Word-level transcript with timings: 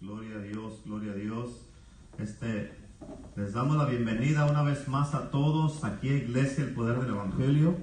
Gloria 0.00 0.36
a 0.36 0.38
Dios, 0.38 0.74
gloria 0.86 1.10
a 1.10 1.16
Dios. 1.16 1.50
Este, 2.18 2.72
les 3.34 3.52
damos 3.52 3.76
la 3.76 3.84
bienvenida 3.84 4.46
una 4.46 4.62
vez 4.62 4.86
más 4.86 5.12
a 5.12 5.32
todos 5.32 5.82
aquí 5.82 6.08
a 6.10 6.16
Iglesia 6.18 6.62
El 6.62 6.70
Poder 6.70 7.00
del 7.00 7.14
Evangelio. 7.14 7.76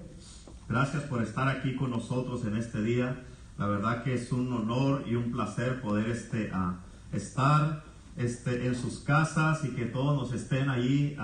Gracias 0.70 1.04
por 1.04 1.22
estar 1.22 1.50
aquí 1.50 1.76
con 1.76 1.90
nosotros 1.90 2.46
en 2.46 2.56
este 2.56 2.82
día. 2.82 3.22
La 3.58 3.68
verdad 3.68 4.02
que 4.06 4.14
es 4.14 4.32
un 4.32 4.54
honor 4.54 5.04
y 5.06 5.16
un 5.16 5.34
placer 5.34 5.82
poder 5.82 6.10
este, 6.10 6.52
a 6.54 6.80
estar 7.12 7.84
este, 8.16 8.66
en 8.66 8.76
sus 8.76 9.00
casas 9.00 9.66
y 9.66 9.72
que 9.72 9.84
todos 9.84 10.16
nos 10.16 10.32
estén 10.32 10.70
ahí 10.70 11.18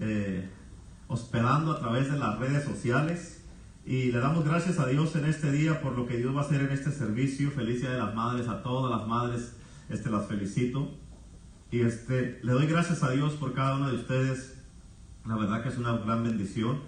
eh, 0.00 0.50
hospedando 1.06 1.70
a 1.70 1.78
través 1.78 2.10
de 2.10 2.18
las 2.18 2.36
redes 2.40 2.64
sociales. 2.64 3.44
Y 3.86 4.10
le 4.10 4.18
damos 4.18 4.44
gracias 4.44 4.80
a 4.80 4.88
Dios 4.88 5.14
en 5.14 5.26
este 5.26 5.52
día 5.52 5.80
por 5.80 5.96
lo 5.96 6.08
que 6.08 6.16
Dios 6.16 6.34
va 6.34 6.40
a 6.40 6.44
hacer 6.44 6.62
en 6.62 6.72
este 6.72 6.90
servicio. 6.90 7.52
Feliz 7.52 7.80
Día 7.80 7.90
de 7.90 7.98
las 7.98 8.12
Madres 8.12 8.48
a 8.48 8.64
todas 8.64 8.90
las 8.90 9.06
madres 9.06 9.59
este, 9.90 10.10
las 10.10 10.26
felicito. 10.26 10.90
Y 11.70 11.80
este, 11.80 12.40
le 12.42 12.52
doy 12.52 12.66
gracias 12.66 13.02
a 13.02 13.10
Dios 13.10 13.34
por 13.34 13.52
cada 13.54 13.76
uno 13.76 13.90
de 13.90 13.96
ustedes. 13.96 14.56
La 15.26 15.36
verdad 15.36 15.62
que 15.62 15.68
es 15.68 15.78
una 15.78 15.96
gran 15.98 16.24
bendición. 16.24 16.80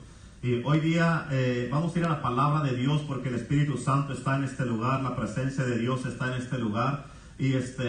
Y 0.43 0.63
hoy 0.65 0.81
día 0.81 1.29
eh, 1.31 1.69
vamos 1.71 1.95
a 1.95 1.99
ir 2.01 2.05
a 2.05 2.09
la 2.09 2.23
palabra 2.23 2.63
de 2.63 2.77
Dios 2.77 3.03
porque 3.07 3.29
el 3.29 3.37
Espíritu 3.37 3.77
Santo 3.77 4.13
está 4.13 4.37
en 4.37 4.45
este 4.45 4.67
lugar, 4.67 5.01
la 5.03 5.15
presencia 5.15 5.63
de 5.65 5.79
Dios 5.79 6.05
está 6.05 6.35
en 6.35 6.43
este 6.43 6.59
lugar. 6.59 7.07
Y 7.39 7.53
este, 7.53 7.89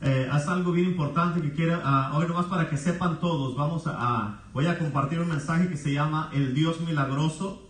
eh, 0.00 0.30
es 0.32 0.48
algo 0.48 0.72
bien 0.72 0.86
importante 0.86 1.40
que 1.40 1.52
quiero, 1.52 1.78
uh, 1.78 2.16
hoy 2.16 2.26
nomás 2.26 2.46
para 2.46 2.68
que 2.68 2.76
sepan 2.76 3.20
todos, 3.20 3.56
vamos 3.56 3.84
a, 3.86 4.42
voy 4.52 4.66
a 4.66 4.76
compartir 4.78 5.20
un 5.20 5.28
mensaje 5.28 5.68
que 5.68 5.76
se 5.76 5.92
llama 5.92 6.30
El 6.32 6.54
Dios 6.54 6.80
Milagroso. 6.80 7.61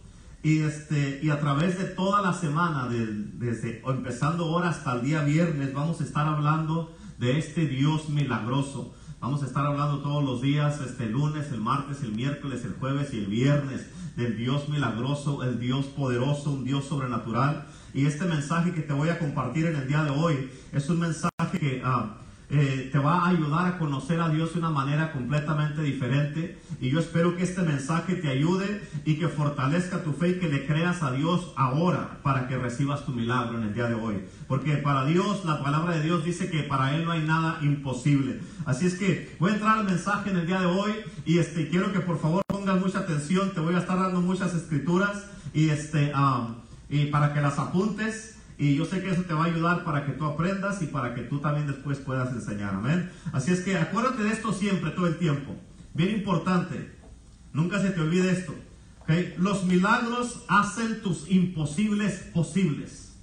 Y, 0.42 0.59
este, 0.59 1.20
y 1.23 1.30
a 1.30 1.38
través 1.38 1.78
de 1.78 1.84
toda 1.84 2.20
la 2.20 2.32
semana, 2.32 2.88
desde 2.88 3.80
empezando 3.87 4.46
ahora 4.46 4.70
hasta 4.70 4.95
el 4.95 5.02
día 5.02 5.23
viernes, 5.23 5.73
vamos 5.73 6.01
a 6.01 6.05
estar 6.05 6.27
hablando 6.27 6.96
de 7.18 7.38
este 7.38 7.66
Dios 7.66 8.09
milagroso. 8.09 8.93
Vamos 9.20 9.45
a 9.45 9.46
estar 9.46 9.65
hablando 9.65 10.01
todos 10.01 10.24
los 10.24 10.43
días, 10.43 10.80
este 10.80 11.07
lunes, 11.07 11.52
el 11.52 11.60
martes, 11.60 12.02
el 12.02 12.13
miércoles, 12.13 12.65
el 12.65 12.73
jueves 12.74 13.15
y 13.15 13.18
el 13.18 13.26
viernes, 13.26 13.87
del 14.16 14.37
Dios 14.37 14.68
milagroso, 14.68 15.45
el 15.45 15.60
Dios 15.60 15.87
poderoso, 15.87 16.51
un 16.51 16.65
Dios 16.65 16.87
sobrenatural. 16.87 17.68
Y 17.95 18.07
este 18.07 18.24
mensaje 18.24 18.73
que 18.73 18.80
te 18.80 18.93
voy 18.93 19.10
a 19.10 19.20
compartir 19.20 19.66
en 19.66 19.76
el 19.76 19.87
día 19.87 20.02
de 20.02 20.10
hoy 20.10 20.51
es 20.73 20.88
un 20.90 20.98
mensaje 20.98 21.59
que... 21.60 21.82
Uh, 21.85 22.21
eh, 22.54 22.90
te 22.92 22.98
va 22.98 23.24
a 23.24 23.30
ayudar 23.30 23.66
a 23.66 23.78
conocer 23.78 24.20
a 24.20 24.28
Dios 24.28 24.52
de 24.52 24.58
una 24.58 24.68
manera 24.68 25.10
completamente 25.10 25.80
diferente. 25.80 26.60
Y 26.82 26.90
yo 26.90 27.00
espero 27.00 27.34
que 27.34 27.45
este 27.45 27.62
mensaje 27.62 28.14
te 28.14 28.28
ayude 28.28 28.82
y 29.06 29.14
que 29.14 29.28
fortalezca 29.28 30.02
tu 30.04 30.12
fe 30.12 30.28
y 30.28 30.38
que 30.38 30.50
le 30.50 30.66
creas 30.66 31.02
a 31.02 31.12
Dios 31.12 31.54
ahora 31.56 32.18
para 32.23 32.48
que 32.48 32.58
recibas 32.58 33.06
tu 33.06 33.12
milagro 33.12 33.56
en 33.56 33.64
el 33.64 33.73
día 33.73 33.88
de 33.88 33.95
hoy. 33.95 34.23
Porque 34.48 34.76
para 34.76 35.06
Dios, 35.06 35.46
la 35.46 35.62
palabra 35.62 35.96
de 35.96 36.02
Dios 36.02 36.26
dice 36.26 36.50
que 36.50 36.62
para 36.62 36.95
Él 36.95 37.06
no 37.06 37.12
hay 37.12 37.23
nada 37.23 37.58
imposible. 37.62 38.42
Así 38.66 38.84
es 38.86 38.96
que 38.96 39.34
voy 39.40 39.52
a 39.52 39.54
entrar 39.54 39.78
al 39.78 39.86
mensaje 39.86 40.28
en 40.28 40.36
el 40.36 40.46
día 40.46 40.60
de 40.60 40.66
hoy 40.66 40.92
y 41.24 41.38
este, 41.38 41.70
quiero 41.70 41.90
que 41.90 42.00
por 42.00 42.20
favor 42.20 42.42
pongas 42.46 42.78
mucha 42.78 42.98
atención. 42.98 43.54
Te 43.54 43.60
voy 43.60 43.76
a 43.76 43.78
estar 43.78 43.98
dando 43.98 44.20
muchas 44.20 44.52
escrituras 44.52 45.24
y, 45.54 45.70
este, 45.70 46.12
um, 46.14 46.56
y 46.90 47.06
para 47.06 47.32
que 47.32 47.40
las 47.40 47.58
apuntes. 47.58 48.41
Y 48.63 48.77
yo 48.77 48.85
sé 48.85 49.02
que 49.02 49.10
eso 49.10 49.23
te 49.23 49.35
va 49.35 49.43
a 49.43 49.46
ayudar 49.46 49.82
para 49.82 50.07
que 50.07 50.13
tú 50.13 50.24
aprendas 50.24 50.80
y 50.82 50.87
para 50.87 51.16
que 51.16 51.23
tú 51.23 51.41
también 51.41 51.66
después 51.66 51.99
puedas 51.99 52.32
enseñar. 52.32 52.77
Amén. 52.77 53.10
Así 53.32 53.51
es 53.51 53.63
que 53.63 53.77
acuérdate 53.77 54.23
de 54.23 54.30
esto 54.30 54.52
siempre, 54.52 54.93
todo 54.93 55.09
el 55.09 55.19
tiempo. 55.19 55.57
Bien 55.95 56.10
importante. 56.10 56.96
Nunca 57.52 57.82
se 57.82 57.91
te 57.91 58.01
olvide 58.01 58.30
esto. 58.30 58.54
Los 59.37 59.65
milagros 59.65 60.45
hacen 60.46 61.02
tus 61.02 61.29
imposibles 61.29 62.30
posibles. 62.32 63.16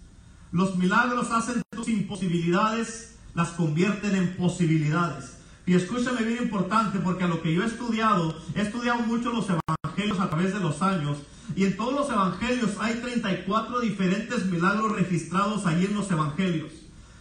Los 0.52 0.76
milagros 0.76 1.32
hacen 1.32 1.62
tus 1.70 1.88
imposibilidades, 1.88 3.16
las 3.34 3.52
convierten 3.52 4.16
en 4.16 4.36
posibilidades. 4.36 5.38
Y 5.70 5.76
escúchame 5.76 6.24
bien 6.24 6.42
importante, 6.42 6.98
porque 6.98 7.26
a 7.26 7.28
lo 7.28 7.44
que 7.44 7.54
yo 7.54 7.62
he 7.62 7.68
estudiado, 7.68 8.36
he 8.56 8.62
estudiado 8.62 9.02
mucho 9.02 9.32
los 9.32 9.46
evangelios 9.48 10.20
a 10.20 10.28
través 10.28 10.52
de 10.52 10.60
los 10.60 10.82
años, 10.82 11.20
y 11.56 11.64
en 11.64 11.78
todos 11.78 11.94
los 11.94 12.10
evangelios 12.10 12.72
hay 12.80 12.96
34 12.96 13.80
diferentes 13.80 14.48
milagros 14.48 14.94
registrados 14.94 15.68
ahí 15.68 15.86
en 15.86 15.94
los 15.94 16.10
evangelios. 16.10 16.72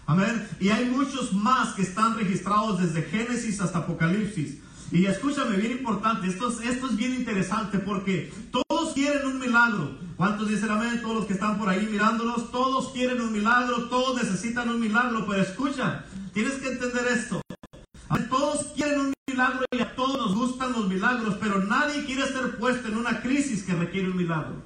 Amén. 0.06 0.48
Y 0.60 0.70
hay 0.70 0.86
muchos 0.86 1.34
más 1.34 1.74
que 1.74 1.82
están 1.82 2.16
registrados 2.16 2.80
desde 2.80 3.02
Génesis 3.02 3.60
hasta 3.60 3.80
Apocalipsis. 3.80 4.56
Y 4.90 5.04
escúchame, 5.04 5.58
bien 5.58 5.72
importante, 5.72 6.26
esto 6.26 6.48
es, 6.48 6.66
esto 6.66 6.86
es 6.86 6.96
bien 6.96 7.16
interesante 7.16 7.78
porque 7.78 8.32
todos 8.50 8.94
quieren 8.94 9.26
un 9.26 9.40
milagro. 9.40 9.98
¿Cuántos 10.16 10.48
dicen 10.48 10.70
amén? 10.70 11.02
Todos 11.02 11.16
los 11.16 11.26
que 11.26 11.34
están 11.34 11.58
por 11.58 11.68
ahí 11.68 11.86
mirándonos, 11.92 12.50
todos 12.50 12.92
quieren 12.94 13.20
un 13.20 13.30
milagro, 13.30 13.90
todos 13.90 14.22
necesitan 14.22 14.70
un 14.70 14.80
milagro. 14.80 15.26
Pero 15.28 15.42
escucha, 15.42 16.06
tienes 16.32 16.54
que 16.54 16.68
entender 16.68 17.06
esto. 17.08 17.42
Todos 18.30 18.72
quieren 18.74 19.00
un 19.00 19.14
milagro 19.26 19.64
y 19.70 19.80
a 19.80 19.94
todos 19.94 20.16
nos 20.16 20.34
gustan 20.34 20.72
los 20.72 20.88
milagros, 20.88 21.36
pero 21.40 21.62
nadie 21.64 22.04
quiere 22.04 22.26
ser 22.26 22.56
puesto 22.58 22.88
en 22.88 22.96
una 22.96 23.20
crisis 23.20 23.62
que 23.62 23.74
requiere 23.74 24.10
un 24.10 24.16
milagro. 24.16 24.62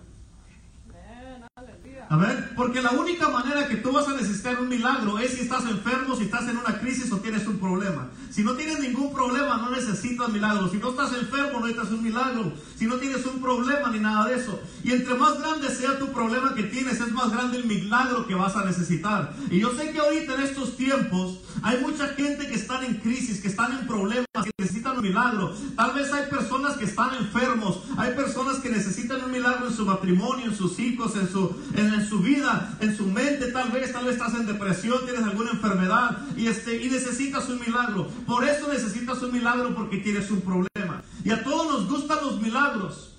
A 2.09 2.17
ver, 2.17 2.55
porque 2.55 2.83
la 2.83 2.91
única 2.91 3.29
manera 3.29 3.67
que 3.69 3.77
tú 3.77 3.93
vas 3.93 4.07
a 4.07 4.15
necesitar 4.15 4.61
un 4.61 4.69
milagro 4.69 5.19
es 5.19 5.33
si 5.33 5.41
estás 5.43 5.65
enfermo, 5.65 6.15
si 6.15 6.25
estás 6.25 6.49
en 6.49 6.59
una 6.59 6.79
crisis 6.79 7.11
o 7.11 7.19
tienes 7.19 7.47
un 7.47 7.59
problema. 7.59 8.09
Si 8.31 8.43
no 8.43 8.55
tienes 8.55 8.81
ningún 8.81 9.13
problema, 9.13 9.57
no 9.57 9.71
necesitas 9.71 10.29
milagro. 10.31 10.69
Si 10.69 10.79
no 10.79 10.91
estás 10.91 11.13
enfermo, 11.15 11.61
no 11.61 11.67
necesitas 11.67 11.91
un 11.93 12.03
milagro. 12.03 12.53
Si 12.77 12.87
no 12.87 12.97
tienes 12.97 13.25
un 13.27 13.41
problema 13.41 13.91
ni 13.91 13.99
nada 13.99 14.29
de 14.29 14.37
eso. 14.37 14.61
Y 14.83 14.93
entre 14.93 15.15
más 15.15 15.39
grande 15.39 15.69
sea 15.69 15.99
tu 15.99 16.13
problema 16.13 16.55
que 16.55 16.65
tienes, 16.65 17.01
es 17.01 17.13
más 17.13 17.31
grande 17.31 17.59
el 17.59 17.65
milagro 17.65 18.27
que 18.27 18.35
vas 18.35 18.57
a 18.57 18.65
necesitar. 18.65 19.35
Y 19.51 19.61
yo 19.61 19.71
sé 19.73 19.91
que 19.93 19.99
ahorita 19.99 20.35
en 20.35 20.41
estos 20.43 20.77
tiempos 20.77 21.39
hay 21.63 21.79
mucha 21.81 22.09
gente 22.09 22.47
que 22.49 22.55
están 22.55 22.85
en 22.85 22.95
crisis, 22.95 23.41
que 23.41 23.49
están 23.49 23.73
en 23.73 23.87
problemas, 23.87 24.27
que 24.45 24.51
necesitan 24.59 24.97
un 24.97 25.03
milagro. 25.03 25.55
Tal 25.77 25.93
vez 25.93 26.13
hay 26.13 26.29
personas 26.31 26.77
que 26.77 26.85
están 26.87 27.15
enfermos, 27.15 27.81
hay 27.97 28.15
personas 28.15 28.57
que 28.59 28.71
necesitan 28.71 29.25
un 29.25 29.31
milagro 29.31 29.69
en 29.69 29.75
su 29.75 29.85
matrimonio, 29.85 30.47
en 30.47 30.57
sus 30.57 30.79
hijos, 30.79 31.15
en 31.17 31.31
su, 31.31 31.55
su 32.01 32.21
vida, 32.21 32.77
en 32.81 32.97
su 32.97 33.07
mente. 33.07 33.53
Tal 33.53 33.71
vez, 33.71 33.93
tal 33.93 34.05
vez 34.05 34.15
estás 34.15 34.35
en 34.35 34.47
depresión, 34.47 35.05
tienes 35.05 35.23
alguna 35.23 35.51
enfermedad 35.51 36.19
y, 36.37 36.47
este, 36.47 36.83
y 36.83 36.89
necesitas 36.89 37.49
un 37.49 37.61
milagro. 37.61 38.09
Por 38.27 38.45
eso 38.45 38.69
necesitas 38.69 39.23
un 39.23 39.33
milagro 39.33 39.75
porque 39.75 39.99
tienes 39.99 40.31
un 40.31 40.41
problema. 40.41 41.03
Y 41.25 41.31
a 41.31 41.43
todos 41.43 41.67
nos 41.71 41.89
gustan 41.89 42.19
los 42.23 42.41
milagros, 42.41 43.19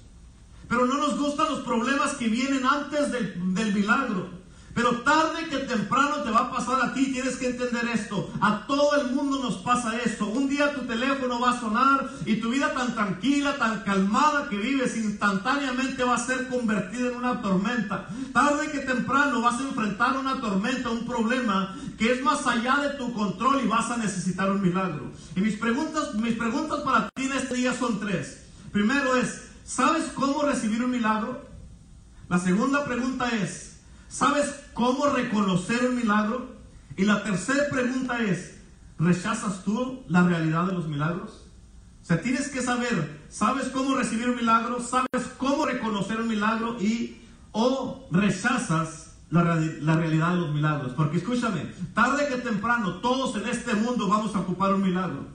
pero 0.68 0.86
no 0.86 0.98
nos 0.98 1.20
gustan 1.20 1.52
los 1.52 1.60
problemas 1.60 2.14
que 2.14 2.28
vienen 2.28 2.66
antes 2.66 3.12
del, 3.12 3.54
del 3.54 3.74
milagro. 3.74 4.43
Pero 4.74 5.02
tarde 5.02 5.48
que 5.50 5.58
temprano 5.60 6.24
te 6.24 6.32
va 6.32 6.42
a 6.42 6.52
pasar 6.52 6.82
a 6.82 6.94
ti, 6.94 7.12
tienes 7.14 7.36
que 7.36 7.50
entender 7.50 7.88
esto. 7.90 8.34
A 8.42 8.66
todo 8.66 8.96
el 9.00 9.12
mundo 9.12 9.40
nos 9.40 9.58
pasa 9.58 9.98
esto. 10.00 10.26
Un 10.26 10.50
día 10.50 10.74
tu 10.74 10.82
teléfono 10.82 11.40
va 11.40 11.52
a 11.52 11.60
sonar 11.60 12.10
y 12.26 12.38
tu 12.38 12.50
vida 12.50 12.74
tan 12.74 12.96
tranquila, 12.96 13.58
tan 13.58 13.84
calmada 13.84 14.50
que 14.50 14.58
vives 14.58 14.98
instantáneamente 14.98 16.04
va 16.04 16.16
a 16.16 16.26
ser 16.26 16.48
convertida 16.48 17.10
en 17.10 17.18
una 17.18 17.42
tormenta. 17.42 18.08
Tarde 18.34 18.72
que 18.72 18.80
temprano 18.80 19.42
vas 19.42 19.60
a 19.60 19.64
enfrentar 19.64 20.18
una 20.18 20.42
tormenta, 20.42 20.90
un 20.90 21.06
problema 21.06 21.76
que 22.00 22.12
es 22.12 22.24
más 22.24 22.48
allá 22.48 22.78
de 22.78 22.98
tu 22.98 23.14
control 23.14 23.62
y 23.64 23.68
vas 23.68 23.92
a 23.92 23.98
necesitar 23.98 24.50
un 24.50 24.62
milagro. 24.62 25.12
Y 25.36 25.42
mis 25.42 25.56
preguntas, 25.56 26.16
mis 26.16 26.36
preguntas 26.36 26.80
para 26.80 27.10
ti 27.10 27.26
en 27.26 27.34
este 27.34 27.56
día 27.56 27.76
son 27.78 28.00
tres. 28.00 28.46
Primero 28.72 29.16
es, 29.18 29.50
¿sabes 29.66 30.06
cómo 30.16 30.42
recibir 30.42 30.84
un 30.84 30.90
milagro? 30.90 31.54
La 32.28 32.40
segunda 32.40 32.86
pregunta 32.86 33.30
es, 33.30 33.74
¿Sabes 34.14 34.46
cómo 34.74 35.08
reconocer 35.08 35.86
un 35.90 35.96
milagro? 35.96 36.54
Y 36.96 37.06
la 37.06 37.24
tercera 37.24 37.64
pregunta 37.72 38.22
es, 38.22 38.60
¿rechazas 39.00 39.64
tú 39.64 40.04
la 40.08 40.24
realidad 40.24 40.66
de 40.66 40.74
los 40.74 40.88
milagros? 40.88 41.46
O 42.02 42.06
sea, 42.06 42.22
tienes 42.22 42.50
que 42.50 42.62
saber, 42.62 43.22
¿sabes 43.30 43.70
cómo 43.70 43.96
recibir 43.96 44.30
un 44.30 44.36
milagro? 44.36 44.82
¿Sabes 44.82 45.28
cómo 45.38 45.66
reconocer 45.66 46.20
un 46.20 46.28
milagro? 46.28 46.78
Y 46.82 47.22
o 47.52 48.06
rechazas 48.12 49.16
la, 49.30 49.44
la 49.56 49.96
realidad 49.96 50.32
de 50.32 50.42
los 50.42 50.54
milagros. 50.54 50.94
Porque 50.94 51.18
escúchame, 51.18 51.72
tarde 51.94 52.28
que 52.28 52.36
temprano 52.38 52.96
todos 52.96 53.36
en 53.38 53.48
este 53.48 53.74
mundo 53.74 54.08
vamos 54.08 54.36
a 54.36 54.40
ocupar 54.40 54.74
un 54.74 54.84
milagro. 54.84 55.26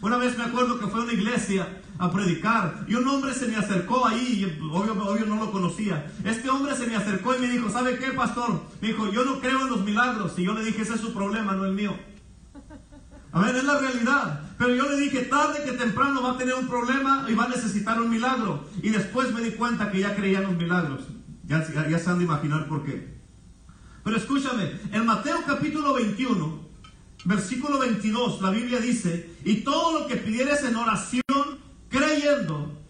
Una 0.00 0.16
vez 0.16 0.38
me 0.38 0.44
acuerdo 0.44 0.78
que 0.78 0.86
fue 0.86 1.02
una 1.02 1.12
iglesia 1.12 1.66
a 1.98 2.10
predicar 2.12 2.84
y 2.86 2.94
un 2.94 3.06
hombre 3.08 3.34
se 3.34 3.48
me 3.48 3.56
acercó 3.56 4.06
ahí, 4.06 4.58
obvio, 4.70 4.92
obvio 4.92 5.26
no 5.26 5.36
lo 5.36 5.50
conocía. 5.50 6.12
Este 6.24 6.48
hombre 6.48 6.76
se 6.76 6.86
me 6.86 6.96
acercó 6.96 7.34
y 7.34 7.40
me 7.40 7.48
dijo, 7.48 7.68
¿sabe 7.70 7.98
qué, 7.98 8.12
pastor? 8.12 8.62
Me 8.80 8.88
dijo, 8.88 9.10
yo 9.10 9.24
no 9.24 9.40
creo 9.40 9.62
en 9.62 9.70
los 9.70 9.84
milagros. 9.84 10.38
Y 10.38 10.44
yo 10.44 10.54
le 10.54 10.64
dije, 10.64 10.82
ese 10.82 10.94
es 10.94 11.00
su 11.00 11.12
problema, 11.12 11.54
no 11.54 11.64
el 11.64 11.74
mío. 11.74 11.96
A 13.32 13.40
ver, 13.40 13.56
es 13.56 13.64
la 13.64 13.78
realidad. 13.78 14.42
Pero 14.56 14.74
yo 14.74 14.88
le 14.88 14.96
dije, 14.96 15.22
tarde 15.24 15.64
que 15.64 15.72
temprano 15.72 16.22
va 16.22 16.32
a 16.32 16.38
tener 16.38 16.54
un 16.54 16.68
problema 16.68 17.26
y 17.28 17.34
va 17.34 17.44
a 17.44 17.48
necesitar 17.48 18.00
un 18.00 18.10
milagro. 18.10 18.64
Y 18.82 18.90
después 18.90 19.32
me 19.34 19.42
di 19.42 19.52
cuenta 19.52 19.90
que 19.90 20.00
ya 20.00 20.14
creía 20.14 20.38
en 20.38 20.44
los 20.44 20.56
milagros. 20.56 21.00
Ya, 21.44 21.66
ya, 21.72 21.88
ya 21.88 21.98
se 21.98 22.10
han 22.10 22.18
de 22.18 22.24
imaginar 22.24 22.68
por 22.68 22.84
qué. 22.84 23.18
Pero 24.04 24.16
escúchame, 24.16 24.72
en 24.92 25.04
Mateo 25.04 25.42
capítulo 25.46 25.94
21, 25.94 26.68
versículo 27.24 27.78
22, 27.78 28.40
la 28.40 28.50
Biblia 28.50 28.80
dice, 28.80 29.36
y 29.44 29.56
todo 29.56 30.00
lo 30.00 30.06
que 30.06 30.16
pidieres 30.16 30.62
en 30.64 30.76
oración, 30.76 31.22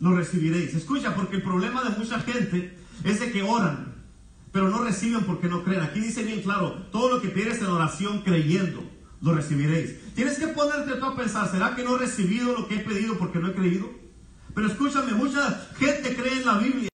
lo 0.00 0.16
recibiréis. 0.16 0.74
Escucha, 0.74 1.14
porque 1.14 1.36
el 1.36 1.42
problema 1.42 1.82
de 1.84 1.96
mucha 1.96 2.20
gente 2.20 2.76
es 3.04 3.20
de 3.20 3.30
que 3.30 3.42
oran, 3.42 3.94
pero 4.52 4.68
no 4.68 4.82
reciben 4.82 5.24
porque 5.24 5.48
no 5.48 5.64
creen. 5.64 5.82
Aquí 5.82 6.00
dice 6.00 6.22
bien 6.22 6.42
claro, 6.42 6.86
todo 6.90 7.08
lo 7.10 7.20
que 7.20 7.28
pidieres 7.28 7.60
en 7.60 7.66
oración, 7.66 8.22
creyendo. 8.22 8.82
lo 9.20 9.34
recibiréis. 9.34 10.14
Tienes 10.14 10.38
que 10.38 10.48
ponerte 10.48 10.94
tú 10.94 11.04
a 11.04 11.16
pensar, 11.16 11.50
¿será 11.50 11.74
que 11.74 11.82
no 11.82 11.96
he 11.96 11.98
recibido 11.98 12.52
lo 12.52 12.68
que 12.68 12.76
he 12.76 12.80
pedido 12.80 13.18
porque 13.18 13.40
no 13.40 13.48
he 13.48 13.54
creído? 13.54 13.90
Pero 14.54 14.68
escúchame, 14.68 15.12
mucha 15.12 15.68
gente 15.76 16.16
cree 16.16 16.38
en 16.38 16.46
la 16.46 16.58
Biblia. 16.58 16.88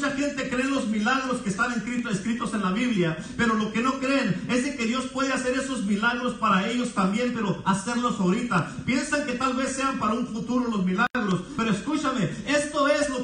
Mucha 0.00 0.16
gente 0.16 0.48
cree 0.48 0.64
los 0.64 0.88
milagros 0.88 1.42
que 1.42 1.50
están 1.50 1.72
escritos, 1.72 2.54
en 2.54 2.62
la 2.62 2.72
Biblia, 2.72 3.18
pero 3.36 3.52
lo 3.52 3.70
que 3.70 3.82
no 3.82 3.98
creen 3.98 4.46
es 4.48 4.64
de 4.64 4.74
que 4.74 4.86
Dios 4.86 5.04
puede 5.12 5.30
hacer 5.30 5.58
esos 5.58 5.84
milagros 5.84 6.32
para 6.36 6.66
ellos 6.70 6.94
también, 6.94 7.34
pero 7.34 7.60
hacerlos 7.66 8.18
ahorita. 8.18 8.76
Piensan 8.86 9.26
que 9.26 9.34
tal 9.34 9.52
vez 9.52 9.72
sean 9.76 9.98
para 9.98 10.14
un 10.14 10.26
futuro 10.26 10.70
los 10.70 10.86
milagros, 10.86 11.42
pero 11.54 11.72
escúchame, 11.72 12.30
es 12.46 12.69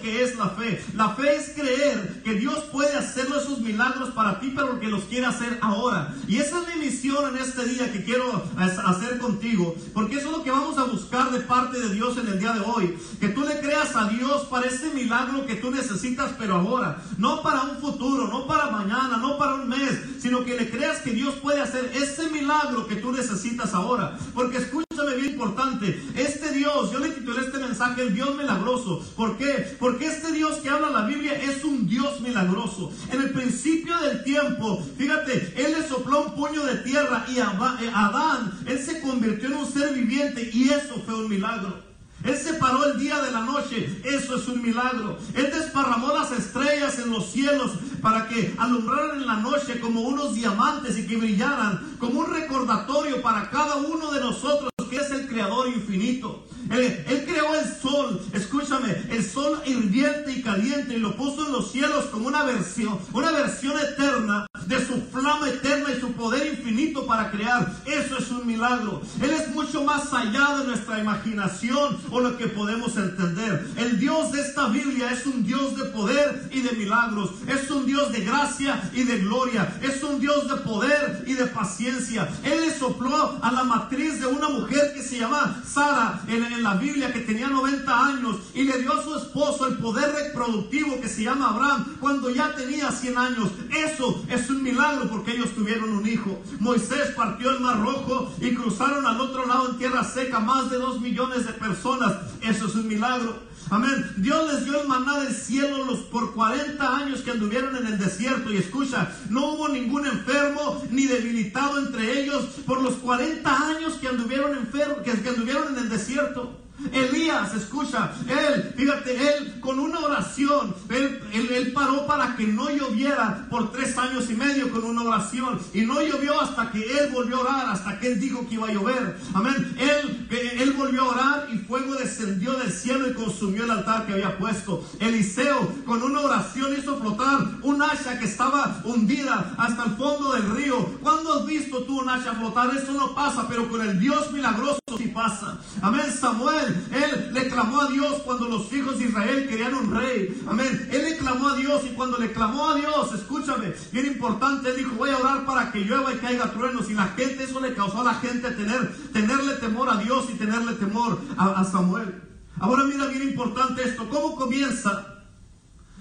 es 0.06 0.36
la 0.36 0.50
fe. 0.50 0.84
La 0.94 1.10
fe 1.10 1.36
es 1.36 1.50
creer 1.50 2.22
que 2.22 2.34
Dios 2.34 2.64
puede 2.72 2.94
hacer 2.94 3.26
esos 3.26 3.60
milagros 3.60 4.10
para 4.10 4.40
ti, 4.40 4.52
pero 4.54 4.78
que 4.80 4.88
los 4.88 5.04
quiere 5.04 5.26
hacer 5.26 5.58
ahora. 5.62 6.14
Y 6.28 6.36
esa 6.38 6.60
es 6.60 6.74
mi 6.74 6.86
misión 6.86 7.34
en 7.34 7.42
este 7.42 7.64
día 7.64 7.92
que 7.92 8.04
quiero 8.04 8.44
hacer 8.56 9.18
contigo, 9.18 9.74
porque 9.92 10.16
eso 10.16 10.30
es 10.30 10.36
lo 10.36 10.44
que 10.44 10.50
vamos 10.50 10.78
a 10.78 10.84
buscar 10.84 11.30
de 11.30 11.40
parte 11.40 11.78
de 11.78 11.94
Dios 11.94 12.16
en 12.18 12.28
el 12.28 12.38
día 12.38 12.52
de 12.52 12.60
hoy. 12.60 12.96
Que 13.20 13.28
tú 13.28 13.42
le 13.42 13.60
creas 13.60 13.94
a 13.96 14.08
Dios 14.08 14.44
para 14.44 14.66
ese 14.66 14.92
milagro 14.92 15.46
que 15.46 15.56
tú 15.56 15.70
necesitas, 15.70 16.32
pero 16.38 16.56
ahora, 16.56 17.02
no 17.18 17.42
para 17.42 17.62
un 17.62 17.78
futuro, 17.78 18.28
no 18.28 18.46
para 18.46 18.70
mañana, 18.70 19.16
no 19.18 19.38
para 19.38 19.54
un 19.54 19.68
mes, 19.68 20.00
sino 20.20 20.44
que 20.44 20.56
le 20.56 20.70
creas 20.70 20.98
que 20.98 21.10
Dios 21.10 21.34
puede 21.36 21.60
hacer 21.60 21.90
ese 21.94 22.28
milagro 22.30 22.86
que 22.86 22.96
tú 22.96 23.12
necesitas 23.12 23.74
ahora. 23.74 24.18
Porque 24.34 24.58
escúchame 24.96 25.20
bien 25.20 25.34
importante, 25.34 26.02
este 26.14 26.52
Dios, 26.52 26.90
yo 26.90 26.98
le 26.98 27.10
titulé 27.10 27.40
este 27.42 27.58
mensaje 27.58 28.02
el 28.02 28.14
Dios 28.14 28.34
milagroso. 28.34 29.04
¿Por 29.14 29.36
qué? 29.36 29.76
Porque 29.78 30.06
este 30.06 30.32
Dios 30.32 30.56
que 30.56 30.70
habla 30.70 30.90
la 30.90 31.06
Biblia 31.06 31.34
es 31.34 31.64
un 31.64 31.86
Dios 31.86 32.20
milagroso. 32.20 32.90
En 33.12 33.20
el 33.20 33.30
principio 33.30 33.96
del 33.98 34.24
tiempo, 34.24 34.82
fíjate, 34.96 35.52
Él 35.56 35.72
le 35.72 35.86
sopló 35.86 36.22
un 36.22 36.34
puño 36.34 36.64
de 36.64 36.76
tierra 36.76 37.26
y 37.28 37.38
a 37.38 37.50
Adán, 37.94 38.58
Él 38.66 38.78
se 38.78 39.00
convirtió 39.00 39.48
en 39.48 39.56
un 39.56 39.70
ser 39.70 39.92
viviente 39.92 40.50
y 40.52 40.70
eso 40.70 41.02
fue 41.04 41.14
un 41.14 41.28
milagro. 41.28 41.84
Él 42.24 42.36
separó 42.36 42.86
el 42.86 42.98
día 42.98 43.20
de 43.20 43.30
la 43.30 43.40
noche. 43.40 44.00
Eso 44.02 44.36
es 44.36 44.48
un 44.48 44.62
milagro. 44.62 45.18
Él 45.34 45.50
desparramó 45.52 46.08
las 46.08 46.32
estrellas 46.32 46.98
en 46.98 47.10
los 47.10 47.30
cielos 47.30 47.72
para 48.00 48.26
que 48.26 48.54
alumbraran 48.58 49.20
en 49.20 49.26
la 49.26 49.36
noche 49.36 49.78
como 49.78 50.00
unos 50.00 50.34
diamantes 50.34 50.98
y 50.98 51.06
que 51.06 51.18
brillaran 51.18 51.96
como 52.00 52.20
un 52.20 52.32
recordatorio 52.32 53.22
para 53.22 53.48
cada 53.50 53.76
uno 53.76 54.10
de 54.10 54.20
nosotros 54.20 54.70
es 54.94 55.10
el 55.10 55.26
creador 55.26 55.68
infinito. 55.68 56.40
Él, 56.70 57.24
creó 57.26 57.54
el 57.54 57.80
sol, 57.80 58.20
escúchame, 58.32 58.94
el 59.10 59.24
sol 59.24 59.62
hirviente 59.66 60.32
y 60.32 60.42
caliente 60.42 60.94
y 60.94 60.98
lo 60.98 61.16
puso 61.16 61.46
en 61.46 61.52
los 61.52 61.70
cielos 61.72 62.06
como 62.06 62.26
una 62.26 62.42
versión, 62.44 62.98
una 63.12 63.30
versión 63.30 63.74
eterna 63.78 64.46
de 64.66 64.84
su 64.84 65.00
flama 65.12 65.48
eterna 65.48 65.90
y 65.96 66.00
su 66.00 66.12
poder 66.12 66.46
infinito 66.46 67.06
para 67.06 67.30
crear. 67.30 67.72
Eso 67.84 68.18
es 68.18 68.30
un 68.30 68.46
milagro. 68.46 69.00
Él 69.22 69.30
es 69.30 69.48
mucho 69.54 69.84
más 69.84 70.12
allá 70.12 70.58
de 70.58 70.66
nuestra 70.66 70.98
imaginación 70.98 71.98
o 72.10 72.20
lo 72.20 72.36
que 72.36 72.48
podemos 72.48 72.96
entender. 72.96 73.66
El 73.76 73.98
Dios 73.98 74.32
de 74.32 74.40
esta 74.40 74.68
Biblia 74.68 75.10
es 75.12 75.26
un 75.26 75.44
Dios 75.44 75.76
de 75.76 75.84
poder 75.86 76.48
y 76.50 76.62
de 76.62 76.72
milagros. 76.72 77.30
Es 77.46 77.70
un 77.70 77.86
Dios 77.86 78.12
de 78.12 78.20
gracia 78.20 78.90
y 78.92 79.04
de 79.04 79.18
gloria. 79.18 79.78
Es 79.82 80.02
un 80.02 80.20
Dios 80.20 80.48
de 80.48 80.56
poder 80.56 81.24
y 81.26 81.34
de 81.34 81.46
paciencia. 81.46 82.28
Él 82.44 82.72
sopló 82.78 83.38
a 83.42 83.52
la 83.52 83.64
matriz 83.64 84.20
de 84.20 84.26
una 84.26 84.48
mujer 84.48 84.92
que 84.94 85.02
se 85.02 85.18
llama 85.18 85.62
Sara 85.66 86.20
en, 86.26 86.55
en 86.56 86.62
la 86.62 86.74
Biblia 86.74 87.12
que 87.12 87.20
tenía 87.20 87.48
90 87.48 88.06
años 88.06 88.36
y 88.54 88.64
le 88.64 88.78
dio 88.78 88.92
a 88.92 89.02
su 89.02 89.16
esposo 89.16 89.66
el 89.66 89.76
poder 89.78 90.12
reproductivo 90.12 91.00
que 91.00 91.08
se 91.08 91.24
llama 91.24 91.50
Abraham 91.50 91.96
cuando 92.00 92.30
ya 92.30 92.54
tenía 92.54 92.90
100 92.90 93.18
años. 93.18 93.50
Eso 93.74 94.22
es 94.28 94.50
un 94.50 94.62
milagro 94.62 95.08
porque 95.08 95.32
ellos 95.32 95.54
tuvieron 95.54 95.90
un 95.90 96.06
hijo. 96.06 96.40
Moisés 96.58 97.12
partió 97.16 97.50
el 97.50 97.60
mar 97.60 97.80
rojo 97.80 98.32
y 98.40 98.54
cruzaron 98.54 99.06
al 99.06 99.20
otro 99.20 99.46
lado 99.46 99.70
en 99.70 99.78
tierra 99.78 100.04
seca 100.04 100.40
más 100.40 100.70
de 100.70 100.78
2 100.78 101.00
millones 101.00 101.46
de 101.46 101.52
personas. 101.52 102.14
Eso 102.42 102.66
es 102.66 102.74
un 102.74 102.88
milagro. 102.88 103.45
Amén. 103.68 104.12
Dios 104.18 104.52
les 104.52 104.64
dio 104.64 104.80
el 104.80 104.86
maná 104.86 105.20
del 105.20 105.34
cielo 105.34 105.84
los 105.84 105.98
por 106.00 106.34
40 106.34 106.96
años 106.96 107.22
que 107.22 107.32
anduvieron 107.32 107.76
en 107.76 107.86
el 107.86 107.98
desierto. 107.98 108.52
Y 108.52 108.58
escucha, 108.58 109.10
no 109.28 109.54
hubo 109.54 109.68
ningún 109.68 110.06
enfermo 110.06 110.82
ni 110.90 111.06
debilitado 111.06 111.80
entre 111.80 112.20
ellos 112.20 112.44
por 112.64 112.80
los 112.80 112.94
40 112.94 113.68
años 113.68 113.94
que 113.94 114.06
anduvieron 114.06 114.68
que 115.02 115.28
anduvieron 115.28 115.74
en 115.74 115.78
el 115.78 115.88
desierto. 115.88 116.65
Elías, 116.92 117.54
escucha, 117.54 118.12
él, 118.28 118.74
fíjate, 118.76 119.36
él 119.36 119.60
con 119.60 119.78
una 119.78 120.00
oración, 120.00 120.74
él, 120.90 121.20
él, 121.32 121.72
paró 121.72 122.06
para 122.06 122.36
que 122.36 122.46
no 122.46 122.70
lloviera 122.70 123.46
por 123.50 123.72
tres 123.72 123.96
años 123.98 124.30
y 124.30 124.34
medio 124.34 124.70
con 124.70 124.84
una 124.84 125.02
oración. 125.02 125.58
Y 125.72 125.82
no 125.82 126.00
llovió 126.00 126.40
hasta 126.40 126.70
que 126.70 126.80
él 126.80 127.10
volvió 127.12 127.36
a 127.36 127.40
orar, 127.40 127.66
hasta 127.70 127.98
que 127.98 128.12
él 128.12 128.20
dijo 128.20 128.46
que 128.46 128.54
iba 128.54 128.68
a 128.68 128.72
llover. 128.72 129.18
Amén. 129.34 129.76
Él, 129.78 130.28
él 130.60 130.72
volvió 130.72 131.02
a 131.02 131.08
orar 131.08 131.48
y 131.52 131.58
fuego 131.58 131.94
descendió 131.94 132.52
del 132.54 132.70
cielo 132.70 133.08
y 133.08 133.14
consumió 133.14 133.64
el 133.64 133.70
altar 133.70 134.06
que 134.06 134.12
había 134.12 134.38
puesto. 134.38 134.86
Eliseo 135.00 135.72
con 135.84 136.02
una 136.02 136.20
oración 136.20 136.74
hizo 136.78 136.98
flotar 136.98 137.38
un 137.62 137.82
hacha 137.82 138.18
que 138.18 138.26
estaba 138.26 138.80
hundida 138.84 139.54
hasta 139.58 139.84
el 139.84 139.96
fondo 139.96 140.32
del 140.32 140.50
río. 140.50 140.98
¿Cuándo 141.02 141.34
has 141.34 141.46
visto 141.46 141.84
tú 141.84 142.00
un 142.00 142.08
hacha 142.08 142.34
flotar? 142.34 142.70
Eso 142.76 142.92
no 142.92 143.14
pasa, 143.14 143.46
pero 143.48 143.68
con 143.68 143.80
el 143.80 143.98
Dios 143.98 144.30
milagroso 144.32 144.78
sí 144.96 145.08
pasa. 145.08 145.58
Amén. 145.82 146.06
Samuel 146.12 146.86
él 146.92 147.30
le 147.32 147.48
clamó 147.48 147.82
a 147.82 147.88
Dios 147.88 148.22
cuando 148.24 148.48
los 148.48 148.72
hijos 148.72 148.98
de 148.98 149.06
Israel 149.06 149.48
querían 149.48 149.74
un 149.74 149.94
rey. 149.94 150.42
Amén. 150.48 150.88
Él 150.92 151.02
le 151.02 151.16
clamó 151.18 151.48
a 151.48 151.56
Dios 151.56 151.82
y 151.84 151.94
cuando 151.94 152.18
le 152.18 152.32
clamó 152.32 152.70
a 152.70 152.76
Dios, 152.76 153.12
escúchame, 153.14 153.74
bien 153.92 154.06
importante, 154.06 154.70
él 154.70 154.76
dijo, 154.76 154.94
voy 154.96 155.10
a 155.10 155.18
orar 155.18 155.44
para 155.44 155.72
que 155.72 155.80
llueva 155.80 156.12
y 156.12 156.18
caiga 156.18 156.52
truenos. 156.52 156.90
Y 156.90 156.94
la 156.94 157.08
gente, 157.08 157.44
eso 157.44 157.60
le 157.60 157.74
causó 157.74 158.00
a 158.00 158.04
la 158.04 158.14
gente 158.14 158.50
tener, 158.52 158.94
tenerle 159.12 159.54
temor 159.54 159.90
a 159.90 159.96
Dios 159.96 160.26
y 160.30 160.34
tenerle 160.34 160.74
temor 160.74 161.20
a 161.36 161.64
Samuel. 161.64 162.22
Ahora 162.58 162.84
mira 162.84 163.06
bien 163.06 163.22
importante 163.22 163.82
esto, 163.82 164.08
¿cómo 164.08 164.34
comienza 164.34 165.24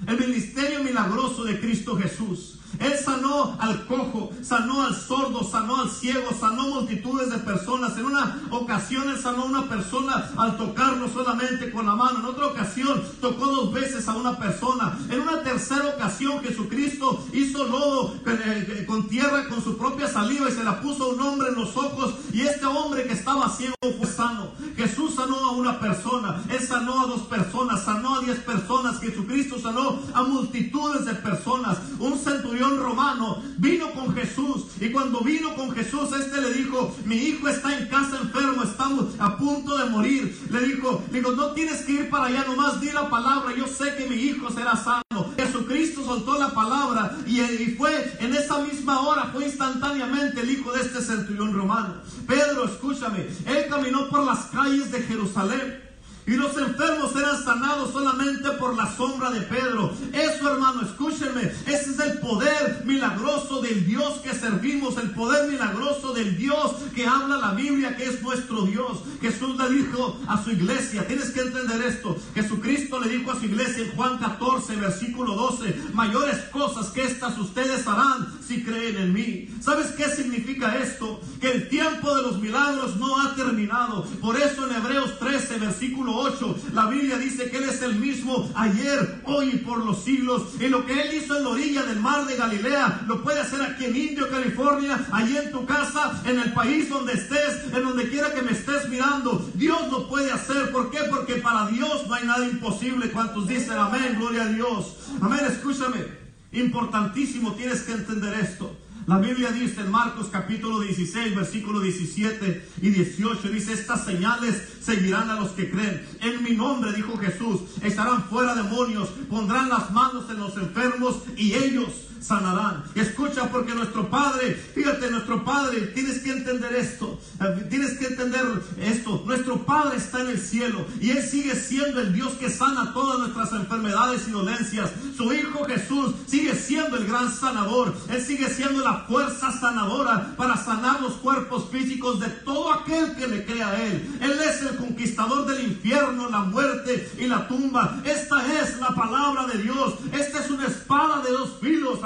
el 0.07 0.19
ministerio 0.19 0.83
milagroso 0.83 1.43
de 1.43 1.59
Cristo 1.59 1.97
Jesús? 1.97 2.59
Él 2.79 2.93
sanó 3.03 3.57
al 3.59 3.85
cojo, 3.85 4.31
sanó 4.41 4.83
al 4.83 4.95
sordo, 4.95 5.43
sanó 5.43 5.81
al 5.81 5.89
ciego, 5.89 6.31
sanó 6.37 6.67
multitudes 6.67 7.29
de 7.29 7.37
personas. 7.39 7.97
En 7.97 8.05
una 8.05 8.41
ocasión 8.51 9.09
él 9.09 9.19
sanó 9.19 9.43
a 9.43 9.45
una 9.45 9.69
persona 9.69 10.29
al 10.37 10.57
tocarlo 10.57 11.07
solamente 11.09 11.71
con 11.71 11.85
la 11.85 11.95
mano. 11.95 12.19
En 12.19 12.25
otra 12.25 12.47
ocasión 12.47 13.01
tocó 13.21 13.47
dos 13.47 13.73
veces 13.73 14.07
a 14.07 14.15
una 14.15 14.37
persona. 14.37 14.97
En 15.09 15.21
una 15.21 15.41
tercera 15.43 15.87
ocasión 15.87 16.41
Jesucristo 16.41 17.25
hizo 17.33 17.65
lodo 17.65 18.15
eh, 18.25 18.85
con 18.87 19.07
tierra 19.07 19.47
con 19.47 19.63
su 19.63 19.77
propia 19.77 20.07
saliva 20.07 20.49
y 20.49 20.53
se 20.53 20.63
la 20.63 20.81
puso 20.81 21.05
a 21.05 21.07
un 21.09 21.21
hombre 21.21 21.49
en 21.49 21.55
los 21.55 21.75
ojos. 21.77 22.15
Y 22.33 22.41
este 22.41 22.65
hombre 22.65 23.05
que 23.05 23.13
estaba 23.13 23.49
ciego 23.49 23.75
fue 23.97 24.07
sano. 24.07 24.47
Jesús 24.75 25.15
sanó 25.15 25.37
a 25.37 25.51
una 25.51 25.79
persona. 25.79 26.43
Él 26.49 26.59
sanó 26.59 27.01
a 27.01 27.07
dos 27.07 27.21
personas. 27.21 27.83
Sanó 27.83 28.15
a 28.15 28.21
diez 28.21 28.39
personas. 28.39 28.99
Jesucristo 28.99 29.59
sanó 29.59 29.99
a 30.13 30.23
multitudes 30.23 31.05
de 31.05 31.13
personas. 31.15 31.77
Un 31.99 32.17
centurión 32.17 32.64
romano 32.71 33.41
vino 33.57 33.91
con 33.91 34.13
Jesús 34.13 34.65
y 34.79 34.91
cuando 34.91 35.21
vino 35.21 35.55
con 35.55 35.71
Jesús, 35.71 36.09
este 36.11 36.41
le 36.41 36.53
dijo, 36.53 36.95
mi 37.05 37.15
hijo 37.15 37.47
está 37.47 37.77
en 37.77 37.87
casa 37.87 38.19
enfermo, 38.21 38.63
estamos 38.63 39.13
a 39.19 39.37
punto 39.37 39.77
de 39.77 39.85
morir. 39.85 40.37
Le 40.51 40.61
dijo, 40.61 41.03
digo, 41.11 41.31
no 41.31 41.51
tienes 41.51 41.81
que 41.81 41.93
ir 41.93 42.09
para 42.09 42.25
allá, 42.25 42.45
nomás 42.45 42.81
di 42.81 42.91
la 42.91 43.09
palabra, 43.09 43.55
yo 43.55 43.67
sé 43.67 43.95
que 43.95 44.07
mi 44.07 44.15
hijo 44.15 44.49
será 44.49 44.75
sano. 44.75 45.03
Jesucristo 45.37 46.03
soltó 46.03 46.37
la 46.37 46.49
palabra 46.49 47.15
y, 47.25 47.39
y 47.41 47.75
fue 47.77 48.17
en 48.19 48.33
esa 48.33 48.59
misma 48.59 49.01
hora, 49.01 49.29
fue 49.31 49.45
instantáneamente 49.45 50.41
el 50.41 50.51
hijo 50.51 50.71
de 50.73 50.81
este 50.81 51.01
centurión 51.01 51.53
romano. 51.53 51.95
Pedro, 52.27 52.65
escúchame, 52.65 53.27
él 53.45 53.65
caminó 53.69 54.09
por 54.09 54.25
las 54.25 54.45
calles 54.45 54.91
de 54.91 55.01
Jerusalén 55.01 55.84
y 56.27 56.31
los 56.31 56.57
enfermos 56.57 57.15
eran 57.15 57.43
sanados 57.43 57.91
solamente 57.91 58.49
por 58.51 58.75
la 58.75 58.91
sombra 58.95 59.29
de 59.29 59.41
Pedro. 59.41 59.93
Eso, 60.11 60.49
hermano, 60.49 60.81
escúchenme. 60.81 61.43
Ese 61.67 61.91
es 61.91 61.99
el 61.99 62.17
poder 62.17 62.81
milagroso 62.83 63.61
del 63.61 63.85
Dios 63.85 64.15
que 64.23 64.33
servimos. 64.33 64.97
El 64.97 65.11
poder 65.11 65.51
milagroso 65.51 66.13
del 66.13 66.35
Dios 66.35 66.71
que 66.95 67.05
habla 67.05 67.37
la 67.37 67.51
Biblia, 67.51 67.95
que 67.95 68.05
es 68.05 68.23
nuestro 68.23 68.63
Dios. 68.63 69.03
Jesús 69.21 69.55
le 69.57 69.69
dijo 69.69 70.19
a 70.27 70.43
su 70.43 70.51
iglesia, 70.51 71.05
tienes 71.05 71.29
que 71.29 71.41
entender 71.41 71.81
esto. 71.83 72.17
Jesucristo 72.33 72.99
le 72.99 73.09
dijo 73.09 73.31
a 73.31 73.39
su 73.39 73.45
iglesia 73.45 73.85
en 73.85 73.95
Juan 73.95 74.17
14, 74.17 74.77
versículo 74.77 75.35
12, 75.35 75.89
mayores 75.93 76.37
cosas 76.51 76.87
que 76.87 77.03
estas 77.03 77.37
ustedes 77.37 77.85
harán 77.85 78.39
si 78.45 78.63
creen 78.63 78.97
en 78.97 79.13
mí. 79.13 79.49
¿Sabes 79.61 79.87
qué 79.91 80.05
significa 80.05 80.75
esto? 80.77 81.21
Que 81.39 81.51
el 81.51 81.69
tiempo 81.69 82.15
de 82.15 82.23
los 82.23 82.39
milagros 82.39 82.95
no 82.95 83.21
ha 83.21 83.35
terminado. 83.35 84.05
Por 84.21 84.37
eso 84.37 84.67
en 84.67 84.75
Hebreos 84.75 85.19
13, 85.19 85.59
versículo 85.59 86.14
8, 86.17 86.57
la 86.73 86.87
Biblia 86.87 87.17
dice 87.17 87.49
que 87.49 87.57
Él 87.57 87.65
es 87.69 87.81
el 87.81 87.95
mismo 87.95 88.49
ayer, 88.55 89.21
hoy 89.25 89.49
y 89.53 89.57
por 89.57 89.85
los 89.85 90.03
siglos. 90.03 90.43
Y 90.59 90.67
lo 90.67 90.85
que 90.85 91.01
Él 91.01 91.15
hizo 91.15 91.37
en 91.37 91.43
la 91.43 91.49
orilla 91.49 91.83
del 91.83 91.99
mar 91.99 92.25
de 92.25 92.35
Galilea, 92.35 93.01
lo 93.07 93.23
puede 93.23 93.41
hacer 93.41 93.61
aquí 93.61 93.85
en 93.85 93.95
Indio, 93.95 94.29
California, 94.29 95.05
allí 95.11 95.37
en 95.37 95.51
tu 95.51 95.65
casa, 95.65 96.21
en 96.25 96.39
el 96.39 96.53
país 96.53 96.89
donde 96.89 97.13
estés, 97.13 97.73
en 97.73 97.83
donde 97.83 98.09
quiera 98.09 98.33
que 98.33 98.41
me 98.41 98.51
estés 98.51 98.89
mirando. 98.89 99.49
Dios 99.53 99.91
lo 99.91 100.07
puede 100.07 100.31
hacer. 100.31 100.71
¿Por 100.71 100.89
qué? 100.91 100.99
Porque 101.09 101.35
para 101.35 101.67
Dios 101.67 102.07
no 102.07 102.13
hay 102.13 102.25
nada 102.25 102.45
imposible. 102.45 103.11
¿Cuántos 103.11 103.47
dicen 103.47 103.77
amén? 103.77 104.15
Gloria 104.17 104.43
a 104.43 104.47
Dios. 104.47 104.95
Amén, 105.21 105.41
escúchame. 105.47 106.05
Importantísimo, 106.51 107.53
tienes 107.53 107.81
que 107.81 107.93
entender 107.93 108.33
esto. 108.39 108.75
La 109.07 109.19
Biblia 109.19 109.51
dice 109.51 109.81
en 109.81 109.91
Marcos 109.91 110.29
capítulo 110.31 110.79
16, 110.79 111.35
versículo 111.35 111.79
17 111.79 112.69
y 112.81 112.89
18, 112.89 113.49
dice, 113.49 113.73
estas 113.73 114.03
señales 114.03 114.59
seguirán 114.81 115.29
a 115.29 115.39
los 115.39 115.51
que 115.51 115.69
creen. 115.69 116.03
En 116.21 116.41
mi 116.41 116.55
nombre, 116.55 116.91
dijo 116.91 117.15
Jesús, 117.17 117.61
estarán 117.83 118.23
fuera 118.23 118.55
demonios, 118.55 119.09
pondrán 119.29 119.69
las 119.69 119.91
manos 119.91 120.27
en 120.31 120.39
los 120.39 120.57
enfermos 120.57 121.17
y 121.37 121.53
ellos 121.53 121.89
sanarán. 122.25 122.83
Escucha 122.95 123.49
porque 123.49 123.75
nuestro 123.75 124.09
Padre, 124.09 124.53
fíjate, 124.53 125.11
nuestro 125.11 125.43
Padre, 125.43 125.81
tienes 125.93 126.19
que 126.19 126.31
entender 126.31 126.73
esto, 126.75 127.19
eh, 127.41 127.67
tienes 127.69 127.97
que 127.97 128.07
entender 128.07 128.45
esto. 128.79 129.23
Nuestro 129.25 129.65
Padre 129.65 129.97
está 129.97 130.21
en 130.21 130.29
el 130.29 130.39
cielo 130.39 130.85
y 130.99 131.11
Él 131.11 131.23
sigue 131.23 131.55
siendo 131.55 132.01
el 132.01 132.13
Dios 132.13 132.33
que 132.33 132.49
sana 132.49 132.93
todas 132.93 133.19
nuestras 133.19 133.51
enfermedades 133.53 134.27
y 134.27 134.31
dolencias. 134.31 134.91
Su 135.15 135.31
Hijo 135.33 135.65
Jesús 135.65 136.15
sigue 136.27 136.55
siendo 136.55 136.97
el 136.97 137.05
gran 137.05 137.31
sanador. 137.31 137.93
Él 138.09 138.21
sigue 138.21 138.49
siendo 138.49 138.83
la 138.83 139.05
fuerza 139.07 139.51
sanadora 139.51 140.35
para 140.35 140.57
sanar 140.57 141.01
los 141.01 141.13
cuerpos 141.13 141.69
físicos 141.71 142.19
de 142.19 142.27
todo 142.27 142.73
aquel 142.73 143.15
que 143.15 143.27
le 143.27 143.45
crea 143.45 143.69
a 143.69 143.83
Él. 143.83 144.17
Él 144.21 144.39
es 144.49 144.61
el 144.61 144.77
conquistador 144.77 145.45
del 145.45 145.63
infierno, 145.63 146.29
la 146.29 146.39
muerte 146.39 147.11
y 147.19 147.27
la 147.27 147.47
tumba. 147.47 148.01
Esta 148.03 148.61
es 148.61 148.79
la 148.79 148.89
palabra 148.89 149.45
de 149.45 149.61
Dios. 149.61 149.95
Esta 150.11 150.39
es 150.39 150.49
una 150.49 150.67
espada 150.67 151.21
de 151.21 151.31
dos 151.31 151.57
filos. 151.61 151.99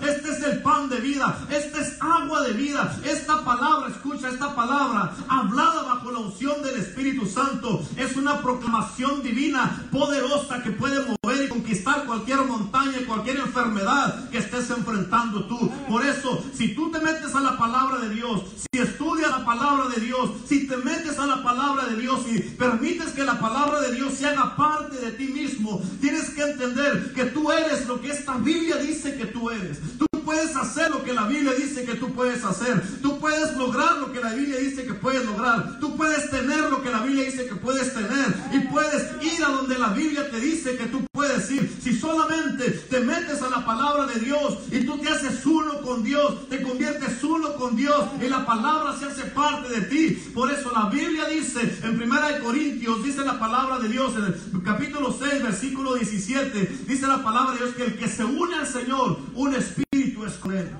Este 0.00 0.30
es 0.30 0.42
el 0.44 0.62
pan 0.62 0.88
de 0.88 1.00
vida, 1.00 1.36
este 1.50 1.80
es 1.80 1.96
agua 2.00 2.42
de 2.42 2.52
vida. 2.52 2.96
Esta 3.04 3.44
palabra, 3.44 3.88
escucha, 3.88 4.28
esta 4.28 4.54
palabra 4.54 5.12
hablada 5.28 5.82
bajo 5.82 6.12
la 6.12 6.20
unción 6.20 6.62
del 6.62 6.76
Espíritu 6.76 7.26
Santo 7.26 7.82
es 7.96 8.16
una 8.16 8.40
proclamación 8.42 9.24
divina 9.24 9.84
poderosa 9.90 10.62
que 10.62 10.70
puede 10.70 11.00
mover 11.00 11.44
y 11.46 11.48
conquistar 11.48 12.04
cualquier 12.04 12.42
montaña 12.44 13.00
y 13.00 13.04
cualquier 13.04 13.38
enfermedad 13.38 14.30
que 14.30 14.38
estés 14.38 14.70
enfrentando 14.70 15.46
tú. 15.46 15.68
Por 15.88 16.06
eso, 16.06 16.44
si 16.54 16.74
tú 16.74 16.92
te 16.92 17.00
metes 17.00 17.34
a 17.34 17.40
la 17.40 17.58
palabra 17.58 17.98
de 17.98 18.10
Dios, 18.10 18.42
si 18.72 18.78
estudias 18.78 19.30
la 19.30 19.44
palabra 19.44 19.88
de 19.88 20.00
Dios, 20.00 20.30
si 20.48 20.68
te 20.68 20.76
metes 20.76 21.18
a 21.18 21.26
la 21.26 21.42
palabra 21.42 21.86
de 21.86 21.96
Dios 21.96 22.20
y 22.32 22.38
permites 22.40 23.10
que 23.10 23.24
la 23.24 23.40
palabra 23.40 23.80
de 23.80 23.94
Dios 23.94 24.14
se 24.14 24.26
haga 24.26 24.54
parte 24.54 24.96
de 24.96 25.12
ti 25.12 25.26
mismo, 25.26 25.82
tienes 26.00 26.30
que 26.30 26.42
entender 26.42 27.12
que 27.14 27.24
tú 27.26 27.50
eres 27.50 27.86
lo 27.86 28.00
que 28.00 28.10
esta 28.10 28.36
Biblia 28.36 28.76
dice 28.76 29.13
que 29.16 29.26
tú 29.26 29.50
eres. 29.50 29.78
Puedes 30.24 30.56
hacer 30.56 30.90
lo 30.90 31.04
que 31.04 31.12
la 31.12 31.26
Biblia 31.26 31.52
dice 31.52 31.84
que 31.84 31.94
tú 31.94 32.12
puedes 32.12 32.44
hacer. 32.44 32.82
Tú 33.02 33.18
puedes 33.18 33.56
lograr 33.56 33.98
lo 33.98 34.12
que 34.12 34.20
la 34.20 34.32
Biblia 34.32 34.58
dice 34.58 34.84
que 34.84 34.94
puedes 34.94 35.24
lograr. 35.24 35.78
Tú 35.80 35.96
puedes 35.96 36.30
tener 36.30 36.70
lo 36.70 36.82
que 36.82 36.90
la 36.90 37.02
Biblia 37.02 37.24
dice 37.24 37.46
que 37.46 37.54
puedes 37.54 37.92
tener. 37.94 38.34
Y 38.52 38.60
puedes 38.68 39.22
ir 39.22 39.44
a 39.44 39.48
donde 39.48 39.78
la 39.78 39.88
Biblia 39.88 40.30
te 40.30 40.40
dice 40.40 40.76
que 40.76 40.86
tú 40.86 41.04
puedes 41.12 41.50
ir. 41.50 41.78
Si 41.82 41.98
solamente 41.98 42.70
te 42.70 43.00
metes 43.00 43.42
a 43.42 43.50
la 43.50 43.64
palabra 43.64 44.06
de 44.06 44.20
Dios 44.20 44.58
y 44.70 44.84
tú 44.84 44.98
te 44.98 45.08
haces 45.08 45.44
uno 45.46 45.80
con 45.82 46.02
Dios, 46.02 46.48
te 46.48 46.62
conviertes 46.62 47.22
uno 47.22 47.54
con 47.54 47.76
Dios 47.76 48.04
y 48.20 48.28
la 48.28 48.44
palabra 48.46 48.96
se 48.98 49.06
hace 49.06 49.24
parte 49.24 49.68
de 49.68 49.82
ti. 49.82 50.10
Por 50.34 50.50
eso 50.50 50.72
la 50.72 50.88
Biblia 50.88 51.26
dice 51.28 51.78
en 51.82 52.00
1 52.00 52.20
Corintios, 52.42 53.04
dice 53.04 53.24
la 53.24 53.38
palabra 53.38 53.78
de 53.78 53.88
Dios 53.88 54.12
en 54.16 54.24
el 54.24 54.62
capítulo 54.64 55.16
6, 55.16 55.42
versículo 55.42 55.94
17, 55.94 56.84
dice 56.86 57.06
la 57.06 57.22
palabra 57.22 57.52
de 57.52 57.58
Dios 57.58 57.74
que 57.74 57.84
el 57.84 57.98
que 57.98 58.08
se 58.08 58.24
une 58.24 58.56
al 58.56 58.66
Señor, 58.66 59.18
un 59.34 59.54
espíritu 59.54 59.83
es 60.26 60.34
con 60.34 60.56
Él. 60.56 60.70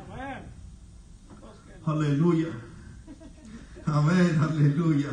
Aleluya. 1.86 2.48
Amén, 3.86 4.40
aleluya. 4.40 5.10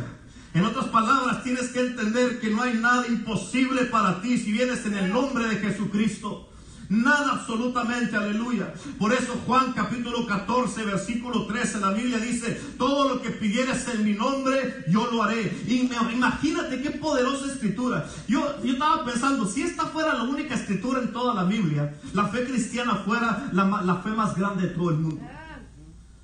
En 0.53 0.65
otras 0.65 0.85
palabras, 0.87 1.43
tienes 1.43 1.69
que 1.69 1.79
entender 1.79 2.39
que 2.39 2.49
no 2.49 2.61
hay 2.61 2.73
nada 2.73 3.07
imposible 3.07 3.85
para 3.85 4.21
ti 4.21 4.37
si 4.37 4.51
vienes 4.51 4.85
en 4.85 4.97
el 4.97 5.11
nombre 5.11 5.47
de 5.47 5.55
Jesucristo. 5.57 6.50
Nada 6.91 7.35
absolutamente, 7.35 8.17
aleluya. 8.17 8.73
Por 8.99 9.13
eso 9.13 9.39
Juan 9.45 9.71
capítulo 9.71 10.27
14, 10.27 10.83
versículo 10.83 11.45
13, 11.45 11.79
la 11.79 11.91
Biblia 11.91 12.17
dice, 12.17 12.59
todo 12.77 13.07
lo 13.07 13.21
que 13.21 13.29
pidieras 13.29 13.87
en 13.87 14.03
mi 14.03 14.11
nombre, 14.11 14.83
yo 14.89 15.09
lo 15.09 15.23
haré. 15.23 15.57
Y 15.65 15.89
imagínate 16.13 16.81
qué 16.81 16.91
poderosa 16.91 17.45
escritura. 17.45 18.09
Yo, 18.27 18.61
yo 18.61 18.73
estaba 18.73 19.05
pensando, 19.05 19.47
si 19.47 19.61
esta 19.61 19.85
fuera 19.85 20.15
la 20.15 20.23
única 20.23 20.55
escritura 20.55 21.01
en 21.01 21.13
toda 21.13 21.33
la 21.33 21.45
Biblia, 21.45 21.95
la 22.13 22.27
fe 22.27 22.43
cristiana 22.43 22.95
fuera 22.95 23.49
la, 23.53 23.63
la 23.83 23.95
fe 24.01 24.09
más 24.09 24.35
grande 24.35 24.67
de 24.67 24.73
todo 24.73 24.89
el 24.89 24.97
mundo. 24.97 25.25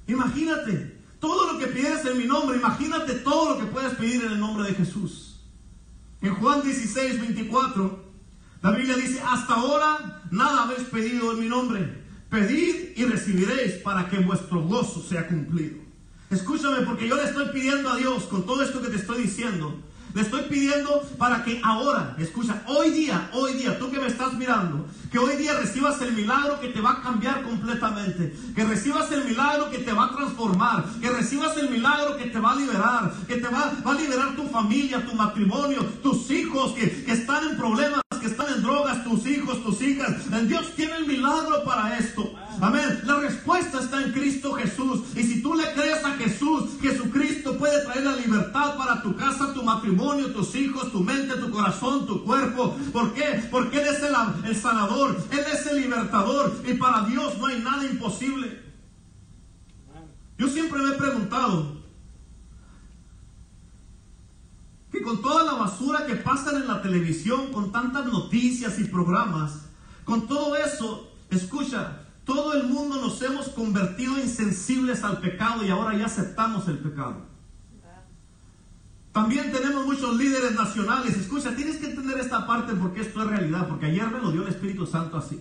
Imagínate, 0.05 0.99
todo 1.21 1.53
lo 1.53 1.59
que 1.59 1.67
pidieras 1.67 2.05
en 2.05 2.17
mi 2.17 2.25
nombre, 2.25 2.57
imagínate 2.57 3.13
todo 3.13 3.53
lo 3.53 3.59
que 3.61 3.67
puedes 3.67 3.93
pedir 3.93 4.25
en 4.25 4.33
el 4.33 4.39
nombre 4.41 4.67
de 4.67 4.75
Jesús. 4.75 5.39
En 6.21 6.35
Juan 6.35 6.61
16, 6.61 7.21
24. 7.21 8.06
La 8.61 8.71
Biblia 8.71 8.95
dice, 8.95 9.21
hasta 9.21 9.53
ahora 9.53 10.21
nada 10.31 10.63
habéis 10.63 10.87
pedido 10.87 11.33
en 11.33 11.39
mi 11.39 11.47
nombre. 11.47 12.03
Pedid 12.29 12.97
y 12.97 13.05
recibiréis 13.05 13.73
para 13.83 14.09
que 14.09 14.19
vuestro 14.19 14.61
gozo 14.61 15.01
sea 15.01 15.27
cumplido. 15.27 15.77
Escúchame 16.29 16.85
porque 16.85 17.07
yo 17.07 17.15
le 17.15 17.23
estoy 17.23 17.49
pidiendo 17.49 17.89
a 17.89 17.95
Dios 17.95 18.23
con 18.23 18.45
todo 18.45 18.61
esto 18.63 18.81
que 18.81 18.89
te 18.89 18.97
estoy 18.97 19.23
diciendo. 19.23 19.79
Le 20.17 20.23
estoy 20.23 20.41
pidiendo 20.49 21.03
para 21.19 21.43
que 21.43 21.61
ahora, 21.63 22.15
escucha, 22.17 22.63
hoy 22.65 22.89
día, 22.89 23.29
hoy 23.33 23.53
día, 23.53 23.77
tú 23.77 23.91
que 23.91 23.99
me 23.99 24.07
estás 24.07 24.33
mirando, 24.33 24.87
que 25.11 25.19
hoy 25.19 25.35
día 25.35 25.53
recibas 25.53 26.01
el 26.01 26.13
milagro 26.13 26.59
que 26.59 26.69
te 26.69 26.81
va 26.81 26.93
a 26.93 27.01
cambiar 27.03 27.43
completamente. 27.43 28.35
Que 28.55 28.65
recibas 28.65 29.11
el 29.11 29.25
milagro 29.25 29.69
que 29.69 29.77
te 29.77 29.93
va 29.93 30.05
a 30.05 30.15
transformar. 30.15 30.85
Que 30.99 31.11
recibas 31.11 31.55
el 31.57 31.69
milagro 31.69 32.17
que 32.17 32.31
te 32.31 32.39
va 32.39 32.53
a 32.53 32.55
liberar. 32.55 33.13
Que 33.27 33.35
te 33.35 33.47
va, 33.47 33.71
a 33.85 33.93
liberar 33.93 34.35
tu 34.35 34.47
familia, 34.47 35.05
tu 35.05 35.13
matrimonio, 35.13 35.85
tus 36.01 36.31
hijos 36.31 36.71
que, 36.71 37.05
que 37.05 37.11
están 37.11 37.49
en 37.49 37.55
problemas 37.55 38.01
que 38.19 38.25
están 38.27 38.47
en 38.51 38.63
drogas, 38.63 39.03
tus 39.03 39.25
hijos, 39.27 39.63
tus 39.63 39.81
hijas. 39.81 40.15
Dios 40.47 40.73
tiene 40.75 40.97
el 40.97 41.05
milagro 41.05 41.63
para 41.63 41.97
esto. 41.97 42.33
Amén. 42.59 43.01
La 43.03 43.17
respuesta 43.17 43.79
está 43.79 44.01
en 44.01 44.11
Cristo 44.13 44.53
Jesús. 44.53 45.01
Y 45.15 45.23
si 45.23 45.41
tú 45.43 45.53
le 45.53 45.71
crees 45.73 46.03
a 46.03 46.13
Jesús, 46.13 46.71
Jesucristo 46.81 47.57
puede 47.57 47.83
traer 47.85 48.03
la 48.03 48.15
libertad 48.15 48.75
para 48.77 49.01
tu 49.03 49.15
casa, 49.15 49.53
tu 49.53 49.61
matrimonio, 49.63 50.31
tus 50.31 50.55
hijos, 50.55 50.91
tu 50.91 51.01
mente, 51.01 51.35
tu 51.35 51.51
corazón, 51.51 52.07
tu 52.07 52.23
cuerpo. 52.23 52.75
¿Por 52.91 53.13
qué? 53.13 53.47
Porque 53.51 53.81
Él 53.81 53.87
es 53.87 54.01
el, 54.01 54.15
el 54.45 54.55
sanador, 54.55 55.15
Él 55.31 55.45
es 55.53 55.67
el 55.67 55.81
libertador. 55.81 56.61
Y 56.67 56.73
para 56.73 57.05
Dios 57.05 57.37
no 57.37 57.45
hay 57.45 57.59
nada 57.59 57.85
imposible. 57.85 58.63
Yo 60.39 60.47
siempre 60.47 60.81
me 60.81 60.89
he 60.89 60.97
preguntado, 60.97 61.77
que 64.91 65.01
con 65.01 65.21
toda 65.21 65.43
la 65.43 65.53
basura 65.53 66.05
que 66.05 66.15
pasan 66.15 66.55
en 66.55 66.67
la 66.67 66.81
televisión, 66.81 67.51
con 67.51 67.71
tantas 67.71 68.05
noticias 68.05 68.79
y 68.79 68.85
programas, 68.85 69.65
con 70.05 70.27
todo 70.27 70.55
eso, 70.55 71.11
escucha, 71.29 72.06
todo 72.27 72.53
el 72.53 72.67
mundo 72.67 72.99
nos 72.99 73.21
hemos 73.21 73.47
convertido 73.47 74.19
insensibles 74.19 75.01
al 75.05 75.21
pecado 75.21 75.65
y 75.65 75.69
ahora 75.69 75.97
ya 75.97 76.07
aceptamos 76.07 76.67
el 76.67 76.77
pecado. 76.77 77.25
También 79.13 79.49
tenemos 79.49 79.85
muchos 79.85 80.17
líderes 80.17 80.53
nacionales. 80.53 81.15
Escucha, 81.15 81.55
tienes 81.55 81.77
que 81.77 81.87
entender 81.87 82.19
esta 82.19 82.45
parte 82.45 82.73
porque 82.73 82.99
esto 82.99 83.21
es 83.21 83.29
realidad, 83.29 83.69
porque 83.69 83.85
ayer 83.85 84.11
me 84.11 84.19
lo 84.19 84.31
dio 84.33 84.41
el 84.41 84.49
Espíritu 84.49 84.85
Santo 84.85 85.17
así. 85.17 85.39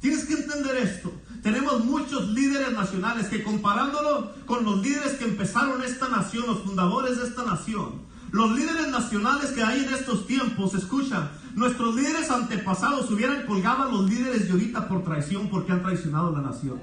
Tienes 0.00 0.24
que 0.24 0.34
entender 0.34 0.76
esto. 0.76 1.12
Tenemos 1.42 1.84
muchos 1.84 2.28
líderes 2.28 2.72
nacionales 2.72 3.26
que 3.26 3.42
comparándolo 3.42 4.30
con 4.46 4.64
los 4.64 4.80
líderes 4.82 5.14
que 5.14 5.24
empezaron 5.24 5.82
esta 5.82 6.08
nación, 6.08 6.44
los 6.46 6.62
fundadores 6.62 7.18
de 7.18 7.26
esta 7.26 7.44
nación, 7.44 8.02
los 8.30 8.52
líderes 8.52 8.86
nacionales 8.88 9.50
que 9.50 9.64
hay 9.64 9.84
en 9.84 9.94
estos 9.94 10.28
tiempos, 10.28 10.74
escucha, 10.74 11.32
nuestros 11.54 11.94
líderes 11.94 12.30
antepasados 12.30 13.10
hubieran 13.10 13.46
colgado 13.46 13.84
a 13.84 13.86
los 13.86 14.08
líderes 14.08 14.46
de 14.46 14.52
ahorita 14.52 14.88
por 14.88 15.04
traición 15.04 15.48
porque 15.48 15.72
han 15.72 15.82
traicionado 15.82 16.28
a 16.28 16.32
la 16.32 16.48
nación. 16.48 16.80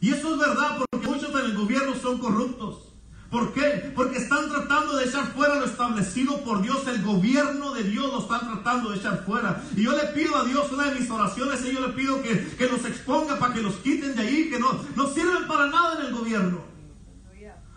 Y 0.00 0.12
eso 0.12 0.34
es 0.34 0.38
verdad 0.38 0.78
porque 0.78 1.08
muchos 1.08 1.30
en 1.30 1.46
el 1.46 1.56
gobierno 1.56 1.94
son 1.94 2.18
corruptos. 2.18 2.86
¿Por 3.30 3.52
qué? 3.52 3.92
Porque 3.94 4.18
están 4.18 4.48
tratando 4.48 4.96
de 4.96 5.04
echar 5.04 5.26
fuera 5.32 5.56
lo 5.56 5.64
establecido 5.64 6.44
por 6.44 6.62
Dios. 6.62 6.86
El 6.86 7.02
gobierno 7.02 7.74
de 7.74 7.82
Dios 7.82 8.12
lo 8.12 8.20
están 8.20 8.40
tratando 8.52 8.90
de 8.90 8.98
echar 8.98 9.24
fuera. 9.24 9.62
Y 9.74 9.82
yo 9.82 9.92
le 9.96 10.04
pido 10.08 10.36
a 10.36 10.44
Dios 10.44 10.70
una 10.70 10.84
de 10.84 11.00
mis 11.00 11.10
oraciones 11.10 11.64
y 11.64 11.72
yo 11.72 11.86
le 11.86 11.92
pido 11.92 12.22
que, 12.22 12.54
que 12.56 12.68
los 12.68 12.84
exponga 12.84 13.38
para 13.38 13.52
que 13.52 13.62
los 13.62 13.74
quiten 13.76 14.14
de 14.14 14.22
ahí, 14.22 14.48
que 14.48 14.60
no, 14.60 14.68
no 14.94 15.08
sirven 15.08 15.46
para 15.48 15.66
nada 15.66 16.00
en 16.00 16.06
el 16.06 16.12
gobierno. 16.12 16.75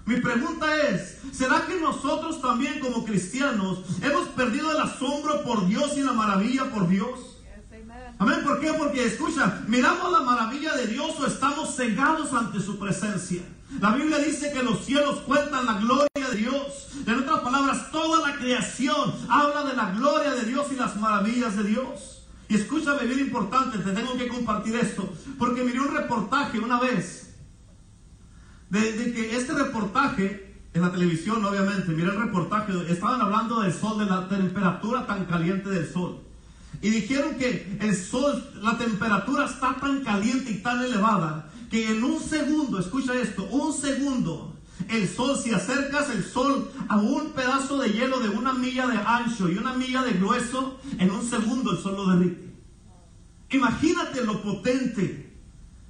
Mi 0.09 0.19
pregunta 0.19 0.65
es, 0.87 1.19
¿será 1.31 1.67
que 1.67 1.79
nosotros 1.79 2.41
también 2.41 2.79
como 2.79 3.05
cristianos 3.05 3.81
hemos 4.01 4.27
perdido 4.29 4.71
el 4.71 4.81
asombro 4.81 5.43
por 5.43 5.67
Dios 5.67 5.95
y 5.97 6.01
la 6.01 6.13
maravilla 6.13 6.71
por 6.71 6.89
Dios? 6.89 7.37
Amén, 8.17 8.39
¿por 8.43 8.59
qué? 8.59 8.73
Porque 8.73 9.05
escucha, 9.05 9.61
miramos 9.67 10.11
la 10.11 10.21
maravilla 10.21 10.75
de 10.75 10.87
Dios 10.87 11.11
o 11.19 11.27
estamos 11.27 11.75
cegados 11.75 12.33
ante 12.33 12.59
su 12.59 12.79
presencia. 12.79 13.43
La 13.79 13.91
Biblia 13.91 14.17
dice 14.17 14.51
que 14.51 14.63
los 14.63 14.83
cielos 14.83 15.19
cuentan 15.27 15.67
la 15.67 15.73
gloria 15.73 16.27
de 16.31 16.37
Dios. 16.37 16.87
En 17.05 17.19
otras 17.19 17.41
palabras, 17.41 17.91
toda 17.91 18.27
la 18.27 18.35
creación 18.39 19.13
habla 19.29 19.63
de 19.63 19.75
la 19.75 19.91
gloria 19.91 20.31
de 20.31 20.45
Dios 20.45 20.65
y 20.71 20.75
las 20.75 20.95
maravillas 20.95 21.55
de 21.55 21.65
Dios. 21.65 22.23
Y 22.47 22.55
escúchame, 22.55 23.05
bien 23.05 23.19
importante, 23.19 23.77
te 23.77 23.91
tengo 23.91 24.17
que 24.17 24.27
compartir 24.27 24.75
esto, 24.75 25.13
porque 25.37 25.63
miré 25.63 25.81
un 25.81 25.95
reportaje 25.95 26.57
una 26.57 26.79
vez 26.79 27.29
de, 28.69 29.13
que 29.13 29.35
este 29.35 29.38
reportaje 29.59 30.49
en 30.73 30.81
la 30.81 30.91
televisión, 30.91 31.43
obviamente, 31.43 31.91
mira 31.91 32.11
el 32.11 32.19
reportaje, 32.19 32.73
estaban 32.89 33.21
hablando 33.21 33.61
del 33.61 33.73
sol, 33.73 33.99
de 33.99 34.05
la 34.05 34.27
temperatura 34.27 35.05
tan 35.05 35.25
caliente 35.25 35.69
del 35.69 35.91
sol. 35.91 36.19
Y 36.81 36.89
dijeron 36.89 37.35
que 37.35 37.77
el 37.81 37.95
sol, 37.95 38.51
la 38.61 38.77
temperatura 38.77 39.45
está 39.45 39.75
tan 39.75 40.03
caliente 40.03 40.51
y 40.51 40.61
tan 40.61 40.83
elevada 40.83 41.49
que 41.69 41.89
en 41.89 42.03
un 42.03 42.19
segundo, 42.19 42.79
escucha 42.79 43.13
esto, 43.15 43.45
un 43.45 43.73
segundo, 43.73 44.55
el 44.87 45.07
sol, 45.07 45.37
si 45.37 45.51
acercas 45.51 46.09
el 46.09 46.23
sol 46.23 46.71
a 46.87 46.97
un 46.97 47.31
pedazo 47.31 47.77
de 47.77 47.89
hielo 47.89 48.19
de 48.19 48.29
una 48.29 48.53
milla 48.53 48.87
de 48.87 48.97
ancho 48.97 49.49
y 49.49 49.57
una 49.57 49.73
milla 49.73 50.03
de 50.03 50.13
grueso, 50.13 50.79
en 50.97 51.11
un 51.11 51.27
segundo 51.27 51.71
el 51.71 51.79
sol 51.79 51.95
lo 51.95 52.15
derrite. 52.15 52.49
Imagínate 53.51 54.23
lo 54.23 54.41
potente 54.41 55.35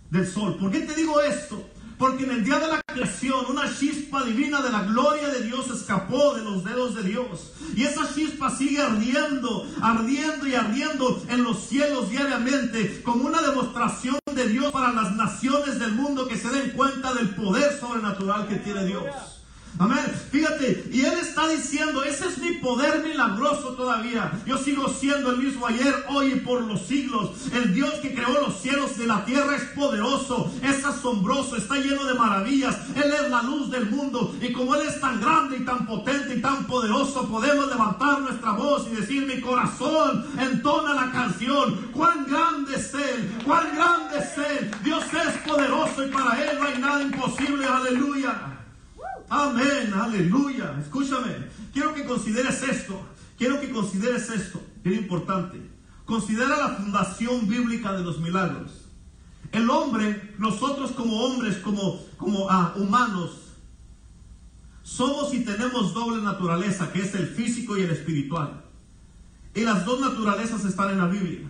del 0.10 0.28
sol. 0.28 0.58
¿Por 0.58 0.72
qué 0.72 0.82
te 0.82 0.96
digo 0.96 1.22
esto? 1.22 1.69
Porque 2.00 2.24
en 2.24 2.32
el 2.32 2.46
día 2.46 2.60
de 2.60 2.68
la 2.68 2.82
creación 2.82 3.46
una 3.50 3.70
chispa 3.78 4.24
divina 4.24 4.62
de 4.62 4.72
la 4.72 4.84
gloria 4.84 5.28
de 5.28 5.44
Dios 5.44 5.70
escapó 5.70 6.34
de 6.34 6.44
los 6.44 6.64
dedos 6.64 6.96
de 6.96 7.04
Dios. 7.04 7.52
Y 7.76 7.84
esa 7.84 8.12
chispa 8.16 8.50
sigue 8.50 8.82
ardiendo, 8.82 9.68
ardiendo 9.82 10.48
y 10.48 10.56
ardiendo 10.56 11.22
en 11.28 11.44
los 11.44 11.60
cielos 11.66 12.10
diariamente 12.10 13.04
como 13.04 13.26
una 13.26 13.42
demostración 13.42 14.18
de 14.34 14.48
Dios 14.48 14.72
para 14.72 14.94
las 14.94 15.14
naciones 15.18 15.78
del 15.78 15.92
mundo 15.92 16.30
que 16.30 16.38
se 16.38 16.48
den 16.50 16.72
cuenta 16.72 17.14
del 17.14 17.36
poder 17.36 17.78
sobrenatural 17.78 18.48
que 18.48 18.56
tiene 18.56 18.86
Dios. 18.86 19.04
Amén. 19.78 20.00
Fíjate, 20.32 20.90
y 20.92 21.06
él 21.06 21.18
está 21.20 21.48
diciendo, 21.48 22.04
ese 22.04 22.28
es 22.28 22.38
mi 22.40 22.56
poder 22.56 23.04
milagroso 23.04 23.70
todavía. 23.76 24.32
Yo 24.46 24.58
sigo 24.58 24.90
siendo 24.90 25.32
el 25.32 25.38
mismo 25.38 25.66
ayer, 25.66 25.94
hoy 26.10 26.34
y 26.34 26.40
por 26.40 26.62
los 26.62 26.86
siglos. 26.86 27.32
El 27.54 27.74
Dios 27.74 27.94
que 28.02 28.14
creó 28.14 28.42
los 28.42 28.60
cielos 28.60 28.92
y 28.98 29.06
la 29.06 29.24
tierra 29.24 29.56
es 29.56 29.64
poderoso, 29.76 30.52
es 30.62 30.84
asombroso, 30.84 31.56
está 31.56 31.76
lleno 31.76 32.04
de 32.04 32.14
maravillas. 32.14 32.78
Él 32.96 33.12
es 33.12 33.30
la 33.30 33.42
luz 33.44 33.72
del 33.72 33.90
mundo. 33.90 34.36
Y 34.42 34.52
como 34.52 34.76
Él 34.76 34.88
es 34.88 35.00
tan 35.00 35.22
grande 35.22 35.58
y 35.58 35.66
tan 35.66 35.86
potente 35.86 36.36
y 36.36 36.42
tan 36.42 36.66
poderoso, 36.68 37.28
podemos 37.30 37.68
levantar 37.68 38.22
nuestra 38.22 38.52
voz 38.52 38.88
y 38.92 38.96
decir, 38.96 39.26
mi 39.26 39.40
corazón 39.40 40.26
entona 40.38 40.94
la 40.94 41.12
canción. 41.12 41.90
Cuán 41.94 42.26
grande 42.26 42.76
es 42.76 42.94
Él, 42.94 43.34
cuán 43.46 43.76
grande 43.76 44.18
es 44.18 44.38
Él. 44.38 44.72
Dios 44.84 45.04
es 45.06 45.38
poderoso 45.50 46.06
y 46.06 46.10
para 46.10 46.42
Él 46.44 46.60
no 46.60 46.68
hay 46.68 46.80
nada 46.80 47.02
imposible. 47.02 47.66
Aleluya. 47.66 48.59
Amén, 49.30 49.94
aleluya. 49.94 50.76
Escúchame, 50.80 51.36
quiero 51.72 51.94
que 51.94 52.06
consideres 52.06 52.64
esto. 52.64 53.00
Quiero 53.38 53.62
que 53.62 53.72
consideres 53.72 54.30
esto, 54.30 54.62
es 54.84 54.98
importante. 54.98 55.62
Considera 56.04 56.58
la 56.58 56.70
fundación 56.76 57.48
bíblica 57.48 57.94
de 57.94 58.04
los 58.04 58.20
milagros. 58.20 58.86
El 59.54 59.70
hombre, 59.70 60.34
nosotros 60.38 60.92
como 60.92 61.24
hombres, 61.24 61.58
como, 61.58 62.02
como 62.18 62.50
ah, 62.50 62.74
humanos, 62.76 63.54
somos 64.84 65.34
y 65.34 65.46
tenemos 65.46 65.94
doble 65.94 66.22
naturaleza, 66.22 66.92
que 66.92 67.02
es 67.02 67.16
el 67.16 67.28
físico 67.28 67.78
y 67.78 67.84
el 67.84 67.92
espiritual. 67.92 68.62
Y 69.56 69.62
las 69.62 69.86
dos 69.86 70.02
naturalezas 70.02 70.66
están 70.66 70.92
en 70.92 70.98
la 70.98 71.08
Biblia. 71.08 71.48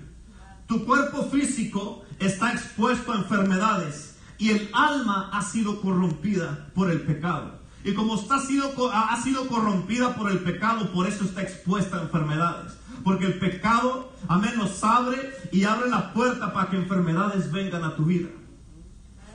Tu 0.68 0.86
cuerpo 0.86 1.24
físico 1.24 2.04
está 2.20 2.52
expuesto 2.54 3.14
a 3.14 3.18
enfermedades 3.18 4.18
y 4.38 4.52
el 4.52 4.70
alma 4.74 5.32
ha 5.34 5.42
sido 5.42 5.82
corrompida 5.82 6.70
por 6.76 6.92
el 6.92 7.02
pecado. 7.02 7.59
Y 7.84 7.94
como 7.94 8.16
está 8.16 8.40
sido, 8.40 8.74
ha 8.92 9.22
sido 9.22 9.48
corrompida 9.48 10.16
por 10.16 10.30
el 10.32 10.40
pecado, 10.40 10.92
por 10.92 11.08
eso 11.08 11.24
está 11.24 11.42
expuesta 11.42 11.98
a 11.98 12.02
enfermedades. 12.04 12.74
Porque 13.04 13.26
el 13.26 13.40
pecado, 13.40 14.12
amén, 14.28 14.54
nos 14.58 14.84
abre 14.84 15.34
y 15.52 15.64
abre 15.64 15.90
la 15.90 16.14
puerta 16.14 16.52
para 16.52 16.70
que 16.70 16.78
enfermedades 16.78 17.52
vengan 17.52 17.84
a 17.84 17.96
tu 17.96 18.06
vida. 18.06 18.30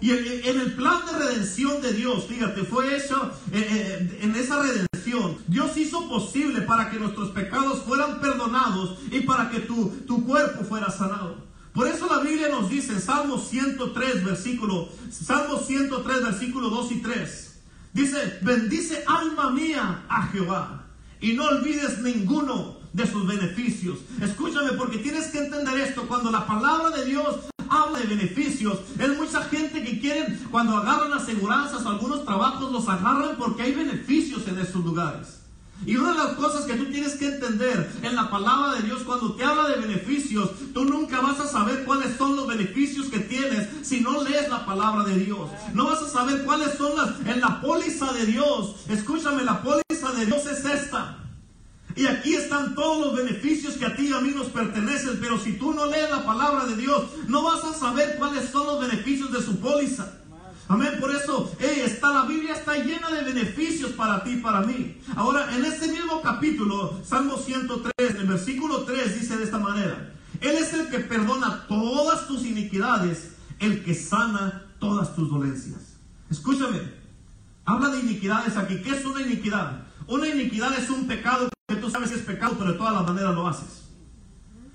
Y 0.01 0.11
en, 0.11 0.61
el 0.61 0.75
plan 0.75 0.99
de 1.07 1.19
redención 1.19 1.81
de 1.81 1.95
Dios, 1.95 2.27
fíjate, 2.27 2.65
fue 2.65 2.95
hecho 2.95 3.33
eh, 3.53 3.67
eh, 3.71 4.19
en 4.21 4.35
esa 4.37 4.63
redención. 4.63 5.39
Dios 5.47 5.77
hizo 5.79 6.09
posible 6.11 6.61
para 6.61 6.91
que 6.91 6.99
nuestros 6.99 7.31
pecados 7.31 7.83
fueran 7.85 8.21
perdonados 8.21 8.99
y 9.11 9.21
para 9.21 9.49
que 9.49 9.61
tu, 9.61 10.25
cuerpo 10.27 10.65
fuera 10.65 10.91
sanado. 10.91 11.47
Por 11.73 11.89
eso 11.89 12.07
la 12.07 12.21
Biblia 12.21 12.51
nos 12.51 12.69
dice, 12.69 13.01
Salmo 13.01 13.39
103, 13.39 14.25
versículo, 14.25 14.91
Salmo 15.11 15.59
103, 15.59 16.23
versículo 16.23 16.69
2 16.69 16.93
y 16.93 16.97
3. 16.97 17.54
Dice, 17.95 18.39
bendice 18.43 19.05
alma 19.07 19.51
mía 19.51 20.05
a 20.09 20.27
Jehová 20.27 20.85
y 21.21 21.33
no 21.33 21.45
olvides 21.45 22.01
ninguno 22.01 22.79
de 22.92 23.07
sus 23.07 23.25
beneficios. 23.25 23.99
Escúchame 24.21 24.73
porque 24.73 24.99
tienes 24.99 25.29
que 25.29 25.38
entender 25.38 25.79
esto. 25.79 26.03
Cuando 26.09 26.33
la 26.33 26.45
palabra 26.45 26.90
de 26.90 27.05
Dios 27.05 27.37
habla 27.71 28.01
de 28.01 28.07
beneficios, 28.07 28.81
es 28.99 29.16
mucha 29.16 29.45
gente 29.45 29.85
que 29.85 30.01
quieren, 30.01 30.45
cuando 30.51 30.77
agarran 30.77 31.12
aseguranzas 31.12 31.87
o 31.87 31.88
algunos 31.88 32.25
trabajos, 32.25 32.73
los 32.73 32.88
agarran 32.88 33.37
porque 33.38 33.62
hay 33.62 33.73
beneficios 33.73 34.47
en 34.49 34.59
esos 34.59 34.85
lugares. 34.85 35.43
Y 35.87 35.97
una 35.97 36.12
de 36.12 36.18
las 36.18 36.33
cosas 36.35 36.64
que 36.64 36.75
tú 36.75 36.87
tienes 36.87 37.14
que 37.14 37.27
entender 37.27 37.90
en 38.03 38.16
la 38.16 38.31
palabra 38.31 38.75
de 38.75 38.83
Dios, 38.83 39.03
cuando 39.03 39.35
te 39.35 39.44
habla 39.44 39.68
de 39.68 39.87
beneficios, 39.87 40.51
tú 40.73 40.85
nunca 40.85 41.20
vas 41.20 41.40
a 41.40 41.47
saber 41.47 41.85
cuáles 41.85 42.16
son 42.16 42.37
los 42.37 42.47
beneficios 42.47 43.07
que 43.07 43.18
tienes 43.18 43.68
si 43.83 44.01
no 44.01 44.23
lees 44.23 44.49
la 44.49 44.64
palabra 44.64 45.05
de 45.05 45.18
Dios. 45.18 45.51
No 45.75 45.87
vas 45.87 46.03
a 46.03 46.09
saber 46.09 46.44
cuáles 46.44 46.75
son 46.79 46.97
las 46.97 47.27
en 47.27 47.40
la 47.40 47.61
póliza 47.61 48.12
de 48.12 48.27
Dios. 48.27 48.77
Escúchame, 48.88 49.44
la 49.44 49.62
póliza 49.62 50.12
de 50.16 50.27
Dios 50.27 50.47
es 50.47 50.64
esta. 50.64 51.18
Y 51.97 52.07
aquí 52.07 52.35
están 52.35 52.75
todos 52.75 53.07
los 53.07 53.16
beneficios 53.16 53.75
que 53.75 53.87
a 53.87 53.94
ti 53.94 54.09
y 54.09 54.12
a 54.12 54.20
mí 54.20 54.31
nos 54.31 54.49
pertenecen, 54.49 55.18
pero 55.20 55.38
si 55.38 55.53
tú 55.53 55.73
no 55.73 55.87
lees 55.87 56.11
la 56.11 56.25
palabra 56.25 56.64
de 56.64 56.77
Dios, 56.77 57.05
no 57.29 57.44
vas 57.44 57.62
a 57.62 57.73
saber 57.73 58.16
cuáles 58.18 58.51
son 58.51 58.66
los 58.66 58.81
beneficios 58.81 59.31
de 59.33 59.40
su 59.40 59.61
póliza. 59.61 60.24
Amén, 60.66 60.96
por 60.98 61.14
eso 61.14 61.53
está, 61.61 62.11
la 62.11 62.24
Biblia 62.24 62.55
está 62.55 62.74
llena 62.77 63.11
de 63.11 63.22
beneficios 63.22 63.92
para 63.92 64.24
ti 64.24 64.31
y 64.31 64.37
para 64.38 64.62
mí. 64.62 64.98
Ahora, 65.14 65.55
en 65.55 65.62
este 65.64 65.88
mismo 65.88 66.22
capítulo, 66.22 67.00
Salmo 67.05 67.37
103, 67.37 67.92
en 67.98 68.16
el 68.16 68.27
versículo 68.27 68.85
3 68.85 69.20
dice 69.20 69.37
de 69.37 69.44
esta 69.44 69.59
manera, 69.59 70.14
Él 70.40 70.57
es 70.57 70.72
el 70.72 70.88
que 70.88 71.00
perdona 71.00 71.66
todas 71.68 72.27
tus 72.27 72.46
iniquidades, 72.46 73.33
el 73.59 73.85
que 73.85 73.94
sana 73.94 74.64
todas 74.79 75.14
tus 75.14 75.29
dolencias. 75.29 75.96
Escúchame, 76.31 76.81
habla 77.66 77.90
de 77.90 78.00
iniquidades 78.00 78.57
aquí. 78.57 78.81
¿Qué 78.81 78.90
es 78.90 79.05
una 79.05 79.20
iniquidad? 79.20 79.83
Una 80.07 80.29
iniquidad 80.29 80.72
es 80.79 80.88
un 80.88 81.07
pecado 81.07 81.50
que 81.68 81.77
tú 81.77 81.90
sabes 81.90 82.11
es 82.11 82.22
pecado, 82.22 82.57
pero 82.59 82.72
de 82.72 82.79
todas 82.79 82.94
las 82.94 83.05
maneras 83.05 83.35
lo 83.35 83.46
haces. 83.46 83.85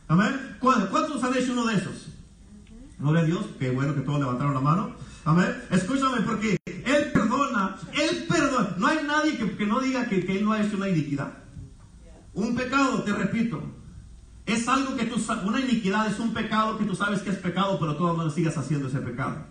Amén. 0.07 0.57
¿Cuántos 0.59 1.23
han 1.23 1.35
hecho 1.35 1.53
uno 1.53 1.65
de 1.65 1.75
esos? 1.75 2.09
Gloria 2.99 3.21
a 3.21 3.25
Dios, 3.25 3.45
qué 3.57 3.71
bueno 3.71 3.95
que 3.95 4.01
todos 4.01 4.19
levantaron 4.19 4.53
la 4.53 4.59
mano. 4.59 5.08
Escúchame, 5.69 6.21
porque 6.21 6.57
Él 6.65 7.11
perdona, 7.13 7.75
Él 7.93 8.25
perdona. 8.27 8.75
No 8.77 8.87
hay 8.87 8.99
nadie 9.05 9.37
que, 9.37 9.65
no 9.65 9.79
diga 9.79 10.05
que, 10.07 10.19
Él 10.19 10.43
no 10.43 10.53
ha 10.53 10.61
hecho 10.61 10.77
una 10.77 10.89
iniquidad. 10.89 11.31
Un 12.33 12.55
pecado, 12.55 13.03
te 13.03 13.11
repito, 13.11 13.61
es 14.45 14.67
algo 14.67 14.95
que 14.95 15.05
tú 15.05 15.21
una 15.45 15.59
iniquidad 15.59 16.07
es 16.07 16.19
un 16.19 16.33
pecado 16.33 16.77
que 16.77 16.85
tú 16.85 16.95
sabes 16.95 17.21
que 17.21 17.29
es 17.29 17.37
pecado, 17.37 17.77
pero 17.79 17.95
todas 17.95 18.15
maneras 18.15 18.35
sigas 18.35 18.57
haciendo 18.57 18.87
ese 18.87 18.99
pecado. 18.99 19.45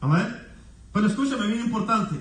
Amén. 0.00 0.26
Pero 0.92 1.06
escúchame, 1.06 1.46
bien 1.46 1.60
importante. 1.60 2.16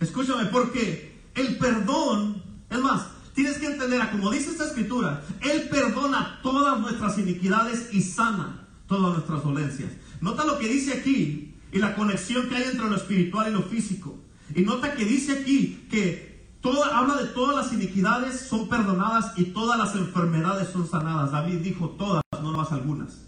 Escúchame, 0.00 0.46
porque 0.46 1.20
el 1.34 1.58
perdón, 1.58 2.42
es 2.70 2.78
más, 2.80 3.06
tienes 3.34 3.58
que 3.58 3.66
entender, 3.66 4.10
como 4.10 4.30
dice 4.30 4.50
esta 4.50 4.66
escritura, 4.66 5.22
Él 5.42 5.68
perdona 5.70 6.40
todas 6.42 6.80
nuestras 6.80 7.18
iniquidades 7.18 7.92
y 7.92 8.02
sana 8.02 8.66
todas 8.86 9.14
nuestras 9.14 9.42
dolencias. 9.42 9.90
Nota 10.20 10.44
lo 10.44 10.58
que 10.58 10.68
dice 10.68 10.94
aquí 10.94 11.45
y 11.72 11.78
la 11.78 11.94
conexión 11.94 12.48
que 12.48 12.56
hay 12.56 12.64
entre 12.64 12.88
lo 12.88 12.96
espiritual 12.96 13.50
y 13.50 13.52
lo 13.52 13.62
físico. 13.62 14.18
Y 14.54 14.62
nota 14.62 14.94
que 14.94 15.04
dice 15.04 15.32
aquí 15.32 15.86
que 15.90 16.56
toda, 16.60 16.96
habla 16.96 17.16
de 17.16 17.26
todas 17.26 17.56
las 17.56 17.72
iniquidades 17.72 18.40
son 18.40 18.68
perdonadas 18.68 19.32
y 19.36 19.46
todas 19.46 19.78
las 19.78 19.94
enfermedades 19.94 20.68
son 20.68 20.88
sanadas. 20.88 21.32
David 21.32 21.58
dijo 21.58 21.90
todas, 21.90 22.22
no 22.42 22.52
más 22.52 22.72
algunas. 22.72 23.26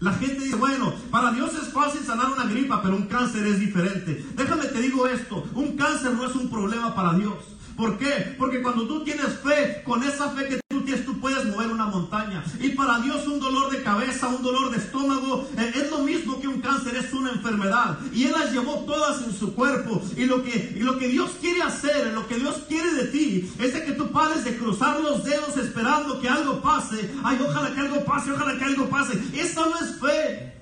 La 0.00 0.14
gente 0.14 0.44
dice, 0.44 0.56
bueno, 0.56 0.94
para 1.10 1.30
Dios 1.30 1.52
es 1.54 1.72
fácil 1.72 2.00
sanar 2.00 2.32
una 2.32 2.46
gripa, 2.46 2.80
pero 2.82 2.96
un 2.96 3.06
cáncer 3.06 3.46
es 3.46 3.60
diferente. 3.60 4.24
Déjame 4.34 4.64
te 4.64 4.80
digo 4.80 5.06
esto, 5.06 5.44
un 5.54 5.76
cáncer 5.76 6.14
no 6.14 6.26
es 6.26 6.34
un 6.34 6.48
problema 6.48 6.94
para 6.94 7.12
Dios. 7.14 7.34
¿Por 7.76 7.98
qué? 7.98 8.34
Porque 8.38 8.62
cuando 8.62 8.86
tú 8.86 9.04
tienes 9.04 9.38
fe, 9.42 9.82
con 9.84 10.02
esa 10.02 10.30
fe 10.30 10.48
que 10.48 10.60
tú 10.68 10.82
tienes, 10.82 11.04
tú 11.04 11.18
puedes 11.20 11.44
mover 11.46 11.68
una 11.68 11.86
montaña. 11.86 12.44
Y 12.60 12.70
para 12.70 12.98
Dios 13.00 13.26
un 13.26 13.40
dolor 13.40 13.70
de 13.70 13.82
cabeza, 13.82 14.28
un 14.28 14.42
dolor 14.42 14.70
de 14.70 14.78
estómago, 14.78 15.48
eh, 15.56 15.72
es 15.74 15.90
lo 15.90 15.98
mismo 16.00 16.40
que 16.40 16.48
un 16.48 16.60
cáncer, 16.60 16.96
es 16.96 17.12
una 17.12 17.30
enfermedad. 17.30 17.98
Y 18.12 18.24
Él 18.24 18.32
las 18.32 18.52
llevó 18.52 18.84
todas 18.84 19.22
en 19.22 19.32
su 19.32 19.54
cuerpo. 19.54 20.02
Y 20.16 20.24
lo 20.26 20.42
que, 20.42 20.74
y 20.76 20.80
lo 20.80 20.98
que 20.98 21.08
Dios 21.08 21.32
quiere 21.40 21.62
hacer, 21.62 22.12
lo 22.12 22.26
que 22.26 22.36
Dios 22.36 22.62
quiere 22.68 22.92
de 22.92 23.04
ti, 23.04 23.52
es 23.58 23.72
de 23.72 23.84
que 23.84 23.92
tú 23.92 24.10
pares 24.10 24.44
de 24.44 24.56
cruzar 24.56 25.00
los 25.00 25.24
dedos 25.24 25.56
esperando 25.56 26.20
que 26.20 26.28
algo 26.28 26.60
pase. 26.60 27.10
Ay, 27.22 27.38
ojalá 27.46 27.74
que 27.74 27.80
algo 27.80 28.04
pase, 28.04 28.32
ojalá 28.32 28.58
que 28.58 28.64
algo 28.64 28.88
pase. 28.88 29.18
Esa 29.34 29.62
no 29.62 29.76
es 29.78 30.00
fe. 30.00 30.60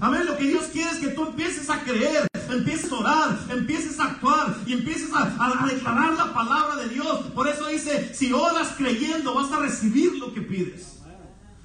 Amén. 0.00 0.26
Lo 0.26 0.36
que 0.36 0.44
Dios 0.44 0.64
quiere 0.72 0.90
es 0.90 0.98
que 0.98 1.08
tú 1.08 1.26
empieces 1.26 1.70
a 1.70 1.80
creer, 1.82 2.26
empieces 2.56 2.90
a 2.90 2.96
orar, 2.96 3.38
empieces 3.50 3.98
a 4.00 4.04
actuar 4.04 4.56
y 4.66 4.72
empieces 4.72 5.10
a, 5.14 5.66
declarar 5.66 6.14
la 6.14 6.32
palabra 6.32 6.76
de 6.76 6.88
Dios. 6.88 7.26
Por 7.34 7.48
eso 7.48 7.66
dice, 7.66 8.14
si 8.14 8.32
oras 8.32 8.74
creyendo, 8.76 9.34
vas 9.34 9.52
a 9.52 9.60
recibir 9.60 10.16
lo 10.16 10.32
que 10.32 10.42
pides. 10.42 10.98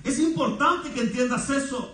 Es 0.04 0.20
importante 0.20 0.92
que 0.92 1.02
entiendas 1.02 1.50
eso. 1.50 1.92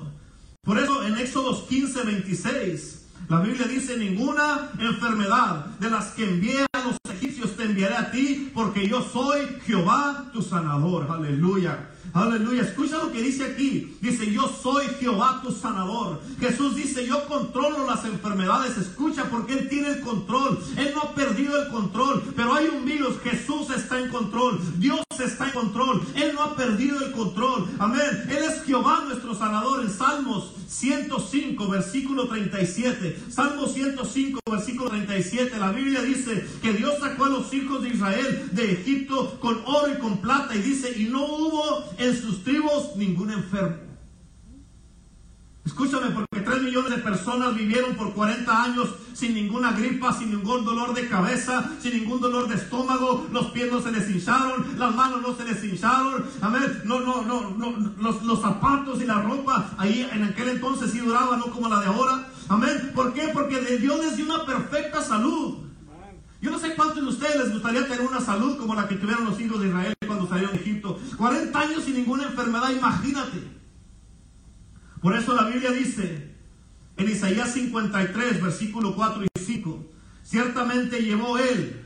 Por 0.63 0.79
eso 0.79 1.03
en 1.03 1.17
Éxodos 1.17 1.65
15, 1.69 2.03
26, 2.03 3.05
la 3.29 3.39
Biblia 3.39 3.67
dice, 3.67 3.97
ninguna 3.97 4.71
enfermedad 4.79 5.65
de 5.79 5.89
las 5.89 6.07
que 6.07 6.29
envié 6.29 6.65
a 6.73 6.79
los 6.79 6.97
egipcios 7.15 7.55
te 7.55 7.63
enviaré 7.63 7.95
a 7.95 8.11
ti, 8.11 8.51
porque 8.53 8.87
yo 8.87 9.01
soy 9.01 9.41
Jehová 9.65 10.29
tu 10.33 10.41
sanador. 10.41 11.07
Aleluya. 11.09 11.89
Aleluya. 12.15 12.61
Escucha 12.61 12.97
lo 12.97 13.11
que 13.11 13.21
dice 13.21 13.43
aquí. 13.43 13.97
Dice, 13.99 14.31
yo 14.31 14.47
soy 14.47 14.85
Jehová 15.01 15.41
tu 15.43 15.51
sanador. 15.51 16.21
Jesús 16.39 16.73
dice, 16.73 17.05
yo 17.05 17.27
controlo 17.27 17.85
las 17.85 18.05
enfermedades. 18.05 18.77
Escucha 18.77 19.25
porque 19.25 19.51
Él 19.51 19.67
tiene 19.67 19.89
el 19.89 19.99
control. 19.99 20.57
Él 20.77 20.93
no 20.95 21.01
ha 21.01 21.13
perdido 21.13 21.61
el 21.61 21.69
control. 21.69 22.23
Pero 22.33 22.53
hay 22.53 22.67
un 22.67 22.85
virus. 22.85 23.19
Jesús 23.21 23.69
está 23.69 23.99
en 23.99 24.09
control. 24.09 24.61
Dios 24.77 25.01
está 25.19 25.47
en 25.47 25.51
control. 25.51 26.01
Él 26.15 26.31
no 26.33 26.43
ha 26.43 26.55
perdido 26.55 27.05
el 27.05 27.11
control. 27.11 27.67
Amén. 27.79 28.25
Él 28.29 28.43
es 28.45 28.63
Jehová 28.63 29.03
nuestro 29.05 29.35
sanador. 29.35 29.83
En 29.83 29.91
Salmos 29.91 30.53
105, 30.67 31.67
versículo 31.69 32.27
37. 32.27 33.17
Salmo 33.29 33.67
105, 33.67 34.39
versículo 34.49 34.89
37. 34.89 35.57
La 35.57 35.71
Biblia 35.71 36.01
dice 36.01 36.45
que 36.61 36.73
Dios 36.73 36.99
sacó 36.99 37.25
a 37.25 37.29
los 37.29 37.53
hijos 37.53 37.83
de 37.83 37.89
Israel 37.89 38.49
de 38.51 38.71
Egipto 38.71 39.39
con 39.39 39.61
oro 39.65 39.93
y 39.93 39.99
con 39.99 40.17
plata. 40.17 40.55
Y 40.55 40.59
dice, 40.59 40.93
y 40.97 41.05
no 41.05 41.25
hubo 41.25 41.83
en 41.97 42.19
sus 42.19 42.43
tribus 42.43 42.95
ningún 42.95 43.31
enfermo. 43.31 43.84
Escúchame, 45.65 46.11
porque 46.11 46.41
3 46.41 46.61
millones 46.61 46.91
de 46.91 46.97
personas 47.01 47.55
vivieron 47.55 47.95
por 47.95 48.13
40 48.13 48.63
años 48.63 48.87
sin 49.13 49.33
ninguna 49.33 49.71
gripa, 49.71 50.13
sin 50.13 50.29
ningún 50.29 50.63
dolor 50.63 50.93
de 50.93 51.09
cabeza, 51.09 51.71
sin 51.81 51.93
ningún 51.97 52.21
dolor 52.21 52.47
de 52.47 52.55
estómago, 52.55 53.27
los 53.31 53.47
pies 53.47 53.71
no 53.71 53.81
se 53.81 53.91
les 53.91 54.07
hincharon, 54.07 54.77
las 54.77 54.93
manos 54.93 55.23
no 55.23 55.35
se 55.35 55.43
les 55.43 55.63
hincharon, 55.63 56.23
amén, 56.41 56.81
no, 56.85 56.99
no, 56.99 57.23
no, 57.23 57.49
no 57.49 57.73
los, 57.97 58.23
los 58.23 58.41
zapatos 58.41 59.01
y 59.01 59.05
la 59.05 59.21
ropa, 59.21 59.71
ahí 59.79 60.07
en 60.11 60.23
aquel 60.23 60.49
entonces 60.49 60.91
sí 60.91 60.99
duraba, 60.99 61.35
no 61.37 61.45
como 61.45 61.67
la 61.67 61.79
de 61.79 61.87
ahora, 61.87 62.29
amén, 62.47 62.91
¿por 62.93 63.13
qué? 63.13 63.31
Porque 63.33 63.59
de 63.59 63.79
Dios 63.79 63.99
les 63.99 64.17
dio 64.17 64.25
una 64.25 64.45
perfecta 64.45 65.01
salud. 65.01 65.65
Yo 66.41 66.51
no 66.51 66.59
sé 66.59 66.75
cuántos 66.75 67.01
de 67.01 67.09
ustedes 67.09 67.37
les 67.37 67.53
gustaría 67.53 67.87
tener 67.87 68.01
una 68.01 68.21
salud 68.21 68.57
como 68.57 68.75
la 68.75 68.87
que 68.87 68.95
tuvieron 68.95 69.25
los 69.25 69.39
hijos 69.39 69.59
de 69.59 69.69
Israel 69.69 69.95
cuando 70.05 70.27
salieron 70.27 70.53
de 70.55 70.61
Egipto. 70.61 70.99
40 71.17 71.59
años 71.59 71.83
sin 71.83 71.95
ninguna 71.95 72.25
enfermedad, 72.25 72.69
imagínate. 72.69 73.64
Por 75.05 75.15
eso 75.15 75.35
la 75.35 75.43
Biblia 75.43 75.69
dice 75.69 76.31
en 76.97 77.07
Isaías 77.07 77.53
53, 77.53 78.41
versículo 78.41 78.95
4 78.95 79.25
y 79.25 79.39
5, 79.39 79.85
ciertamente 80.23 81.03
llevó 81.03 81.37
él 81.37 81.85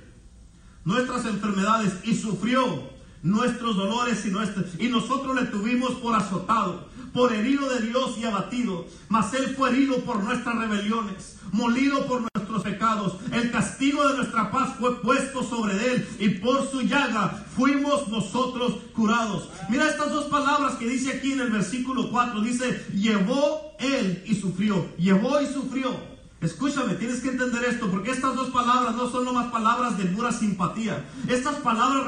nuestras 0.86 1.26
enfermedades 1.26 1.96
y 2.06 2.16
sufrió 2.16 2.90
nuestros 3.22 3.76
dolores 3.76 4.26
y, 4.26 4.30
nuestros, 4.30 4.68
y 4.80 4.88
nosotros 4.88 5.36
le 5.36 5.48
tuvimos 5.48 5.96
por 5.96 6.16
azotado, 6.16 6.88
por 7.14 7.34
herido 7.34 7.70
de 7.70 7.82
Dios 7.88 8.18
y 8.18 8.26
abatido, 8.26 8.86
mas 9.08 9.34
él 9.34 9.56
fue 9.56 9.70
herido 9.70 9.98
por 10.04 10.24
nuestras 10.24 10.56
rebeliones, 10.58 11.38
molido 11.52 12.06
por 12.06 12.22
nuestros 12.22 12.64
pecados. 12.64 13.16
El 13.32 13.52
castigo 13.52 14.08
de 14.08 14.18
nuestra 14.18 14.52
paz 14.52 14.76
fue 14.80 15.02
puesto 15.02 15.44
sobre 15.44 15.94
él 15.94 16.08
y 16.20 16.30
por 16.30 16.70
su 16.70 16.82
llaga 16.82 17.46
fuimos 17.56 18.08
nosotros 18.08 18.78
curados. 18.94 19.50
Mira 19.70 19.88
estas 19.88 20.12
dos 20.12 20.26
palabras 20.26 20.76
que 20.76 20.88
dice 20.88 21.12
aquí 21.12 21.34
en 21.34 21.42
el 21.42 21.52
versículo 21.52 22.10
4. 22.10 22.42
Dice, 22.42 22.86
llevó 22.94 23.76
él 23.80 24.24
y 24.26 24.36
sufrió. 24.36 24.88
Llevó 24.98 25.42
y 25.42 25.48
sufrió. 25.48 26.19
Escúchame, 26.42 26.94
tienes 26.94 27.20
que 27.20 27.30
entender 27.30 27.66
esto, 27.66 27.92
porque 27.92 28.12
estas 28.12 28.34
dos 28.34 28.50
palabras 28.50 28.96
no 28.96 29.10
son 29.10 29.26
nomás 29.26 29.52
palabras 29.52 29.98
de 29.98 30.06
pura 30.06 30.32
simpatía. 30.32 31.06
Estas 31.28 31.56
palabras 31.56 32.06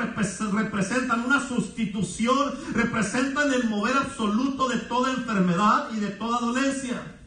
representan 0.53 1.25
una 1.25 1.45
sustitución, 1.45 2.53
representan 2.73 3.51
el 3.53 3.65
mover 3.65 3.97
absoluto 3.97 4.69
de 4.69 4.77
toda 4.77 5.11
enfermedad 5.11 5.89
y 5.93 5.99
de 5.99 6.11
toda 6.11 6.39
dolencia. 6.39 7.17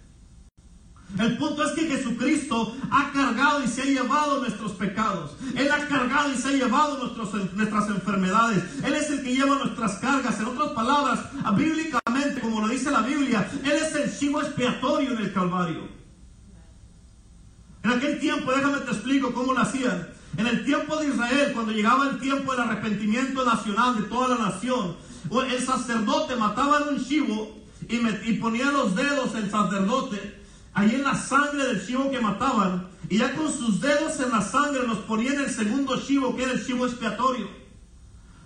El 1.19 1.37
punto 1.37 1.63
es 1.63 1.73
que 1.73 1.87
Jesucristo 1.87 2.75
ha 2.91 3.13
cargado 3.13 3.63
y 3.63 3.69
se 3.69 3.83
ha 3.83 3.85
llevado 3.85 4.41
nuestros 4.41 4.73
pecados. 4.73 5.37
Él 5.55 5.71
ha 5.71 5.87
cargado 5.87 6.33
y 6.33 6.37
se 6.37 6.49
ha 6.49 6.53
llevado 6.53 7.15
nuestras 7.55 7.89
enfermedades. 7.89 8.65
Él 8.83 8.95
es 8.95 9.11
el 9.11 9.23
que 9.23 9.35
lleva 9.35 9.57
nuestras 9.57 9.99
cargas. 9.99 10.41
En 10.41 10.47
otras 10.47 10.71
palabras, 10.71 11.21
bíblicamente, 11.55 12.41
como 12.41 12.63
lo 12.63 12.69
dice 12.69 12.91
la 12.91 13.03
Biblia, 13.03 13.49
Él 13.63 13.73
es 13.73 13.95
el 13.95 14.19
chivo 14.19 14.41
expiatorio 14.41 15.13
en 15.13 15.19
el 15.19 15.33
Calvario. 15.33 16.04
En 17.85 17.91
aquel 17.91 18.19
tiempo, 18.19 18.51
déjame 18.51 18.79
te 18.79 18.93
explico 18.93 19.35
cómo 19.35 19.53
lo 19.53 19.61
hacían. 19.61 20.09
En 20.39 20.47
el 20.47 20.65
tiempo 20.65 20.97
de 20.97 21.09
Israel, 21.09 21.53
cuando 21.53 21.73
llegaba 21.73 22.09
el 22.09 22.19
tiempo 22.19 22.53
del 22.53 22.63
arrepentimiento 22.63 23.45
nacional 23.45 23.97
de 23.97 24.09
toda 24.09 24.37
la 24.37 24.47
nación, 24.47 24.97
el 25.49 25.63
sacerdote 25.63 26.35
mataba 26.35 26.85
un 26.91 27.05
chivo 27.05 27.59
y, 27.89 27.97
y 28.29 28.39
ponía 28.39 28.71
los 28.71 28.97
dedos 28.97 29.35
el 29.35 29.51
sacerdote 29.51 30.45
ahí 30.73 30.95
en 30.95 31.05
la 31.05 31.15
sangre 31.15 31.67
del 31.67 31.87
chivo 31.87 32.11
que 32.11 32.21
mataban, 32.21 32.89
y 33.09 33.19
ya 33.19 33.35
con 33.35 33.53
sus 33.53 33.81
dedos 33.81 34.19
en 34.19 34.31
la 34.31 34.43
sangre 34.43 34.87
los 34.87 34.99
ponía 34.99 35.33
en 35.33 35.41
el 35.41 35.51
segundo 35.51 36.01
chivo, 36.01 36.35
que 36.35 36.43
era 36.43 36.53
el 36.53 36.67
chivo 36.67 36.87
expiatorio. 36.87 37.49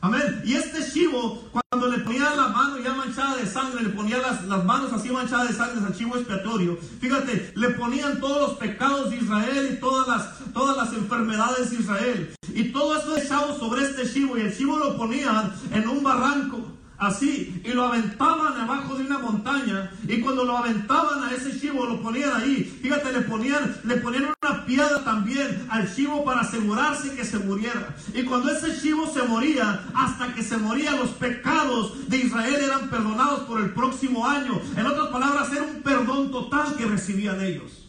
Amén. 0.01 0.43
Y 0.45 0.55
este 0.55 0.85
chivo, 0.93 1.49
cuando 1.51 1.89
le 1.89 1.99
ponía 2.05 2.35
la 2.35 2.49
mano 2.49 2.79
ya 2.79 2.93
manchada 2.93 3.37
de 3.37 3.47
sangre, 3.47 3.83
le 3.83 3.91
ponía 3.91 4.18
las, 4.47 4.65
manos 4.65 4.93
así 4.93 5.11
manchadas 5.11 5.49
de 5.49 5.55
sangre 5.55 5.87
al 5.87 5.97
chivo 5.97 6.17
expiatorio. 6.17 6.79
Fíjate, 7.01 7.53
le 7.55 7.71
ponían 7.71 8.21
todos 8.21 8.49
los 8.49 8.59
pecados 8.59 9.11
de 9.11 9.17
Israel 9.17 9.71
y 9.73 9.81
todas 9.81 10.09
las, 10.09 10.53
todas 10.53 10.77
las 10.77 10.93
enfermedades 10.93 11.71
de 11.71 11.77
Israel. 11.77 12.35
Y 12.55 12.73
todo 12.73 12.97
eso 12.97 13.17
echado 13.17 13.59
sobre 13.59 13.85
este 13.85 14.11
chivo. 14.11 14.37
Y 14.37 14.43
el 14.43 14.57
chivo 14.57 14.79
lo 14.79 14.97
ponían 14.97 15.53
en 15.73 15.89
un 15.89 16.03
barranco 16.03 16.78
así 16.99 17.63
y 17.65 17.69
lo 17.69 17.85
aventaban 17.85 18.61
abajo 18.61 18.97
de 18.97 19.07
una 19.07 19.19
montaña 19.19 19.91
y 20.07 20.21
cuando 20.21 20.45
lo 20.45 20.57
aventaban 20.57 21.23
a 21.25 21.33
ese 21.33 21.59
chivo 21.59 21.87
lo 21.87 22.03
ponían 22.03 22.33
ahí. 22.35 22.65
Fíjate 22.83 23.13
le 23.13 23.21
ponían 23.23 23.77
le 23.85 23.97
ponían 23.97 24.27
una 24.43 24.67
piedra 24.67 25.05
también 25.05 25.67
al 25.71 25.93
chivo 25.95 26.25
para 26.25 26.41
asegurarse 26.41 27.15
que 27.15 27.25
se 27.25 27.39
muriera. 27.39 27.97
Y 28.15 28.25
cuando 28.25 28.51
ese 28.51 28.81
chivo 28.81 29.07
se 29.07 29.23
moría 29.23 29.85
hasta 29.95 30.35
que 30.35 30.43
se 30.43 30.57
moría 30.57 30.97
los 30.97 31.11
pecados 31.11 32.09
de 32.09 32.19
Israel 32.19 32.57
eran 32.63 32.89
perdonados 32.91 33.41
por 33.41 33.61
el 33.61 33.71
próximo 33.71 34.27
año. 34.27 34.61
En 34.77 34.87
otras 34.87 35.09
palabras 35.09 35.51
era 35.53 35.63
un 35.63 35.83
perdón 35.83 36.31
total 36.31 36.75
que 36.77 36.87
recibían 36.87 37.41
ellos 37.41 37.88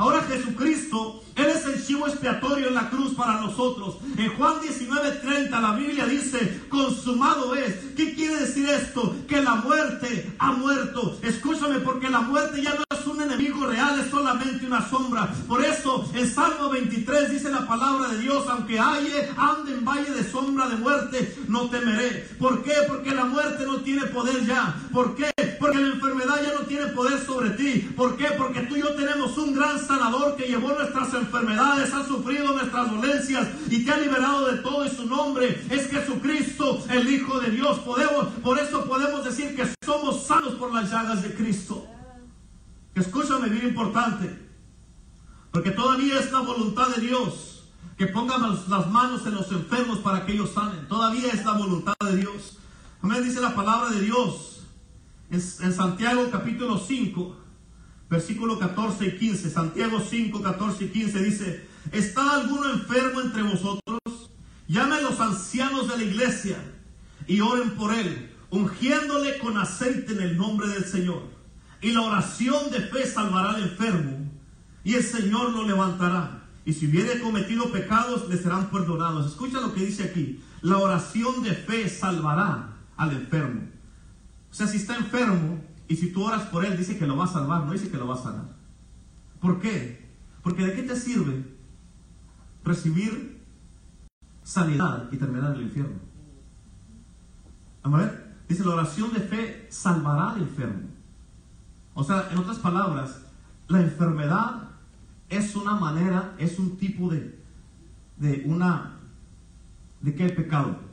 Ahora 0.00 0.22
Jesucristo, 0.22 1.22
Él 1.36 1.44
es 1.48 1.66
el 1.66 1.86
chivo 1.86 2.06
expiatorio 2.06 2.68
en 2.68 2.74
la 2.74 2.88
cruz 2.88 3.12
para 3.12 3.38
nosotros. 3.38 3.98
En 4.16 4.34
Juan 4.34 4.54
19:30 4.62 5.60
la 5.60 5.72
Biblia 5.72 6.06
dice, 6.06 6.62
consumado 6.70 7.54
es. 7.54 7.74
¿Qué 7.94 8.14
quiere 8.14 8.36
decir 8.36 8.66
esto? 8.66 9.14
Que 9.28 9.42
la 9.42 9.56
muerte 9.56 10.32
ha 10.38 10.52
muerto. 10.52 11.18
Escúchame, 11.20 11.80
porque 11.80 12.08
la 12.08 12.22
muerte 12.22 12.62
ya 12.62 12.76
no 12.76 12.89
enemigo 13.22 13.66
real, 13.66 14.00
es 14.00 14.10
solamente 14.10 14.66
una 14.66 14.88
sombra. 14.88 15.32
Por 15.46 15.64
eso, 15.64 16.10
en 16.14 16.28
Salmo 16.28 16.70
23 16.70 17.30
dice 17.30 17.50
la 17.50 17.66
palabra 17.66 18.08
de 18.08 18.18
Dios, 18.18 18.44
aunque 18.48 18.78
halle, 18.78 19.30
ande 19.36 19.72
en 19.72 19.84
valle 19.84 20.10
de 20.10 20.28
sombra 20.28 20.68
de 20.68 20.76
muerte, 20.76 21.36
no 21.48 21.68
temeré. 21.68 22.28
¿Por 22.38 22.62
qué? 22.62 22.74
Porque 22.88 23.14
la 23.14 23.24
muerte 23.24 23.64
no 23.66 23.80
tiene 23.80 24.06
poder 24.06 24.44
ya. 24.46 24.74
¿Por 24.92 25.14
qué? 25.14 25.30
Porque 25.58 25.78
la 25.78 25.88
enfermedad 25.88 26.42
ya 26.42 26.54
no 26.54 26.66
tiene 26.66 26.86
poder 26.88 27.24
sobre 27.24 27.50
ti. 27.50 27.90
¿Por 27.96 28.16
qué? 28.16 28.28
Porque 28.36 28.60
tú 28.62 28.76
y 28.76 28.80
yo 28.80 28.94
tenemos 28.94 29.36
un 29.38 29.54
gran 29.54 29.78
sanador 29.78 30.36
que 30.36 30.46
llevó 30.46 30.72
nuestras 30.72 31.12
enfermedades, 31.14 31.92
ha 31.92 32.06
sufrido 32.06 32.52
nuestras 32.52 32.90
dolencias 32.90 33.48
y 33.68 33.84
te 33.84 33.90
ha 33.90 33.98
liberado 33.98 34.46
de 34.46 34.58
todo 34.58 34.86
y 34.86 34.90
su 34.90 35.06
nombre 35.06 35.62
es 35.68 35.90
Jesucristo, 35.90 36.82
el 36.90 37.10
Hijo 37.10 37.40
de 37.40 37.50
Dios. 37.50 37.78
Podemos, 37.80 38.26
por 38.42 38.58
eso 38.58 38.84
podemos 38.84 39.24
decir 39.24 39.54
que 39.54 39.66
somos 39.84 40.26
sanos 40.26 40.54
por 40.54 40.72
las 40.72 40.90
llagas 40.90 41.22
de 41.22 41.34
Cristo. 41.34 41.89
Escúchame, 42.94 43.48
bien 43.48 43.68
importante. 43.68 44.50
Porque 45.50 45.70
todavía 45.70 46.18
es 46.18 46.30
la 46.32 46.40
voluntad 46.40 46.88
de 46.88 47.02
Dios 47.02 47.64
que 47.96 48.06
pongamos 48.06 48.68
las 48.68 48.88
manos 48.88 49.26
en 49.26 49.34
los 49.34 49.50
enfermos 49.52 49.98
para 49.98 50.24
que 50.24 50.32
ellos 50.32 50.52
sanen. 50.54 50.88
Todavía 50.88 51.32
es 51.32 51.44
la 51.44 51.52
voluntad 51.52 51.94
de 52.04 52.16
Dios. 52.16 52.58
Amén, 53.02 53.22
dice 53.22 53.40
la 53.40 53.54
palabra 53.54 53.90
de 53.90 54.00
Dios 54.00 54.50
en, 55.30 55.72
Santiago 55.72 56.28
capítulo 56.30 56.78
5, 56.78 57.36
versículo 58.08 58.58
14 58.58 59.06
y 59.06 59.18
15. 59.18 59.50
Santiago 59.50 60.00
5, 60.00 60.42
14 60.42 60.84
y 60.84 60.88
15 60.88 61.22
dice, 61.22 61.68
¿está 61.92 62.36
alguno 62.36 62.70
enfermo 62.70 63.20
entre 63.20 63.42
vosotros? 63.42 64.00
Llame 64.66 64.96
a 64.96 65.00
los 65.00 65.20
ancianos 65.20 65.88
de 65.88 65.98
la 65.98 66.04
iglesia 66.04 66.56
y 67.26 67.40
oren 67.40 67.70
por 67.72 67.94
él, 67.94 68.30
ungiéndole 68.50 69.38
con 69.38 69.56
aceite 69.56 70.12
en 70.12 70.20
el 70.20 70.36
nombre 70.36 70.68
del 70.68 70.84
Señor. 70.84 71.39
Y 71.80 71.92
la 71.92 72.02
oración 72.02 72.70
de 72.70 72.80
fe 72.80 73.06
salvará 73.06 73.50
al 73.50 73.62
enfermo 73.62 74.30
y 74.84 74.94
el 74.94 75.02
Señor 75.02 75.52
lo 75.52 75.66
levantará. 75.66 76.42
Y 76.64 76.72
si 76.72 76.86
hubiere 76.86 77.20
cometido 77.20 77.72
pecados, 77.72 78.28
le 78.28 78.36
serán 78.36 78.70
perdonados. 78.70 79.26
Escucha 79.26 79.60
lo 79.60 79.72
que 79.72 79.86
dice 79.86 80.04
aquí. 80.04 80.42
La 80.62 80.78
oración 80.78 81.42
de 81.42 81.54
fe 81.54 81.88
salvará 81.88 82.76
al 82.96 83.12
enfermo. 83.12 83.62
O 84.50 84.54
sea, 84.54 84.66
si 84.66 84.76
está 84.76 84.96
enfermo 84.96 85.62
y 85.88 85.96
si 85.96 86.12
tú 86.12 86.22
oras 86.22 86.42
por 86.48 86.64
él, 86.64 86.76
dice 86.76 86.98
que 86.98 87.06
lo 87.06 87.16
va 87.16 87.24
a 87.24 87.28
salvar, 87.28 87.64
no 87.64 87.72
dice 87.72 87.90
que 87.90 87.96
lo 87.96 88.06
va 88.06 88.14
a 88.14 88.22
sanar. 88.22 88.56
¿Por 89.40 89.60
qué? 89.60 90.10
Porque 90.42 90.64
¿de 90.64 90.74
qué 90.74 90.82
te 90.82 90.96
sirve 90.96 91.44
recibir 92.62 93.42
sanidad 94.42 95.08
y 95.10 95.16
terminar 95.16 95.54
el 95.54 95.62
infierno? 95.62 95.98
Vamos 97.82 98.00
a 98.00 98.04
ver. 98.04 98.30
Dice, 98.48 98.64
la 98.64 98.74
oración 98.74 99.12
de 99.12 99.20
fe 99.20 99.66
salvará 99.70 100.32
al 100.32 100.42
enfermo. 100.42 100.88
O 101.94 102.04
sea, 102.04 102.28
en 102.30 102.38
otras 102.38 102.58
palabras, 102.58 103.22
la 103.68 103.80
enfermedad 103.80 104.68
es 105.28 105.54
una 105.56 105.74
manera, 105.74 106.34
es 106.38 106.58
un 106.58 106.76
tipo 106.76 107.08
de, 107.08 107.38
de 108.16 108.42
una, 108.46 108.96
¿de 110.00 110.14
qué 110.14 110.28
pecado? 110.30 110.90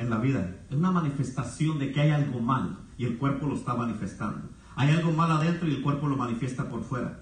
en 0.00 0.10
la 0.10 0.18
vida. 0.18 0.56
Es 0.68 0.76
una 0.76 0.90
manifestación 0.90 1.78
de 1.78 1.92
que 1.92 2.00
hay 2.00 2.10
algo 2.10 2.40
mal 2.40 2.78
y 2.96 3.04
el 3.04 3.18
cuerpo 3.18 3.46
lo 3.46 3.54
está 3.54 3.74
manifestando. 3.74 4.48
Hay 4.74 4.90
algo 4.90 5.12
mal 5.12 5.30
adentro 5.30 5.68
y 5.68 5.74
el 5.74 5.82
cuerpo 5.82 6.08
lo 6.08 6.16
manifiesta 6.16 6.68
por 6.68 6.82
fuera. 6.82 7.20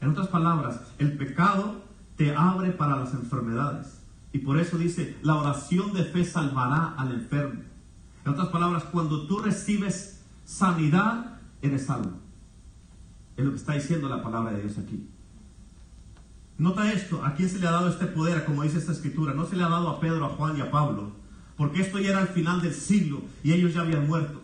En 0.00 0.10
otras 0.10 0.28
palabras, 0.28 0.80
el 0.98 1.16
pecado 1.16 1.82
te 2.16 2.36
abre 2.36 2.70
para 2.70 2.96
las 2.96 3.14
enfermedades. 3.14 4.02
Y 4.32 4.38
por 4.38 4.58
eso 4.58 4.76
dice, 4.76 5.16
la 5.22 5.36
oración 5.36 5.92
de 5.94 6.04
fe 6.04 6.24
salvará 6.24 6.94
al 6.98 7.12
enfermo. 7.12 7.62
En 8.24 8.32
otras 8.32 8.48
palabras, 8.48 8.84
cuando 8.84 9.26
tú 9.26 9.38
recibes 9.38 10.22
sanidad, 10.44 11.38
eres 11.62 11.86
salvo. 11.86 12.12
Es 13.36 13.44
lo 13.44 13.50
que 13.50 13.56
está 13.56 13.74
diciendo 13.74 14.08
la 14.08 14.22
palabra 14.22 14.52
de 14.52 14.62
Dios 14.62 14.78
aquí. 14.78 15.08
Nota 16.58 16.92
esto, 16.92 17.24
¿a 17.24 17.34
quién 17.34 17.48
se 17.48 17.58
le 17.58 17.66
ha 17.66 17.72
dado 17.72 17.88
este 17.88 18.06
poder? 18.06 18.44
Como 18.44 18.62
dice 18.62 18.78
esta 18.78 18.92
escritura, 18.92 19.34
no 19.34 19.46
se 19.46 19.56
le 19.56 19.64
ha 19.64 19.68
dado 19.68 19.88
a 19.88 20.00
Pedro, 20.00 20.26
a 20.26 20.28
Juan 20.28 20.56
y 20.56 20.60
a 20.60 20.70
Pablo, 20.70 21.12
porque 21.56 21.80
esto 21.80 21.98
ya 21.98 22.10
era 22.10 22.20
el 22.20 22.28
final 22.28 22.60
del 22.60 22.74
siglo 22.74 23.22
y 23.42 23.52
ellos 23.52 23.74
ya 23.74 23.80
habían 23.80 24.06
muerto. 24.06 24.40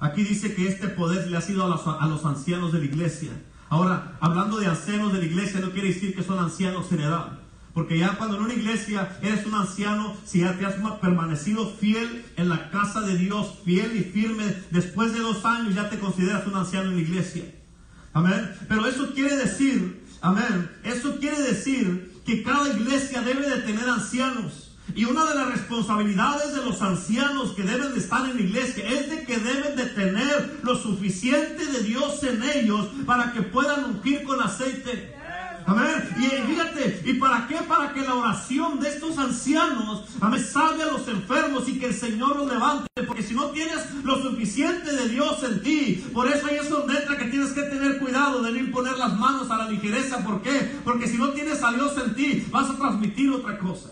Aquí 0.00 0.22
dice 0.22 0.54
que 0.54 0.68
este 0.68 0.88
poder 0.88 1.28
le 1.28 1.36
ha 1.36 1.40
sido 1.40 1.64
a 1.64 1.68
los, 1.68 1.86
a 1.86 2.06
los 2.06 2.24
ancianos 2.24 2.72
de 2.72 2.78
la 2.78 2.84
iglesia. 2.84 3.30
Ahora, 3.68 4.16
hablando 4.20 4.58
de 4.58 4.66
ancianos 4.66 5.12
de 5.12 5.18
la 5.18 5.24
iglesia, 5.24 5.60
no 5.60 5.72
quiere 5.72 5.88
decir 5.88 6.14
que 6.14 6.22
son 6.22 6.38
ancianos 6.38 6.90
en 6.92 7.00
edad. 7.00 7.38
Porque 7.74 7.98
ya 7.98 8.16
cuando 8.16 8.36
en 8.36 8.44
una 8.44 8.54
iglesia 8.54 9.18
eres 9.22 9.44
un 9.46 9.54
anciano, 9.54 10.16
si 10.24 10.40
ya 10.40 10.56
te 10.56 10.64
has 10.64 10.74
permanecido 11.00 11.68
fiel 11.68 12.24
en 12.36 12.48
la 12.48 12.70
casa 12.70 13.02
de 13.02 13.16
Dios, 13.16 13.58
fiel 13.64 13.96
y 13.96 14.04
firme, 14.04 14.44
después 14.70 15.12
de 15.12 15.20
dos 15.20 15.44
años 15.44 15.74
ya 15.74 15.90
te 15.90 15.98
consideras 15.98 16.46
un 16.46 16.56
anciano 16.56 16.90
en 16.90 16.96
la 16.96 17.02
iglesia. 17.02 17.44
Amén. 18.18 18.50
Pero 18.68 18.84
eso 18.84 19.14
quiere 19.14 19.36
decir, 19.36 20.04
amén, 20.20 20.68
eso 20.82 21.18
quiere 21.20 21.40
decir 21.40 22.20
que 22.26 22.42
cada 22.42 22.68
iglesia 22.68 23.20
debe 23.20 23.48
de 23.48 23.58
tener 23.58 23.88
ancianos. 23.88 24.76
Y 24.96 25.04
una 25.04 25.24
de 25.26 25.36
las 25.36 25.50
responsabilidades 25.50 26.52
de 26.52 26.64
los 26.64 26.82
ancianos 26.82 27.52
que 27.52 27.62
deben 27.62 27.92
de 27.92 28.00
estar 28.00 28.28
en 28.28 28.36
la 28.36 28.42
iglesia 28.42 28.88
es 28.88 29.08
de 29.08 29.24
que 29.24 29.38
deben 29.38 29.76
de 29.76 29.86
tener 29.86 30.58
lo 30.64 30.74
suficiente 30.74 31.64
de 31.64 31.80
Dios 31.84 32.20
en 32.24 32.42
ellos 32.42 32.88
para 33.06 33.32
que 33.32 33.42
puedan 33.42 33.84
ungir 33.84 34.24
con 34.24 34.42
aceite. 34.42 35.14
Amén. 35.68 36.08
Y 36.16 36.50
fíjate, 36.50 37.02
¿y 37.04 37.14
para 37.14 37.46
qué? 37.46 37.56
Para 37.56 37.92
que 37.92 38.00
la 38.00 38.14
oración 38.14 38.80
de 38.80 38.88
estos 38.88 39.18
ancianos, 39.18 40.04
amén, 40.18 40.42
salve 40.42 40.82
a 40.82 40.92
los 40.92 41.06
enfermos 41.08 41.68
y 41.68 41.78
que 41.78 41.86
el 41.86 41.94
Señor 41.94 42.36
los 42.36 42.50
levante. 42.50 42.88
Porque 43.06 43.22
si 43.22 43.34
no 43.34 43.50
tienes 43.50 43.78
lo 44.02 44.16
suficiente 44.22 44.96
de 44.96 45.10
Dios 45.10 45.42
en 45.42 45.62
ti, 45.62 46.02
por 46.14 46.26
eso 46.26 46.46
ahí 46.46 46.56
es 46.56 46.70
donde 46.70 46.96
entra 46.96 47.18
que 47.18 47.26
tienes 47.26 47.50
que 47.50 47.64
tener 47.64 47.98
cuidado 47.98 48.42
de 48.42 48.50
no 48.50 48.58
imponer 48.58 48.96
las 48.96 49.18
manos 49.18 49.50
a 49.50 49.58
la 49.58 49.70
ligereza. 49.70 50.24
¿Por 50.24 50.40
qué? 50.40 50.72
Porque 50.84 51.06
si 51.06 51.18
no 51.18 51.32
tienes 51.32 51.62
a 51.62 51.70
Dios 51.72 51.92
en 52.02 52.14
ti, 52.14 52.46
vas 52.50 52.70
a 52.70 52.76
transmitir 52.78 53.30
otra 53.30 53.58
cosa. 53.58 53.90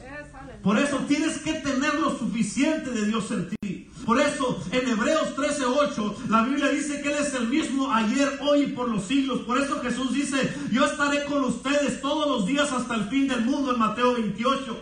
Por 0.62 0.78
eso 0.78 0.96
tienes 1.06 1.38
que 1.38 1.52
tener 1.52 1.94
lo 1.96 2.18
suficiente 2.18 2.90
de 2.90 3.04
Dios 3.04 3.30
en 3.32 3.50
ti. 3.50 3.90
Por 4.06 4.20
eso 4.20 4.62
en 4.72 4.88
Hebreos 4.88 5.34
13:8 5.66 6.28
la 6.28 6.42
Biblia 6.42 6.68
dice 6.68 7.00
que 7.02 7.08
Él 7.08 7.18
es 7.20 7.34
el 7.34 7.48
mismo 7.48 7.92
ayer, 7.92 8.38
hoy 8.40 8.62
y 8.62 8.66
por 8.68 8.88
los 8.88 9.04
siglos. 9.04 9.40
Por 9.40 9.58
eso 9.58 9.80
Jesús 9.80 10.12
dice, 10.12 10.54
yo 10.70 10.84
estaré 10.84 11.24
con 11.24 11.44
ustedes 11.44 12.00
todos 12.00 12.28
los 12.28 12.46
días 12.46 12.72
hasta 12.72 12.94
el 12.94 13.08
fin 13.08 13.28
del 13.28 13.44
mundo 13.44 13.72
en 13.72 13.78
Mateo 13.78 14.14
28. 14.14 14.78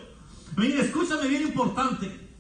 Mire, 0.57 0.83
escúchame 0.83 1.27
bien 1.29 1.43
importante. 1.43 2.34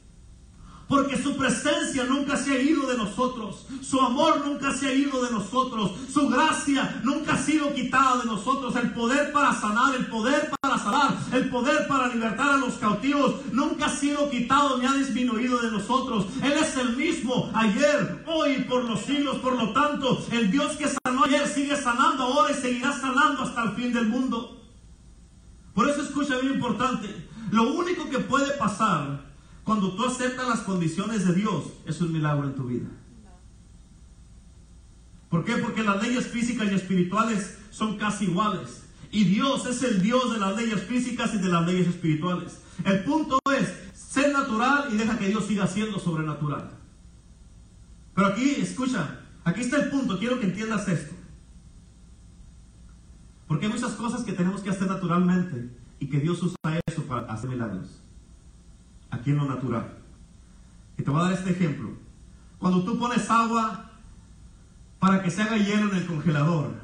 Porque 0.94 1.20
su 1.20 1.36
presencia 1.36 2.04
nunca 2.04 2.36
se 2.36 2.52
ha 2.52 2.62
ido 2.62 2.86
de 2.86 2.96
nosotros. 2.96 3.66
Su 3.82 4.00
amor 4.00 4.46
nunca 4.46 4.72
se 4.72 4.86
ha 4.86 4.94
ido 4.94 5.24
de 5.24 5.32
nosotros. 5.32 5.90
Su 6.08 6.28
gracia 6.28 7.00
nunca 7.02 7.34
ha 7.34 7.36
sido 7.36 7.74
quitada 7.74 8.18
de 8.18 8.26
nosotros. 8.26 8.76
El 8.76 8.92
poder 8.92 9.32
para 9.32 9.52
sanar, 9.52 9.96
el 9.96 10.06
poder 10.06 10.52
para 10.60 10.78
sanar, 10.78 11.16
el 11.32 11.50
poder 11.50 11.88
para 11.88 12.14
libertar 12.14 12.50
a 12.50 12.56
los 12.58 12.74
cautivos 12.74 13.34
nunca 13.50 13.86
ha 13.86 13.88
sido 13.88 14.30
quitado 14.30 14.78
ni 14.78 14.86
ha 14.86 14.92
disminuido 14.92 15.58
de 15.58 15.72
nosotros. 15.72 16.26
Él 16.40 16.52
es 16.52 16.76
el 16.76 16.96
mismo 16.96 17.50
ayer, 17.54 18.22
hoy 18.28 18.64
por 18.68 18.84
los 18.84 19.00
siglos. 19.00 19.38
Por 19.38 19.56
lo 19.60 19.72
tanto, 19.72 20.24
el 20.30 20.48
Dios 20.52 20.76
que 20.76 20.86
sanó 20.86 21.24
ayer 21.24 21.48
sigue 21.48 21.76
sanando 21.76 22.22
ahora 22.22 22.52
y 22.52 22.54
seguirá 22.54 22.92
sanando 22.92 23.42
hasta 23.42 23.64
el 23.64 23.72
fin 23.72 23.92
del 23.92 24.06
mundo. 24.06 24.62
Por 25.74 25.90
eso 25.90 26.02
escucha 26.02 26.38
bien 26.38 26.54
importante. 26.54 27.28
Lo 27.50 27.72
único 27.72 28.08
que 28.08 28.20
puede 28.20 28.56
pasar 28.56 29.33
cuando 29.64 29.96
tú 29.96 30.04
aceptas 30.04 30.46
las 30.46 30.60
condiciones 30.60 31.26
de 31.26 31.34
Dios, 31.34 31.64
es 31.86 32.00
un 32.02 32.12
milagro 32.12 32.44
en 32.46 32.54
tu 32.54 32.64
vida. 32.64 32.86
¿Por 35.30 35.44
qué? 35.44 35.56
Porque 35.56 35.82
las 35.82 36.02
leyes 36.02 36.28
físicas 36.28 36.70
y 36.70 36.74
espirituales 36.74 37.58
son 37.70 37.96
casi 37.96 38.26
iguales. 38.26 38.84
Y 39.10 39.24
Dios 39.24 39.66
es 39.66 39.82
el 39.82 40.02
Dios 40.02 40.32
de 40.32 40.38
las 40.38 40.54
leyes 40.54 40.82
físicas 40.82 41.34
y 41.34 41.38
de 41.38 41.48
las 41.48 41.66
leyes 41.66 41.88
espirituales. 41.88 42.60
El 42.84 43.04
punto 43.04 43.38
es 43.58 43.72
ser 43.94 44.32
natural 44.32 44.90
y 44.92 44.96
deja 44.96 45.18
que 45.18 45.28
Dios 45.28 45.46
siga 45.46 45.66
siendo 45.66 45.98
sobrenatural. 45.98 46.70
Pero 48.14 48.28
aquí, 48.28 48.56
escucha, 48.58 49.20
aquí 49.44 49.62
está 49.62 49.78
el 49.78 49.90
punto, 49.90 50.18
quiero 50.18 50.38
que 50.38 50.46
entiendas 50.46 50.86
esto. 50.88 51.14
Porque 53.48 53.66
hay 53.66 53.72
muchas 53.72 53.92
cosas 53.92 54.24
que 54.24 54.32
tenemos 54.32 54.60
que 54.60 54.70
hacer 54.70 54.88
naturalmente 54.88 55.70
y 55.98 56.08
que 56.08 56.20
Dios 56.20 56.42
usa 56.42 56.80
eso 56.86 57.02
para 57.04 57.32
hacer 57.32 57.48
milagros 57.48 58.03
aquí 59.14 59.30
en 59.30 59.38
lo 59.38 59.46
natural. 59.46 59.98
Y 60.98 61.02
te 61.02 61.10
voy 61.10 61.20
a 61.20 61.24
dar 61.24 61.32
este 61.32 61.50
ejemplo. 61.50 61.90
Cuando 62.58 62.84
tú 62.84 62.98
pones 62.98 63.28
agua 63.30 63.90
para 64.98 65.22
que 65.22 65.30
se 65.30 65.42
haga 65.42 65.56
hielo 65.56 65.90
en 65.90 65.96
el 65.96 66.06
congelador, 66.06 66.74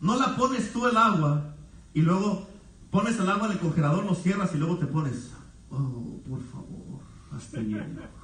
no 0.00 0.16
la 0.18 0.36
pones 0.36 0.72
tú 0.72 0.86
el 0.86 0.96
agua 0.96 1.54
y 1.94 2.02
luego 2.02 2.48
pones 2.90 3.18
el 3.18 3.28
agua 3.28 3.46
en 3.46 3.52
el 3.52 3.58
congelador, 3.58 4.04
lo 4.04 4.14
cierras 4.14 4.54
y 4.54 4.58
luego 4.58 4.78
te 4.78 4.86
pones, 4.86 5.32
oh, 5.70 6.20
por 6.28 6.42
favor, 6.42 7.00
hazte 7.32 7.64
hielo. 7.64 8.16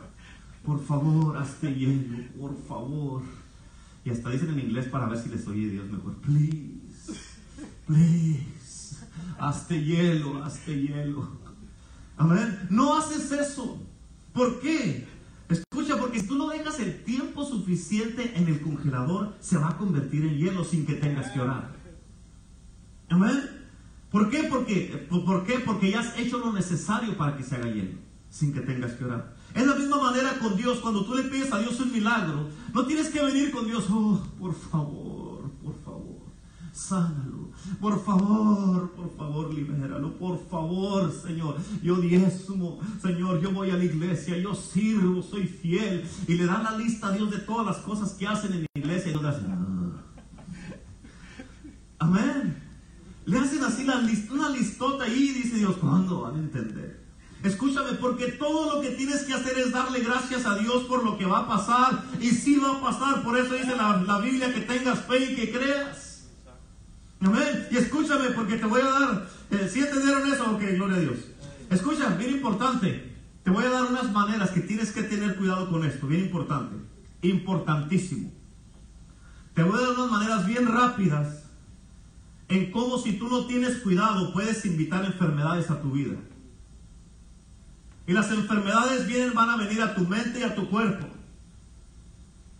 Por 0.64 0.85
favor, 0.85 1.37
hazte 1.37 1.74
hielo, 1.74 2.18
por 2.38 2.57
favor. 2.66 3.22
Y 4.05 4.11
hasta 4.11 4.31
dicen 4.31 4.50
en 4.50 4.61
inglés 4.61 4.87
para 4.87 5.07
ver 5.07 5.18
si 5.18 5.28
les 5.28 5.46
oye 5.46 5.68
Dios 5.68 5.90
mejor. 5.90 6.14
Please, 6.16 7.12
please, 7.87 9.07
hazte 9.38 9.83
hielo, 9.83 10.42
hazte 10.44 10.81
hielo. 10.81 11.42
Amén. 12.22 12.68
No 12.70 12.96
haces 12.96 13.32
eso. 13.32 13.80
¿Por 14.32 14.61
qué? 14.61 15.08
Escucha, 15.48 15.98
porque 15.98 16.20
si 16.20 16.28
tú 16.28 16.37
no 16.37 16.50
dejas 16.50 16.78
el 16.78 17.02
tiempo 17.02 17.44
suficiente 17.44 18.35
en 18.37 18.46
el 18.46 18.61
congelador, 18.61 19.35
se 19.40 19.58
va 19.58 19.70
a 19.70 19.76
convertir 19.76 20.24
en 20.24 20.38
hielo 20.38 20.62
sin 20.62 20.87
que 20.87 20.94
tengas 20.94 21.32
que 21.32 21.40
orar. 21.40 21.72
Amén. 23.08 23.40
¿Por 24.12 24.30
qué? 24.30 24.44
Porque, 24.44 25.08
¿Por 25.11 25.44
qué? 25.44 25.58
Porque 25.58 25.90
ya 25.90 25.98
has 25.98 26.16
hecho 26.16 26.38
lo 26.38 26.52
necesario 26.52 27.16
para 27.16 27.37
que 27.37 27.42
se 27.42 27.56
haga 27.56 27.66
hielo, 27.66 27.98
sin 28.30 28.54
que 28.54 28.61
tengas 28.61 28.92
que 28.92 29.04
orar. 29.04 29.35
Es 29.52 29.66
la 29.66 29.74
misma 29.74 30.00
manera 30.00 30.38
con 30.38 30.56
Dios. 30.56 30.78
Cuando 30.78 31.04
tú 31.04 31.16
le 31.16 31.24
pides 31.24 31.52
a 31.52 31.58
Dios 31.58 31.80
un 31.80 31.90
milagro, 31.90 32.48
no 32.72 32.87
tienes 32.87 33.08
que 33.08 33.20
venir 33.20 33.50
con 33.50 33.66
Dios, 33.66 33.87
oh, 33.90 34.24
por 34.38 34.54
favor, 34.54 35.01
sánalo 36.72 37.42
por 37.80 38.04
favor, 38.04 38.90
por 38.92 39.16
favor, 39.16 39.54
libéralo. 39.54 40.16
Por 40.18 40.38
favor, 40.48 41.12
Señor. 41.12 41.56
Yo 41.82 41.96
diezmo, 41.96 42.80
Señor. 43.00 43.40
Yo 43.40 43.52
voy 43.52 43.70
a 43.70 43.76
la 43.76 43.85
iglesia. 43.85 44.37
Yo 44.38 44.54
sirvo, 44.54 45.22
soy 45.22 45.46
fiel. 45.46 46.04
Y 46.26 46.35
le 46.35 46.46
dan 46.46 46.64
la 46.64 46.76
lista 46.76 47.08
a 47.08 47.12
Dios 47.12 47.30
de 47.30 47.38
todas 47.38 47.66
las 47.66 47.76
cosas 47.78 48.12
que 48.12 48.26
hacen 48.26 48.52
en 48.52 48.62
la 48.62 48.68
iglesia. 48.74 49.12
Y 49.12 49.14
no 49.14 49.22
le 49.22 49.28
hacen. 49.28 49.46
Ah". 49.50 50.02
Amén. 51.98 52.62
Le 53.24 53.38
hacen 53.38 53.62
así 53.62 53.85
la 53.85 54.02
una 54.32 54.48
listota 54.48 55.04
ahí 55.04 55.30
y 55.30 55.42
dice 55.42 55.58
Dios, 55.58 55.76
¿cuándo 55.76 56.22
van 56.22 56.35
a 56.35 56.38
entender? 56.38 57.00
Escúchame, 57.44 57.92
porque 57.92 58.32
todo 58.32 58.74
lo 58.74 58.80
que 58.80 58.90
tienes 58.90 59.22
que 59.22 59.32
hacer 59.32 59.56
es 59.58 59.70
darle 59.70 60.00
gracias 60.00 60.44
a 60.46 60.56
Dios 60.56 60.85
por 60.85 61.04
lo 61.04 61.16
que 61.16 61.26
va 61.26 61.40
a 61.40 61.48
pasar. 61.48 62.04
Y 62.20 62.30
sí 62.30 62.56
va 62.56 62.78
a 62.78 62.80
pasar. 62.80 63.22
Por 63.22 63.38
eso 63.38 63.54
dice 63.54 63.76
la, 63.76 64.02
la 64.02 64.18
Biblia 64.18 64.52
que 64.52 64.61
tengas 64.61 65.00
fe 65.06 65.32
y 65.32 65.37
que 65.37 65.52
creas. 65.52 66.01
Amén. 67.24 67.68
Y 67.70 67.76
escúchame, 67.76 68.30
porque 68.30 68.56
te 68.56 68.66
voy 68.66 68.80
a 68.80 68.90
dar, 68.90 69.28
eh, 69.50 69.68
si 69.72 69.80
entendieron 69.80 70.32
eso, 70.32 70.50
ok, 70.50 70.62
gloria 70.74 70.96
a 70.96 71.00
Dios. 71.00 71.18
Escucha, 71.70 72.08
bien 72.16 72.30
importante. 72.30 73.12
Te 73.44 73.50
voy 73.50 73.64
a 73.64 73.70
dar 73.70 73.85
unas 73.85 74.11
maneras 74.12 74.50
que 74.50 74.61
tienes 74.61 74.92
que 74.92 75.02
tener 75.02 75.37
cuidado 75.37 75.70
con 75.70 75.85
esto, 75.85 76.06
bien 76.06 76.22
importante. 76.22 76.76
Importantísimo. 77.22 78.32
Te 79.54 79.62
voy 79.62 79.78
a 79.78 79.87
dar 79.87 79.98
unas 79.98 80.11
maneras 80.11 80.46
bien 80.46 80.66
rápidas 80.66 81.44
en 82.48 82.70
cómo 82.70 82.98
si 82.98 83.14
tú 83.14 83.28
no 83.28 83.46
tienes 83.46 83.78
cuidado 83.78 84.32
puedes 84.32 84.64
invitar 84.64 85.04
enfermedades 85.04 85.70
a 85.70 85.80
tu 85.80 85.92
vida. 85.92 86.16
Y 88.06 88.12
las 88.12 88.30
enfermedades 88.30 89.06
vienen, 89.06 89.32
van 89.32 89.50
a 89.50 89.56
venir 89.56 89.80
a 89.80 89.94
tu 89.94 90.02
mente 90.06 90.40
y 90.40 90.42
a 90.42 90.54
tu 90.54 90.68
cuerpo. 90.68 91.06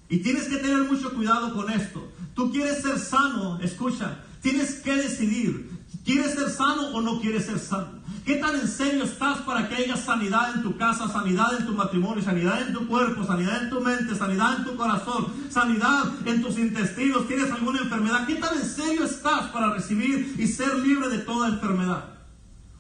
Y 0.09 0.19
tienes 0.19 0.45
que 0.45 0.59
tener 0.59 0.85
mucho 0.85 1.13
cuidado 1.15 1.53
con 1.55 1.71
esto. 1.71 2.13
Tú 2.35 2.53
quieres 2.53 2.83
ser 2.83 2.99
sano, 2.99 3.59
escucha, 3.61 4.19
Tienes 4.43 4.75
que 4.75 4.97
decidir, 4.97 5.71
¿quieres 6.05 6.35
ser 6.35 6.51
sano 6.51 6.89
o 6.89 7.01
no 7.01 7.21
quieres 7.21 7.47
ser 7.47 7.61
sano? 7.61 8.03
¿Qué 8.25 8.37
tan 8.37 8.57
en 8.57 8.67
serio 8.67 9.05
estás 9.05 9.39
para 9.39 9.69
que 9.69 9.77
haya 9.77 9.97
sanidad 9.97 10.57
en 10.57 10.63
tu 10.63 10.77
casa, 10.77 11.09
sanidad 11.09 11.59
en 11.59 11.67
tu 11.67 11.73
matrimonio, 11.75 12.23
sanidad 12.23 12.61
en 12.67 12.73
tu 12.73 12.87
cuerpo, 12.89 13.25
sanidad 13.25 13.63
en 13.63 13.71
tu 13.71 13.81
mente, 13.81 14.17
sanidad 14.17 14.59
en 14.59 14.65
tu 14.65 14.77
corazón, 14.77 15.27
sanidad 15.49 16.05
en 16.25 16.43
tus 16.43 16.59
intestinos? 16.59 17.29
¿Tienes 17.29 17.53
alguna 17.53 17.81
enfermedad? 17.81 18.27
¿Qué 18.27 18.35
tan 18.35 18.59
en 18.59 18.65
serio 18.65 19.05
estás 19.05 19.49
para 19.51 19.75
recibir 19.75 20.35
y 20.37 20.47
ser 20.49 20.77
libre 20.81 21.09
de 21.09 21.19
toda 21.19 21.49
enfermedad? 21.49 22.05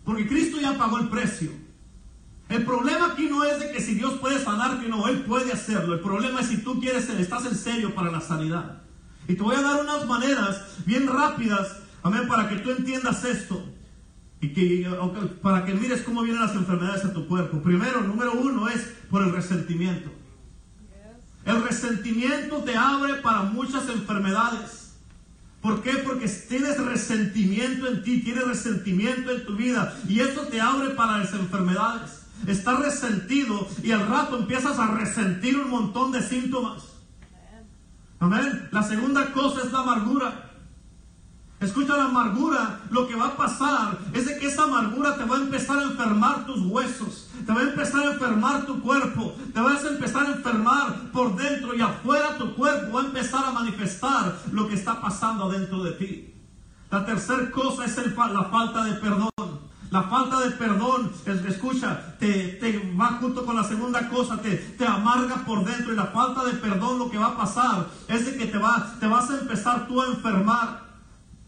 Porque 0.05 0.27
Cristo 0.27 0.61
ya 0.61 0.77
pagó 0.77 0.99
el 0.99 1.09
precio. 1.09 1.53
El 2.49 2.65
problema 2.65 3.13
aquí 3.13 3.29
no 3.29 3.45
es 3.45 3.61
de 3.61 3.71
que 3.71 3.81
si 3.81 3.95
Dios 3.95 4.15
puede 4.15 4.43
sanarte 4.43 4.89
no, 4.89 5.07
Él 5.07 5.23
puede 5.23 5.53
hacerlo. 5.53 5.95
El 5.95 6.01
problema 6.01 6.41
es 6.41 6.49
si 6.49 6.59
tú 6.59 6.81
quieres, 6.81 7.09
estás 7.09 7.47
en 7.47 7.57
serio 7.57 7.95
para 7.95 8.11
la 8.11 8.21
sanidad. 8.21 8.82
Y 9.29 9.35
te 9.35 9.43
voy 9.43 9.57
a 9.57 9.63
dar 9.63 9.81
unas 9.81 10.07
maneras 10.07 10.79
bien 10.85 11.07
rápidas, 11.07 11.77
amén, 12.03 12.27
para 12.27 12.49
que 12.49 12.57
tú 12.57 12.71
entiendas 12.71 13.25
esto. 13.25 13.65
Y 14.41 14.49
que, 14.49 14.91
para 15.41 15.65
que 15.65 15.75
mires 15.75 16.03
cómo 16.03 16.23
vienen 16.23 16.43
las 16.43 16.57
enfermedades 16.57 17.05
a 17.05 17.13
tu 17.13 17.29
cuerpo. 17.29 17.63
Primero, 17.63 18.03
número 18.03 18.33
uno 18.33 18.69
es 18.69 18.81
por 19.09 19.23
el 19.23 19.33
resentimiento. 19.33 20.11
El 21.45 21.63
resentimiento 21.63 22.59
te 22.59 22.77
abre 22.77 23.15
para 23.15 23.43
muchas 23.43 23.89
enfermedades. 23.89 24.95
¿Por 25.61 25.81
qué? 25.83 25.93
Porque 25.93 26.29
tienes 26.29 26.85
resentimiento 26.85 27.87
en 27.87 28.03
ti, 28.03 28.21
tienes 28.21 28.47
resentimiento 28.47 29.31
en 29.31 29.47
tu 29.47 29.57
vida 29.57 29.97
y 30.09 30.19
eso 30.19 30.43
te 30.43 30.61
abre 30.61 30.91
para 30.91 31.19
las 31.19 31.33
enfermedades. 31.35 32.23
Estás 32.47 32.81
resentido 32.81 33.69
y 33.83 33.93
al 33.93 34.09
rato 34.09 34.37
empiezas 34.37 34.79
a 34.81 34.89
resentir 34.89 35.57
un 35.57 35.71
montón 35.71 36.11
de 36.11 36.21
síntomas. 36.21 36.92
Amén. 38.23 38.69
La 38.71 38.85
segunda 38.85 39.33
cosa 39.33 39.63
es 39.67 39.73
la 39.73 39.81
amargura. 39.81 40.49
Escucha 41.59 41.97
la 41.97 42.05
amargura, 42.05 42.81
lo 42.91 43.09
que 43.09 43.17
va 43.17 43.27
a 43.27 43.37
pasar 43.37 43.99
es 44.13 44.27
de 44.27 44.39
que 44.39 44.47
esa 44.47 44.63
amargura 44.63 45.17
te 45.17 45.25
va 45.25 45.39
a 45.39 45.41
empezar 45.41 45.79
a 45.79 45.83
enfermar 45.83 46.47
tus 46.47 46.61
huesos, 46.67 47.29
te 47.45 47.53
va 47.53 47.61
a 47.61 47.65
empezar 47.65 48.07
a 48.07 48.13
enfermar 48.13 48.65
tu 48.65 48.81
cuerpo, 48.81 49.35
te 49.53 49.61
vas 49.61 49.85
a 49.85 49.89
empezar 49.89 50.27
a 50.27 50.33
enfermar 50.37 51.11
por 51.13 51.35
dentro 51.35 51.75
y 51.75 51.81
afuera 51.81 52.39
tu 52.39 52.55
cuerpo 52.55 52.93
va 52.97 53.03
a 53.03 53.07
empezar 53.07 53.45
a 53.45 53.51
manifestar 53.51 54.39
lo 54.53 54.69
que 54.69 54.75
está 54.75 55.01
pasando 55.01 55.51
adentro 55.51 55.83
de 55.83 55.93
ti. 55.93 56.35
La 56.93 57.05
tercera 57.05 57.51
cosa 57.51 57.87
es 57.87 57.97
la 57.97 58.45
falta 58.45 58.85
de 58.85 58.93
perdón. 59.01 59.32
La 59.93 60.05
falta 60.05 60.41
de 60.41 60.53
perdón, 60.53 61.13
escucha, 61.47 62.17
te, 62.19 62.57
te, 62.59 62.95
va 62.99 63.19
junto 63.21 63.45
con 63.45 63.55
la 63.55 63.63
segunda 63.63 64.09
cosa, 64.09 64.41
te, 64.41 64.57
te 64.57 64.87
amarga 64.87 65.45
por 65.45 65.67
dentro. 65.67 65.93
Y 65.93 65.97
la 65.97 66.07
falta 66.07 66.47
de 66.47 66.53
perdón 66.53 66.99
lo 66.99 67.11
que 67.11 67.19
va 67.19 67.27
a 67.27 67.37
pasar 67.37 67.89
es 68.09 68.25
de 68.25 68.39
que 68.39 68.47
te, 68.47 68.57
va, 68.57 68.97
te 68.99 69.07
vas 69.07 69.29
a 69.29 69.39
empezar 69.39 69.87
tú 69.87 70.01
a 70.01 70.07
enfermar. 70.07 70.81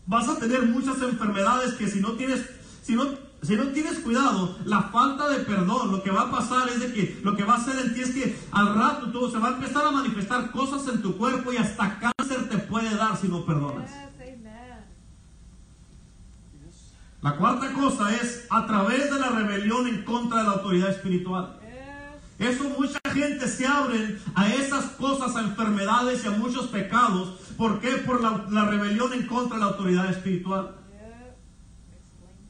Vas 0.04 0.28
a 0.28 0.36
tener 0.36 0.66
muchas 0.66 1.00
enfermedades 1.00 1.72
que 1.72 1.88
si 1.88 2.00
no 2.00 2.12
tienes, 2.12 2.44
si 2.82 2.94
no, 2.94 3.06
si 3.40 3.56
no 3.56 3.68
tienes 3.68 4.00
cuidado, 4.00 4.58
la 4.66 4.82
falta 4.82 5.26
de 5.30 5.38
perdón, 5.38 5.90
lo 5.90 6.02
que 6.02 6.10
va 6.10 6.24
a 6.24 6.30
pasar 6.30 6.68
es 6.68 6.80
de 6.80 6.92
que 6.92 7.20
lo 7.24 7.34
que 7.34 7.44
va 7.44 7.54
a 7.54 7.56
hacer 7.56 7.78
en 7.78 7.94
ti 7.94 8.02
es 8.02 8.10
que 8.10 8.38
al 8.52 8.74
rato 8.74 9.10
tú 9.10 9.30
se 9.30 9.38
va 9.38 9.48
a 9.48 9.52
empezar 9.52 9.86
a 9.86 9.90
manifestar 9.90 10.50
cosas 10.50 10.86
en 10.88 11.00
tu 11.00 11.16
cuerpo 11.16 11.50
y 11.50 11.56
hasta 11.56 11.98
cáncer 11.98 12.46
te 12.50 12.58
puede 12.58 12.94
dar 12.94 13.16
si 13.16 13.26
no 13.26 13.46
perdonas. 13.46 14.03
La 17.24 17.36
cuarta 17.36 17.72
cosa 17.72 18.14
es 18.14 18.44
a 18.50 18.66
través 18.66 19.10
de 19.10 19.18
la 19.18 19.30
rebelión 19.30 19.88
en 19.88 20.04
contra 20.04 20.40
de 20.40 20.44
la 20.44 20.50
autoridad 20.56 20.90
espiritual. 20.90 21.58
Eso 22.38 22.64
mucha 22.78 22.98
gente 23.14 23.48
se 23.48 23.66
abre 23.66 24.18
a 24.34 24.52
esas 24.52 24.84
cosas, 24.90 25.34
a 25.34 25.40
enfermedades 25.40 26.22
y 26.22 26.26
a 26.26 26.32
muchos 26.32 26.66
pecados. 26.66 27.30
¿Por 27.56 27.80
qué? 27.80 27.92
Por 27.92 28.20
la, 28.20 28.66
rebelión 28.66 29.14
en 29.14 29.26
contra 29.26 29.56
de 29.56 29.64
la 29.64 29.70
autoridad 29.70 30.10
espiritual. 30.10 30.76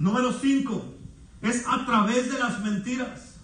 Número 0.01 0.33
cinco, 0.33 0.85
es 1.41 1.65
a 1.69 1.87
través 1.87 2.33
de 2.33 2.41
las 2.41 2.59
mentiras. 2.59 3.37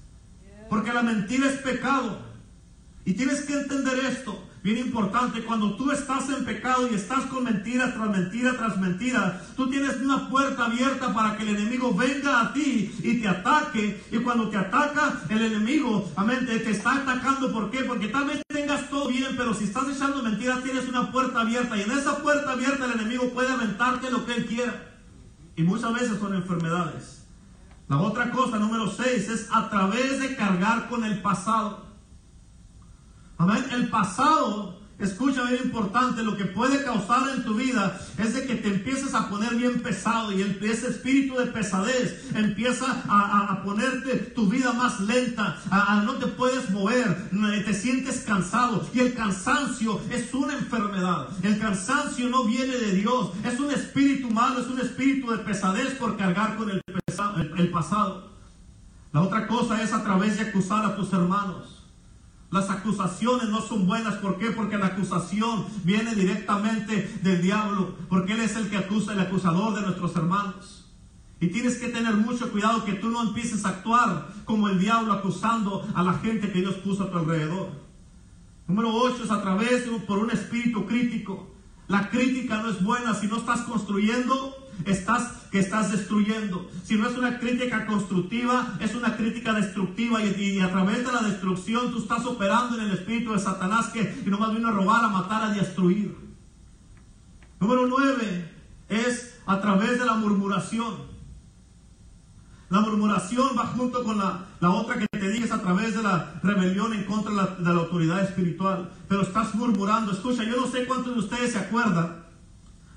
Porque 0.69 0.93
la 0.93 1.05
mentira 1.05 1.47
es 1.47 1.59
pecado. 1.59 2.23
Y 3.05 3.13
tienes 3.13 3.43
que 3.43 3.53
entender 3.53 4.01
esto. 4.01 4.50
Bien 4.63 4.77
importante, 4.77 5.43
cuando 5.43 5.75
tú 5.75 5.91
estás 5.91 6.29
en 6.29 6.45
pecado 6.45 6.87
y 6.87 6.95
estás 6.95 7.25
con 7.27 7.45
mentira 7.45 7.95
tras 7.95 8.11
mentira 8.11 8.53
tras 8.59 8.77
mentira, 8.77 9.41
tú 9.57 9.71
tienes 9.71 9.97
una 10.03 10.29
puerta 10.29 10.67
abierta 10.67 11.15
para 11.15 11.35
que 11.39 11.45
el 11.45 11.57
enemigo 11.57 11.95
venga 11.95 12.43
a 12.43 12.53
ti 12.53 12.95
y 13.03 13.23
te 13.23 13.29
ataque. 13.29 14.05
Y 14.13 14.19
cuando 14.19 14.51
te 14.51 14.59
ataca 14.59 15.23
el 15.31 15.41
enemigo, 15.41 16.13
amén, 16.15 16.45
te, 16.45 16.71
está 16.71 16.97
atacando. 16.97 17.51
¿Por 17.51 17.71
qué? 17.71 17.85
Porque 17.85 18.09
tal 18.09 18.27
vez 18.27 18.43
tengas 18.49 18.91
todo 18.91 19.09
bien, 19.09 19.35
pero 19.35 19.55
si 19.55 19.65
estás 19.65 19.89
echando 19.89 20.23
mentiras, 20.23 20.63
tienes 20.63 20.87
una 20.87 21.11
puerta 21.11 21.41
abierta. 21.41 21.79
Y 21.79 21.83
en 21.83 21.93
esa 21.93 22.19
puerta 22.19 22.53
abierta 22.53 22.85
el 22.85 23.01
enemigo 23.01 23.31
puede 23.31 23.51
aventarte 23.51 24.11
lo 24.11 24.27
que 24.27 24.35
él 24.35 24.47
quiera. 24.47 24.75
Y 25.57 25.63
muchas 25.63 25.95
veces 25.95 26.19
son 26.19 26.35
enfermedades. 26.35 27.25
La 27.89 27.99
otra 27.99 28.31
cosa, 28.31 28.59
número 28.59 28.91
6, 28.91 29.29
es 29.31 29.49
a 29.51 29.71
través 29.71 30.21
de 30.21 30.37
cargar 30.37 30.91
con 30.91 31.03
el 31.03 31.23
pasado. 31.23 31.90
Amén. 33.41 33.65
El 33.73 33.89
pasado, 33.89 34.79
escucha 34.99 35.45
bien 35.45 35.63
importante, 35.65 36.23
lo 36.23 36.37
que 36.37 36.45
puede 36.45 36.85
causar 36.85 37.23
en 37.35 37.43
tu 37.43 37.55
vida 37.55 37.99
es 38.19 38.35
de 38.35 38.47
que 38.47 38.57
te 38.57 38.69
empieces 38.69 39.15
a 39.15 39.31
poner 39.31 39.55
bien 39.55 39.81
pesado 39.81 40.31
y 40.31 40.43
ese 40.43 40.89
espíritu 40.89 41.39
de 41.39 41.47
pesadez 41.47 42.31
empieza 42.35 43.03
a, 43.09 43.63
ponerte 43.65 44.19
tu 44.35 44.47
vida 44.47 44.75
más 44.75 45.01
lenta, 45.01 45.57
a, 45.71 46.03
no 46.05 46.17
te 46.17 46.27
puedes 46.27 46.69
mover, 46.69 47.31
te 47.65 47.73
sientes 47.73 48.25
cansado 48.27 48.87
y 48.93 48.99
el 48.99 49.15
cansancio 49.15 50.03
es 50.11 50.35
una 50.35 50.53
enfermedad. 50.53 51.29
El 51.43 51.59
cansancio 51.59 52.29
no 52.29 52.45
viene 52.45 52.77
de 52.77 52.93
Dios, 52.93 53.31
es 53.43 53.59
un 53.59 53.71
espíritu 53.71 54.29
malo, 54.29 54.61
es 54.61 54.67
un 54.67 54.81
espíritu 54.81 55.31
de 55.31 55.39
pesadez 55.39 55.95
por 55.95 56.19
cargar 56.19 56.59
con 56.59 56.71
el 56.71 57.71
pasado. 57.71 58.29
La 59.15 59.23
otra 59.23 59.47
cosa 59.47 59.83
es 59.83 59.95
a 59.95 60.05
través 60.05 60.37
de 60.37 60.43
acusar 60.43 60.85
a 60.85 60.95
tus 60.95 61.11
hermanos. 61.15 61.80
Las 62.51 62.69
acusaciones 62.69 63.49
no 63.49 63.61
son 63.61 63.87
buenas. 63.87 64.17
¿Por 64.17 64.39
qué? 64.39 64.51
Porque 64.51 64.77
la 64.77 64.87
acusación 64.87 65.67
viene 65.85 66.15
directamente 66.15 67.21
del 67.23 67.41
diablo. 67.41 67.95
Porque 68.09 68.33
Él 68.33 68.41
es 68.41 68.57
el 68.57 68.69
que 68.69 68.77
acusa, 68.77 69.13
el 69.13 69.21
acusador 69.21 69.75
de 69.75 69.83
nuestros 69.83 70.17
hermanos. 70.17 70.89
Y 71.41 71.47
tienes 71.49 71.79
que 71.79 71.89
tener 71.89 72.15
mucho 72.17 72.51
cuidado 72.51 72.85
que 72.85 72.95
tú 72.95 73.09
no 73.09 73.23
empieces 73.23 73.65
a 73.65 73.71
actuar 73.71 74.29
como 74.45 74.69
el 74.69 74.79
diablo 74.79 75.13
acusando 75.13 75.89
a 75.95 76.03
la 76.03 76.15
gente 76.15 76.53
que 76.53 76.61
Dios 76.61 76.75
puso 76.77 77.05
a 77.05 77.11
tu 77.11 77.19
alrededor. 77.19 77.71
Número 78.67 78.93
8 78.95 79.25
es 79.25 79.31
a 79.31 79.41
través 79.41 79.85
por 80.07 80.19
un 80.19 80.31
espíritu 80.31 80.87
crítico. 80.87 81.55
La 81.89 82.11
crítica 82.11 82.63
no 82.63 82.69
es 82.69 82.83
buena 82.83 83.15
si 83.15 83.27
no 83.27 83.37
estás 83.37 83.63
construyendo 83.63 84.60
estás, 84.87 85.47
que 85.51 85.59
estás 85.59 85.93
destruyendo. 85.93 86.71
Si 86.85 86.97
no 86.97 87.09
es 87.09 87.17
una 87.17 87.39
crítica 87.39 87.87
constructiva, 87.87 88.77
es 88.81 88.95
una 88.95 89.17
crítica 89.17 89.53
destructiva 89.53 90.23
y, 90.23 90.61
a 90.61 90.71
través 90.71 90.99
de 91.07 91.13
la 91.13 91.23
destrucción 91.23 91.91
tú 91.91 91.99
estás 91.99 92.25
operando 92.27 92.79
en 92.79 92.87
el 92.87 92.93
espíritu 92.93 93.33
de 93.33 93.39
Satanás 93.39 93.89
que, 93.89 94.23
no 94.27 94.39
más 94.39 94.55
vino 94.55 94.69
a 94.69 94.73
robar, 94.73 95.05
a 95.05 95.09
matar, 95.09 95.43
a 95.45 95.51
destruir. 95.51 96.17
Número 97.59 97.87
9 97.87 98.51
es 98.89 99.39
a 99.47 99.61
través 99.61 99.99
de 99.99 100.07
la 100.07 100.15
murmuración. 100.15 101.11
La 102.69 102.81
murmuración 102.81 103.49
va 103.59 103.67
junto 103.67 104.05
con 104.05 104.19
la, 104.19 104.47
otra 104.61 104.97
que 104.97 105.07
te 105.07 105.31
dije, 105.31 105.53
a 105.53 105.61
través 105.61 105.97
de 105.97 106.03
la 106.03 106.41
rebelión 106.43 106.93
en 106.93 107.05
contra 107.05 107.33
la, 107.33 107.47
de 107.47 107.65
la, 107.65 107.81
autoridad 107.81 108.23
espiritual. 108.23 108.91
Pero 109.09 109.23
estás 109.23 109.55
murmurando. 109.57 110.13
Escucha, 110.13 110.45
yo 110.45 110.57
no 110.57 110.69
sé 110.69 110.87
cuántos 110.87 111.15
de 111.15 111.19
ustedes 111.19 111.53
se 111.53 111.59
acuerdan 111.59 112.21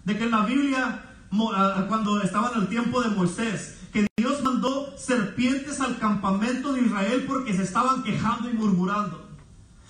de 0.04 0.18
que 0.18 0.26
en 0.26 0.32
la 0.32 0.46
Biblia 0.46 1.13
cuando 1.88 2.22
estaba 2.22 2.52
en 2.54 2.62
el 2.62 2.68
tiempo 2.68 3.02
de 3.02 3.10
Moisés, 3.10 3.78
que 3.92 4.08
Dios 4.18 4.44
mandó 4.44 4.94
serpientes 4.98 5.82
al 5.82 5.98
campamento 5.98 6.74
de 6.74 6.82
Israel 6.82 7.26
porque 7.28 7.54
se 7.54 7.64
estaban 7.64 8.04
quejando 8.04 8.50
y 8.50 8.54
murmurando. 8.54 9.30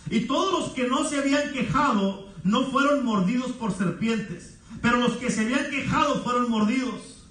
Y 0.09 0.21
todos 0.21 0.59
los 0.59 0.69
que 0.71 0.87
no 0.87 1.03
se 1.03 1.19
habían 1.19 1.51
quejado 1.51 2.29
no 2.43 2.63
fueron 2.65 3.05
mordidos 3.05 3.51
por 3.53 3.73
serpientes, 3.73 4.59
pero 4.81 4.97
los 4.97 5.13
que 5.13 5.31
se 5.31 5.41
habían 5.41 5.69
quejado 5.69 6.23
fueron 6.23 6.49
mordidos. 6.49 7.27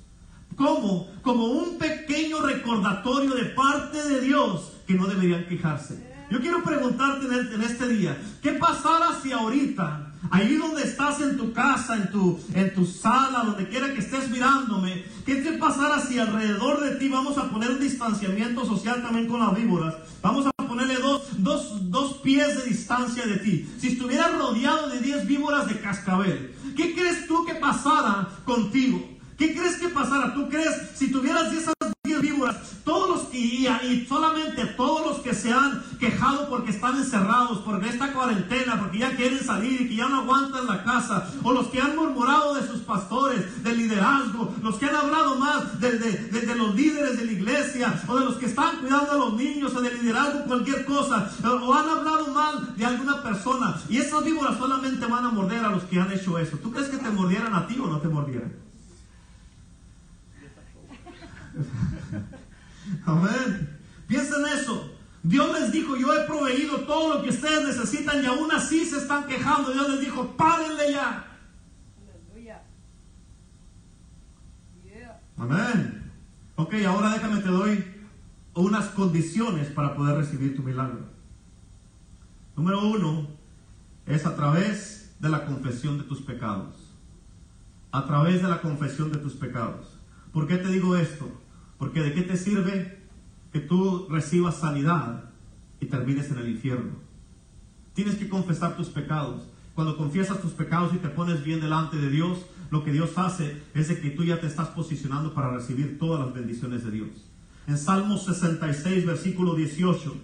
¿Cómo? 0.57 1.09
Como 1.23 1.47
un 1.47 1.79
pequeño 1.79 2.41
recordatorio 2.43 3.35
de 3.35 3.47
parte 3.47 4.03
de 4.03 4.21
Dios 4.21 4.73
que 4.87 4.95
no 4.95 5.07
deberían 5.07 5.47
quejarse. 5.47 6.13
Yo 6.31 6.41
quiero 6.41 6.63
preguntarte 6.63 7.27
en 7.27 7.63
este 7.63 7.89
día, 7.89 8.19
¿qué 8.43 8.53
pasara 8.53 9.21
si 9.23 9.33
ahorita 9.33 10.02
Ahí 10.31 10.57
donde 10.57 10.83
estás 10.83 11.21
en 11.21 11.37
tu 11.37 11.53
casa, 11.53 11.97
en 11.97 12.11
tu, 12.11 12.41
en 12.55 12.73
tu 12.75 12.87
sala, 12.87 13.43
donde 13.45 13.69
quiera 13.69 13.93
que 13.93 14.01
estés 14.01 14.31
mirándome, 14.31 15.05
¿qué 15.27 15.37
te 15.37 15.53
pasará 15.59 16.01
si 16.01 16.19
alrededor 16.19 16.81
de 16.81 16.97
ti 16.97 17.09
vamos 17.09 17.37
a 17.39 17.51
poner 17.51 17.71
un 17.71 17.81
distanciamiento 17.81 18.65
social 18.65 19.03
también 19.03 19.27
con 19.27 19.41
las 19.41 19.55
víboras? 19.55 19.95
Vamos 20.23 20.47
a 20.47 20.53
ponerle 20.67 20.95
dos, 20.97 21.23
dos, 21.39 21.91
dos 21.91 22.15
pies 22.19 22.57
de 22.57 22.71
distancia 22.71 23.27
de 23.27 23.39
ti. 23.39 23.69
Si 23.79 23.89
estuvieras 23.89 24.33
rodeado 24.39 24.89
de 24.89 25.01
10 25.01 25.27
víboras 25.27 25.69
de 25.69 25.81
cascabel, 25.81 26.55
¿qué 26.77 26.95
crees 26.95 27.27
tú 27.27 27.45
que 27.45 27.55
pasara 27.55 28.29
contigo? 28.45 29.13
¿Qué 29.37 29.55
crees 29.55 29.77
que 29.77 29.89
pasara? 29.89 30.35
¿Tú 30.35 30.49
crees 30.49 30.73
si 30.95 31.11
tuvieras 31.11 31.53
esas 31.53 31.75
víboras, 31.81 31.82
y 33.33 34.07
solamente 34.09 34.67
todos 34.67 35.07
los 35.07 35.19
que 35.21 35.35
se 35.35 35.53
han 35.53 35.83
quejado 35.99 36.49
porque 36.49 36.71
están 36.71 36.97
encerrados, 36.97 37.59
porque 37.59 37.89
esta 37.89 38.13
cuarentena, 38.13 38.79
porque 38.79 38.99
ya 38.99 39.15
quieren 39.17 39.43
salir 39.45 39.81
y 39.81 39.89
que 39.89 39.97
ya 39.97 40.09
no 40.09 40.23
aguantan 40.23 40.67
la 40.67 40.83
casa, 40.83 41.31
o 41.43 41.53
los 41.53 41.69
que 41.69 41.81
han 41.81 41.97
murmurado 41.97 42.55
de 42.55 42.67
sus 42.67 42.81
pastores, 42.81 43.63
del 43.63 43.79
liderazgo, 43.79 44.55
los 44.63 44.77
que 44.77 44.87
han 44.87 44.97
hablado 44.97 45.37
más 45.39 45.81
de, 45.81 45.99
de, 45.99 46.55
los 46.57 46.75
líderes 46.75 47.17
de 47.17 47.25
la 47.25 47.33
iglesia, 47.33 48.03
o 48.09 48.19
de 48.19 48.25
los 48.25 48.37
que 48.37 48.47
están 48.47 48.79
cuidando 48.79 49.13
a 49.13 49.17
los 49.17 49.35
niños, 49.35 49.75
o 49.75 49.81
del 49.81 50.01
liderazgo, 50.01 50.45
cualquier 50.45 50.85
cosa, 50.85 51.31
o 51.45 51.75
han 51.75 51.89
hablado 51.89 52.29
mal 52.29 52.75
de 52.77 52.85
alguna 52.85 53.23
persona, 53.23 53.81
y 53.89 53.99
esas 53.99 54.25
víboras 54.25 54.59
solamente 54.59 55.07
van 55.07 55.25
a 55.25 55.31
morder 55.31 55.65
a 55.65 55.71
los 55.71 55.85
que 55.85 56.01
han 56.01 56.13
hecho 56.13 56.39
eso. 56.39 56.59
¿Tú 56.59 56.73
crees 56.73 56.89
que 56.89 56.99
te 56.99 57.11
mordieran 57.11 57.55
a 57.55 57.67
ti 57.67 57.79
o 57.79 57.87
no 57.87 57.99
te 57.99 58.09
mordieran? 58.09 58.72
Amén. 63.07 63.79
Piensa 64.07 64.37
en 64.39 64.59
eso. 64.59 64.91
Dios 65.23 65.61
les 65.61 65.73
dijo, 65.73 65.97
yo 65.97 66.13
he 66.15 66.27
proveído 66.27 66.81
todo 66.81 67.15
lo 67.15 67.23
que 67.23 67.31
ustedes 67.31 67.65
necesitan 67.65 68.23
y 68.23 68.27
aún 68.27 68.51
así 68.51 68.85
se 68.85 68.99
están 68.99 69.27
quejando. 69.27 69.73
Dios 69.73 69.89
les 69.91 70.01
dijo, 70.01 70.37
párenle 70.37 70.93
ya. 70.93 71.29
Amén. 75.37 76.13
Ok, 76.57 76.75
ahora 76.87 77.11
déjame 77.11 77.41
te 77.41 77.49
doy 77.49 77.85
unas 78.55 78.87
condiciones 78.89 79.69
para 79.69 79.97
poder 79.97 80.17
recibir 80.17 80.55
tu 80.55 80.63
milagro. 80.63 81.01
Número 82.55 82.87
uno 82.87 83.27
es 84.07 84.27
a 84.27 84.37
través 84.37 85.17
de 85.19 85.29
la 85.29 85.45
confesión 85.47 85.99
de 85.99 86.05
tus 86.05 86.21
pecados. 86.21 86.95
A 87.91 88.05
través 88.05 88.43
de 88.43 88.49
la 88.49 88.61
confesión 88.61 89.11
de 89.11 89.19
tus 89.19 89.35
pecados. 89.35 89.99
¿Por 90.33 90.47
qué 90.47 90.57
te 90.57 90.69
digo 90.69 90.97
esto? 90.97 91.42
Porque 91.83 92.01
de 92.01 92.15
qué 92.15 92.23
te 92.23 92.37
sirve 92.37 92.97
que 93.53 93.59
tú 93.59 94.07
recibas 94.09 94.61
sanidad 94.61 95.25
y 95.81 95.87
termines 95.87 96.31
en 96.31 96.39
el 96.39 96.51
infierno. 96.51 96.93
Tienes 97.93 98.15
que 98.15 98.29
confesar 98.29 98.77
tus 98.77 98.87
pecados. 98.87 99.49
Cuando 99.75 99.97
confiesas 99.97 100.41
tus 100.41 100.53
pecados 100.53 100.95
y 100.95 100.99
te 100.99 101.09
pones 101.09 101.43
bien 101.43 101.61
delante 101.61 101.97
de 101.97 102.09
Dios, 102.09 102.47
lo 102.71 102.85
que 102.85 102.93
Dios 102.93 103.19
hace 103.19 103.61
es 103.75 103.89
de 103.89 104.01
que 104.01 104.11
tú 104.11 104.23
ya 104.23 104.41
te 104.41 104.47
estás 104.47 104.69
posicionando 104.69 105.35
para 105.35 105.51
recibir 105.51 105.99
todas 105.99 106.25
las 106.25 106.33
bendiciones 106.33 106.85
de 106.85 106.93
Dios. 106.93 107.09
En 107.67 107.77
Salmos 107.77 108.27
66, 108.27 109.05
versículo 109.05 109.57
18, 109.57 110.15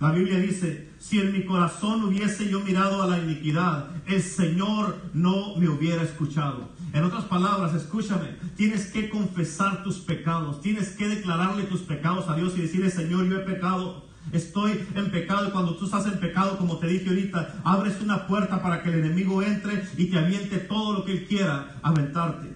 la 0.00 0.12
Biblia 0.12 0.38
dice, 0.38 0.90
si 0.98 1.20
en 1.20 1.32
mi 1.32 1.46
corazón 1.46 2.04
hubiese 2.04 2.50
yo 2.50 2.60
mirado 2.60 3.02
a 3.02 3.06
la 3.06 3.18
iniquidad, 3.18 3.92
el 4.06 4.22
Señor 4.22 4.98
no 5.14 5.56
me 5.56 5.70
hubiera 5.70 6.02
escuchado. 6.02 6.68
En 6.92 7.04
otras 7.04 7.24
palabras, 7.24 7.74
escúchame, 7.74 8.36
tienes 8.56 8.86
que 8.86 9.10
confesar 9.10 9.82
tus 9.82 9.98
pecados, 9.98 10.60
tienes 10.60 10.90
que 10.90 11.08
declararle 11.08 11.64
tus 11.64 11.82
pecados 11.82 12.28
a 12.28 12.36
Dios 12.36 12.54
y 12.56 12.62
decirle, 12.62 12.90
Señor, 12.90 13.26
yo 13.26 13.36
he 13.36 13.44
pecado, 13.44 14.06
estoy 14.32 14.86
en 14.94 15.10
pecado. 15.10 15.48
Y 15.48 15.50
cuando 15.50 15.76
tú 15.76 15.84
estás 15.84 16.06
en 16.06 16.18
pecado, 16.18 16.56
como 16.56 16.78
te 16.78 16.86
dije 16.86 17.08
ahorita, 17.08 17.60
abres 17.64 18.00
una 18.00 18.26
puerta 18.26 18.62
para 18.62 18.82
que 18.82 18.88
el 18.88 19.04
enemigo 19.04 19.42
entre 19.42 19.84
y 19.96 20.06
te 20.06 20.18
aviente 20.18 20.58
todo 20.58 20.94
lo 20.94 21.04
que 21.04 21.12
él 21.12 21.26
quiera 21.26 21.78
aventarte. 21.82 22.54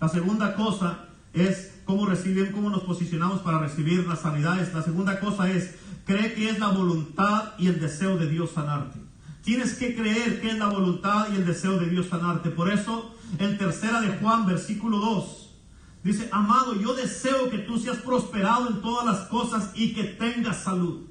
La 0.00 0.08
segunda 0.08 0.54
cosa 0.54 1.06
es 1.32 1.80
cómo 1.84 2.06
recibir, 2.06 2.52
cómo 2.52 2.70
nos 2.70 2.82
posicionamos 2.82 3.40
para 3.40 3.58
recibir 3.58 4.06
las 4.06 4.20
sanidades. 4.20 4.72
La 4.72 4.82
segunda 4.82 5.18
cosa 5.18 5.50
es, 5.50 5.74
cree 6.06 6.34
que 6.34 6.48
es 6.48 6.58
la 6.60 6.68
voluntad 6.68 7.54
y 7.58 7.66
el 7.66 7.80
deseo 7.80 8.16
de 8.16 8.28
Dios 8.28 8.52
sanarte. 8.54 9.03
Tienes 9.44 9.74
que 9.74 9.94
creer 9.94 10.40
que 10.40 10.48
es 10.48 10.58
la 10.58 10.68
voluntad 10.68 11.28
y 11.30 11.36
el 11.36 11.44
deseo 11.44 11.78
de 11.78 11.90
Dios 11.90 12.06
sanarte. 12.08 12.48
Por 12.48 12.72
eso 12.72 13.14
en 13.38 13.58
tercera 13.58 14.00
de 14.00 14.16
Juan, 14.16 14.46
versículo 14.46 14.98
2. 14.98 15.50
Dice, 16.02 16.28
amado, 16.32 16.74
yo 16.80 16.94
deseo 16.94 17.50
que 17.50 17.58
tú 17.58 17.78
seas 17.78 17.98
prosperado 17.98 18.68
en 18.70 18.80
todas 18.80 19.06
las 19.06 19.28
cosas 19.28 19.70
y 19.74 19.92
que 19.92 20.04
tengas 20.04 20.62
salud. 20.62 21.02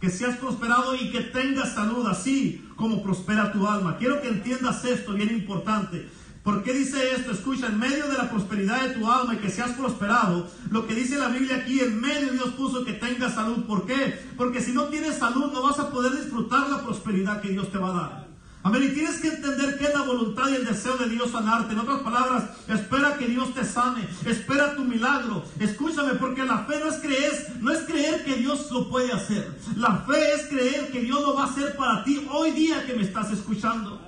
Que 0.00 0.08
seas 0.08 0.38
prosperado 0.38 0.94
y 0.94 1.10
que 1.10 1.20
tengas 1.20 1.74
salud, 1.74 2.06
así 2.06 2.64
como 2.76 3.02
prospera 3.02 3.52
tu 3.52 3.66
alma. 3.66 3.98
Quiero 3.98 4.22
que 4.22 4.28
entiendas 4.28 4.84
esto, 4.84 5.12
bien 5.12 5.30
importante. 5.30 6.08
¿Por 6.48 6.62
qué 6.62 6.72
dice 6.72 7.12
esto? 7.12 7.32
Escucha, 7.32 7.66
en 7.66 7.78
medio 7.78 8.08
de 8.08 8.16
la 8.16 8.30
prosperidad 8.30 8.80
de 8.80 8.94
tu 8.94 9.06
alma 9.12 9.34
y 9.34 9.36
que 9.36 9.50
seas 9.50 9.72
prosperado, 9.72 10.48
lo 10.70 10.86
que 10.86 10.94
dice 10.94 11.18
la 11.18 11.28
Biblia 11.28 11.56
aquí, 11.56 11.78
en 11.78 12.00
medio 12.00 12.32
Dios 12.32 12.54
puso 12.56 12.86
que 12.86 12.94
tengas 12.94 13.34
salud. 13.34 13.66
¿Por 13.66 13.84
qué? 13.84 14.18
Porque 14.34 14.62
si 14.62 14.72
no 14.72 14.84
tienes 14.84 15.18
salud 15.18 15.52
no 15.52 15.62
vas 15.62 15.78
a 15.78 15.90
poder 15.90 16.16
disfrutar 16.16 16.70
la 16.70 16.82
prosperidad 16.82 17.42
que 17.42 17.50
Dios 17.50 17.70
te 17.70 17.76
va 17.76 17.90
a 17.90 17.92
dar. 17.92 18.28
Amén. 18.62 18.82
Y 18.82 18.94
tienes 18.94 19.20
que 19.20 19.28
entender 19.28 19.76
que 19.76 19.84
es 19.84 19.94
la 19.94 20.04
voluntad 20.04 20.48
y 20.48 20.54
el 20.54 20.64
deseo 20.64 20.96
de 20.96 21.10
Dios 21.10 21.32
sanarte. 21.32 21.74
En 21.74 21.80
otras 21.80 22.00
palabras, 22.00 22.44
espera 22.66 23.18
que 23.18 23.26
Dios 23.26 23.52
te 23.52 23.62
sane. 23.62 24.08
Espera 24.24 24.74
tu 24.74 24.84
milagro. 24.84 25.44
Escúchame, 25.60 26.14
porque 26.14 26.46
la 26.46 26.60
fe 26.60 26.80
no 26.82 26.88
es 26.88 26.96
creer, 26.96 27.56
no 27.60 27.70
es 27.70 27.80
creer 27.80 28.24
que 28.24 28.36
Dios 28.36 28.70
lo 28.70 28.88
puede 28.88 29.12
hacer. 29.12 29.54
La 29.76 29.96
fe 29.98 30.32
es 30.34 30.46
creer 30.46 30.90
que 30.92 31.02
Dios 31.02 31.20
lo 31.20 31.34
va 31.34 31.42
a 31.42 31.46
hacer 31.48 31.76
para 31.76 32.04
ti 32.04 32.26
hoy 32.30 32.52
día 32.52 32.86
que 32.86 32.94
me 32.94 33.02
estás 33.02 33.30
escuchando. 33.32 34.07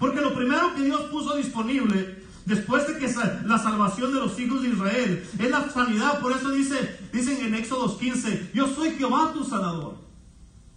Porque 0.00 0.22
lo 0.22 0.34
primero 0.34 0.74
que 0.74 0.82
Dios 0.82 1.02
puso 1.02 1.36
disponible 1.36 2.24
después 2.46 2.88
de 2.88 2.96
que 2.98 3.14
la 3.44 3.58
salvación 3.58 4.14
de 4.14 4.18
los 4.18 4.40
hijos 4.40 4.62
de 4.62 4.70
Israel 4.70 5.28
es 5.38 5.50
la 5.50 5.70
sanidad. 5.70 6.20
Por 6.20 6.32
eso 6.32 6.50
dice, 6.50 6.98
dicen 7.12 7.44
en 7.44 7.54
Éxodo 7.54 7.96
15, 7.96 8.50
yo 8.54 8.66
soy 8.66 8.92
Jehová 8.92 9.32
tu 9.34 9.44
sanador. 9.44 9.98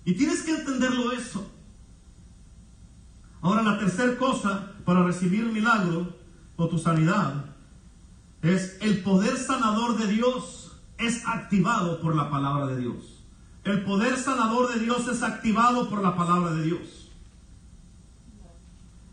Y 0.04 0.14
tienes 0.16 0.44
que 0.44 0.52
entenderlo 0.52 1.14
eso. 1.14 1.50
Ahora 3.42 3.64
la 3.64 3.80
tercera 3.80 4.18
cosa 4.18 4.74
para 4.84 5.04
recibir 5.04 5.46
el 5.46 5.54
milagro 5.54 6.16
o 6.58 6.68
tu 6.68 6.78
sanidad 6.78 7.46
es 8.42 8.78
el 8.82 9.02
poder 9.04 9.38
sanador 9.38 9.98
de 9.98 10.08
Dios 10.08 10.74
es 10.98 11.26
activado 11.26 12.02
por 12.02 12.14
la 12.14 12.30
palabra 12.30 12.68
de 12.68 12.78
Dios. 12.78 13.24
El 13.64 13.86
poder 13.86 14.18
sanador 14.18 14.74
de 14.74 14.82
Dios 14.82 15.08
es 15.08 15.24
activado 15.24 15.90
por 15.90 16.02
la 16.02 16.14
palabra 16.14 16.52
de 16.52 16.64
Dios. 16.64 17.03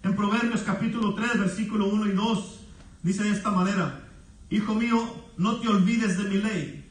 En 0.03 0.17
Proverbios 0.17 0.63
capítulo 0.63 1.15
3, 1.15 1.39
versículo 1.41 1.87
1 1.89 2.07
y 2.07 2.13
2, 2.13 2.61
dice 3.03 3.23
de 3.23 3.33
esta 3.33 3.51
manera, 3.51 4.09
Hijo 4.49 4.75
mío, 4.75 4.99
no 5.37 5.57
te 5.57 5.69
olvides 5.69 6.17
de 6.17 6.25
mi 6.25 6.39
ley. 6.39 6.89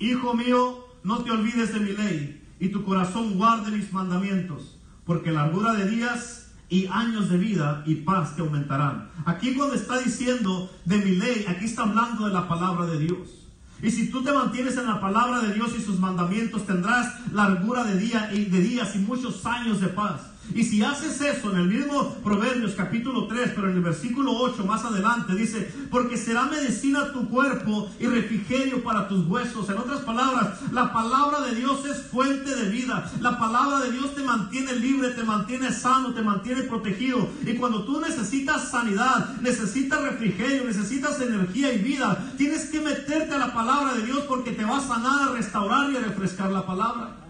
Hijo 0.00 0.34
mío, 0.34 0.88
no 1.04 1.22
te 1.22 1.30
olvides 1.30 1.72
de 1.72 1.78
mi 1.78 1.92
ley, 1.92 2.42
y 2.58 2.68
tu 2.70 2.84
corazón 2.84 3.38
guarde 3.38 3.70
mis 3.70 3.92
mandamientos, 3.92 4.76
porque 5.04 5.30
largura 5.30 5.74
de 5.74 5.88
días 5.88 6.50
y 6.68 6.88
años 6.88 7.30
de 7.30 7.38
vida 7.38 7.84
y 7.86 7.94
paz 7.94 8.34
te 8.34 8.42
aumentarán. 8.42 9.08
Aquí 9.24 9.54
cuando 9.54 9.76
está 9.76 9.98
diciendo 9.98 10.68
de 10.84 10.98
mi 10.98 11.12
ley, 11.12 11.46
aquí 11.48 11.66
está 11.66 11.82
hablando 11.82 12.26
de 12.26 12.34
la 12.34 12.48
palabra 12.48 12.86
de 12.86 12.98
Dios. 12.98 13.46
Y 13.80 13.90
si 13.92 14.10
tú 14.10 14.24
te 14.24 14.32
mantienes 14.32 14.76
en 14.76 14.86
la 14.86 15.00
palabra 15.00 15.42
de 15.42 15.54
Dios 15.54 15.74
y 15.78 15.82
sus 15.82 16.00
mandamientos, 16.00 16.66
tendrás 16.66 17.30
largura 17.30 17.84
de, 17.84 17.98
día 17.98 18.30
y 18.32 18.46
de 18.46 18.60
días 18.60 18.96
y 18.96 18.98
muchos 18.98 19.46
años 19.46 19.80
de 19.80 19.88
paz. 19.88 20.32
Y 20.54 20.64
si 20.64 20.82
haces 20.82 21.20
eso 21.20 21.50
en 21.50 21.58
el 21.58 21.68
mismo 21.68 22.14
Proverbios 22.22 22.74
capítulo 22.74 23.26
3, 23.26 23.52
pero 23.54 23.70
en 23.70 23.76
el 23.76 23.82
versículo 23.82 24.32
8 24.32 24.64
más 24.64 24.84
adelante 24.84 25.34
dice, 25.34 25.72
porque 25.90 26.16
será 26.16 26.44
medicina 26.44 27.12
tu 27.12 27.28
cuerpo 27.28 27.88
y 27.98 28.06
refrigerio 28.06 28.82
para 28.82 29.08
tus 29.08 29.26
huesos. 29.26 29.68
En 29.68 29.78
otras 29.78 30.00
palabras, 30.00 30.60
la 30.72 30.92
palabra 30.92 31.40
de 31.42 31.54
Dios 31.54 31.84
es 31.86 32.02
fuente 32.02 32.54
de 32.54 32.68
vida. 32.70 33.10
La 33.20 33.38
palabra 33.38 33.80
de 33.80 33.92
Dios 33.92 34.14
te 34.14 34.22
mantiene 34.22 34.74
libre, 34.74 35.10
te 35.10 35.24
mantiene 35.24 35.72
sano, 35.72 36.14
te 36.14 36.22
mantiene 36.22 36.62
protegido. 36.62 37.28
Y 37.44 37.54
cuando 37.54 37.84
tú 37.84 38.00
necesitas 38.00 38.70
sanidad, 38.70 39.36
necesitas 39.40 40.02
refrigerio, 40.02 40.64
necesitas 40.64 41.20
energía 41.20 41.72
y 41.72 41.78
vida, 41.78 42.32
tienes 42.36 42.66
que 42.66 42.80
meterte 42.80 43.34
a 43.34 43.38
la 43.38 43.54
palabra 43.54 43.94
de 43.94 44.04
Dios 44.04 44.20
porque 44.28 44.52
te 44.52 44.64
va 44.64 44.78
a 44.78 44.80
sanar, 44.80 45.28
a 45.28 45.32
restaurar 45.32 45.90
y 45.90 45.96
a 45.96 46.00
refrescar 46.00 46.50
la 46.50 46.64
palabra. 46.64 47.25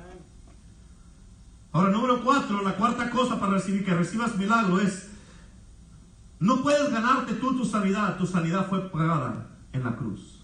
Ahora, 1.76 1.90
número 1.90 2.24
cuatro, 2.24 2.62
la 2.62 2.74
cuarta 2.74 3.10
cosa 3.10 3.38
para 3.38 3.52
recibir 3.52 3.84
que 3.84 3.92
recibas 3.92 4.34
milagro 4.38 4.80
es, 4.80 5.10
no 6.40 6.62
puedes 6.62 6.90
ganarte 6.90 7.34
tú 7.34 7.54
tu 7.54 7.66
sanidad, 7.66 8.16
tu 8.16 8.24
sanidad 8.24 8.66
fue 8.66 8.88
pagada 8.90 9.58
en 9.74 9.84
la 9.84 9.94
cruz. 9.94 10.42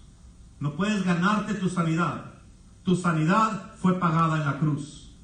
No 0.59 0.75
puedes 0.75 1.03
ganarte 1.03 1.55
tu 1.55 1.69
sanidad, 1.69 2.35
tu 2.83 2.95
sanidad 2.95 3.73
fue 3.77 3.99
pagada 3.99 4.37
en 4.37 4.45
la 4.45 4.59
cruz. 4.59 5.15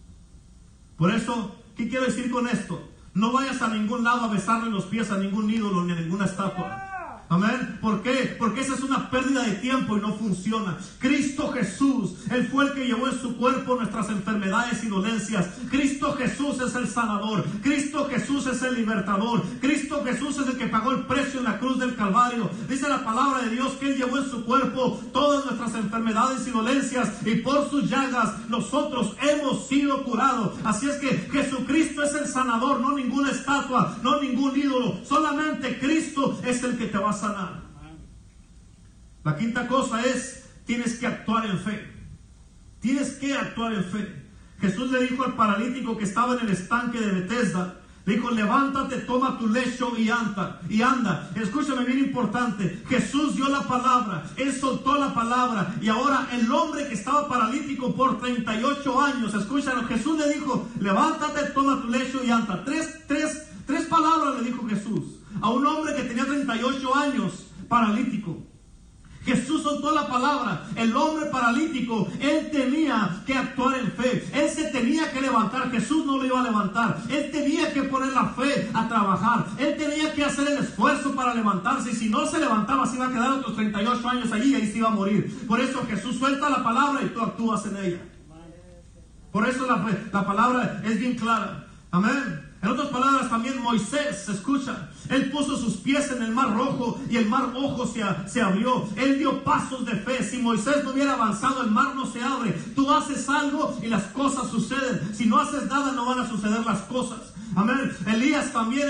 Por 0.97 1.11
eso, 1.11 1.55
¿qué 1.75 1.87
quiero 1.87 2.05
decir 2.05 2.31
con 2.31 2.47
esto? 2.47 2.89
No 3.13 3.31
vayas 3.31 3.61
a 3.61 3.67
ningún 3.67 4.03
lado 4.03 4.21
a 4.21 4.29
besarle 4.29 4.71
los 4.71 4.85
pies 4.85 5.11
a 5.11 5.17
ningún 5.19 5.47
ídolo 5.47 5.83
ni 5.83 5.91
a 5.91 5.95
ninguna 5.95 6.25
estatua. 6.25 6.88
Amén. 7.31 7.77
¿Por 7.79 8.01
qué? 8.01 8.35
Porque 8.39 8.61
esa 8.61 8.73
es 8.73 8.81
una 8.81 9.11
pérdida 9.11 9.43
de 9.43 9.51
tiempo 9.51 9.95
y 9.95 10.01
no 10.01 10.15
funciona. 10.15 10.79
Cristo 10.97 11.51
Jesús, 11.51 12.15
Él 12.31 12.47
fue 12.47 12.65
el 12.65 12.73
que 12.73 12.87
llevó 12.87 13.07
en 13.07 13.19
su 13.19 13.37
cuerpo 13.37 13.75
nuestras 13.75 14.09
enfermedades 14.09 14.83
y 14.83 14.87
dolencias. 14.87 15.47
Cristo 15.69 16.15
Jesús 16.17 16.59
es 16.59 16.73
el 16.73 16.87
sanador. 16.87 17.45
Cristo 17.61 18.07
Jesús 18.09 18.47
es 18.47 18.63
el 18.63 18.73
libertador. 18.73 19.43
Cristo 19.61 20.03
Jesús 20.03 20.39
es 20.39 20.47
el 20.47 20.57
que 20.57 20.65
pagó 20.67 20.89
el 20.91 21.05
precio 21.05 21.39
en 21.39 21.45
la 21.45 21.59
cruz 21.59 21.77
del 21.77 21.95
Calvario. 21.95 22.49
Dice 22.67 22.89
la 22.89 23.03
palabra 23.03 23.43
de 23.43 23.51
Dios 23.51 23.73
que 23.73 23.89
Él 23.89 23.97
llevó 23.97 24.17
en 24.17 24.29
su 24.29 24.43
cuerpo 24.43 24.99
todas 25.13 25.45
nuestras 25.45 25.75
enfermedades 25.75 26.47
y 26.47 26.49
dolencias 26.51 27.11
y 27.23 27.35
por 27.35 27.69
sus 27.69 27.87
llagas 27.87 28.49
nosotros 28.49 29.15
hemos 29.21 29.67
sido 29.67 30.03
curados. 30.03 30.57
Así 30.63 30.89
es 30.89 30.95
que 30.95 31.09
Jesucristo 31.31 32.01
es 32.01 32.15
el 32.15 32.27
sanador, 32.27 32.81
no 32.81 32.93
ninguna 32.93 33.29
estatua, 33.29 33.99
no 34.01 34.19
ningún 34.19 34.57
ídolo. 34.57 34.97
Solamente 35.07 35.77
Cristo 35.77 36.39
es 36.43 36.63
el 36.63 36.75
que 36.75 36.87
te 36.87 36.97
va 36.97 37.11
a 37.11 37.18
sanar. 37.19 37.69
La 39.23 39.35
quinta 39.35 39.67
cosa 39.67 40.01
es, 40.05 40.45
tienes 40.65 40.97
que 40.97 41.07
actuar 41.07 41.45
en 41.45 41.59
fe. 41.59 41.93
Tienes 42.79 43.11
que 43.13 43.35
actuar 43.35 43.73
en 43.73 43.83
fe. 43.83 44.25
Jesús 44.61 44.91
le 44.91 45.03
dijo 45.03 45.23
al 45.23 45.35
paralítico 45.35 45.97
que 45.97 46.05
estaba 46.05 46.35
en 46.35 46.41
el 46.41 46.49
estanque 46.49 46.99
de 46.99 47.21
Bethesda, 47.21 47.75
le 48.05 48.15
dijo, 48.15 48.31
levántate, 48.31 48.97
toma 49.01 49.37
tu 49.37 49.47
lecho 49.47 49.95
y 49.95 50.09
anda. 50.09 50.61
Y 50.67 50.81
anda. 50.81 51.29
Escúchame 51.35 51.85
bien 51.85 51.99
importante. 51.99 52.81
Jesús 52.89 53.35
dio 53.35 53.47
la 53.49 53.61
palabra. 53.67 54.23
Él 54.35 54.51
soltó 54.51 54.97
la 54.97 55.13
palabra. 55.13 55.75
Y 55.79 55.89
ahora 55.89 56.27
el 56.31 56.51
hombre 56.51 56.87
que 56.87 56.95
estaba 56.95 57.27
paralítico 57.27 57.93
por 57.93 58.19
38 58.19 59.01
años, 59.01 59.33
escúchalo. 59.35 59.85
Jesús 59.87 60.17
le 60.17 60.33
dijo, 60.33 60.67
levántate, 60.79 61.51
toma 61.51 61.81
tu 61.81 61.89
lecho 61.89 62.23
y 62.23 62.31
anda. 62.31 62.63
Tres, 62.65 63.01
tres, 63.07 63.43
tres 63.67 63.85
palabras 63.85 64.39
le 64.39 64.49
dijo 64.49 64.67
Jesús 64.67 65.18
a 65.41 65.49
un 65.49 65.65
hombre 65.65 65.95
que 65.95 66.03
tenía 66.03 66.25
38 66.25 66.95
años 66.95 67.47
paralítico. 67.67 68.37
Jesús 69.23 69.61
soltó 69.61 69.93
la 69.93 70.07
palabra. 70.07 70.65
El 70.75 70.95
hombre 70.95 71.27
paralítico, 71.27 72.07
él 72.19 72.49
tenía 72.51 73.21
que 73.25 73.35
actuar 73.35 73.77
en 73.77 73.91
fe. 73.91 74.27
Él 74.33 74.49
se 74.49 74.65
tenía 74.65 75.11
que 75.11 75.21
levantar. 75.21 75.69
Jesús 75.71 76.05
no 76.05 76.17
lo 76.17 76.25
iba 76.25 76.39
a 76.39 76.43
levantar. 76.43 77.01
Él 77.09 77.29
tenía 77.31 77.71
que 77.73 77.83
poner 77.83 78.13
la 78.13 78.29
fe 78.29 78.69
a 78.73 78.87
trabajar. 78.87 79.45
Él 79.57 79.75
tenía 79.77 80.13
que 80.13 80.23
hacer 80.23 80.47
el 80.47 80.59
esfuerzo 80.59 81.13
para 81.13 81.33
levantarse. 81.33 81.91
Y 81.91 81.95
si 81.95 82.09
no 82.09 82.25
se 82.25 82.39
levantaba, 82.39 82.87
se 82.87 82.95
iba 82.95 83.07
a 83.07 83.11
quedar 83.11 83.31
otros 83.33 83.55
38 83.55 84.09
años 84.09 84.31
allí 84.31 84.51
y 84.51 84.55
ahí 84.55 84.71
se 84.71 84.77
iba 84.79 84.87
a 84.87 84.91
morir. 84.95 85.45
Por 85.47 85.59
eso 85.59 85.85
Jesús 85.87 86.17
suelta 86.17 86.49
la 86.49 86.63
palabra 86.63 87.03
y 87.03 87.09
tú 87.09 87.21
actúas 87.21 87.65
en 87.65 87.77
ella. 87.77 88.01
Por 89.31 89.47
eso 89.47 89.67
la, 89.67 89.85
la 90.11 90.25
palabra 90.25 90.81
es 90.83 90.99
bien 90.99 91.15
clara. 91.15 91.67
Amén. 91.91 92.48
En 92.61 92.67
otras 92.67 92.89
palabras, 92.89 93.29
también 93.29 93.61
Moisés, 93.61 94.23
se 94.25 94.33
escucha, 94.33 94.89
él 95.09 95.31
puso 95.31 95.57
sus 95.57 95.77
pies 95.77 96.11
en 96.11 96.21
el 96.23 96.31
mar 96.31 96.53
rojo 96.53 96.99
y 97.09 97.15
el 97.15 97.25
mar 97.25 97.53
rojo 97.53 97.85
se, 97.87 98.03
se, 98.27 98.41
abrió. 98.41 98.85
Él 98.97 99.17
dio 99.17 99.43
pasos 99.45 99.85
de 99.85 99.93
fe. 99.93 100.21
Si 100.23 100.39
Moisés 100.39 100.83
no 100.83 100.91
hubiera 100.91 101.13
avanzado, 101.13 101.63
el 101.63 101.71
mar 101.71 101.95
no 101.95 102.05
se 102.05 102.21
abre. 102.21 102.51
Tú 102.75 102.91
haces 102.91 103.29
algo 103.29 103.77
y 103.81 103.87
las 103.87 104.03
cosas 104.07 104.49
suceden. 104.49 105.15
Si 105.15 105.25
no 105.25 105.39
haces 105.39 105.67
nada, 105.67 105.93
no 105.93 106.05
van 106.05 106.19
a 106.19 106.29
suceder 106.29 106.65
las 106.65 106.81
cosas. 106.81 107.33
Amén. 107.55 107.91
Elías 108.05 108.51
también, 108.53 108.87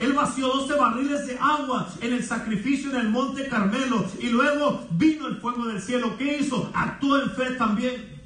él, 0.00 0.12
vació 0.12 0.48
12 0.48 0.74
barriles 0.74 1.26
de 1.26 1.38
agua 1.38 1.88
en 2.00 2.12
el 2.12 2.24
sacrificio 2.24 2.90
en 2.90 2.96
el 2.96 3.08
monte 3.08 3.48
Carmelo. 3.48 4.04
Y 4.20 4.28
luego 4.28 4.86
vino 4.92 5.26
el 5.26 5.36
fuego 5.36 5.66
del 5.66 5.82
cielo. 5.82 6.16
¿Qué 6.16 6.38
hizo? 6.38 6.70
Actuó 6.72 7.20
en 7.20 7.30
fe 7.32 7.50
también. 7.58 8.21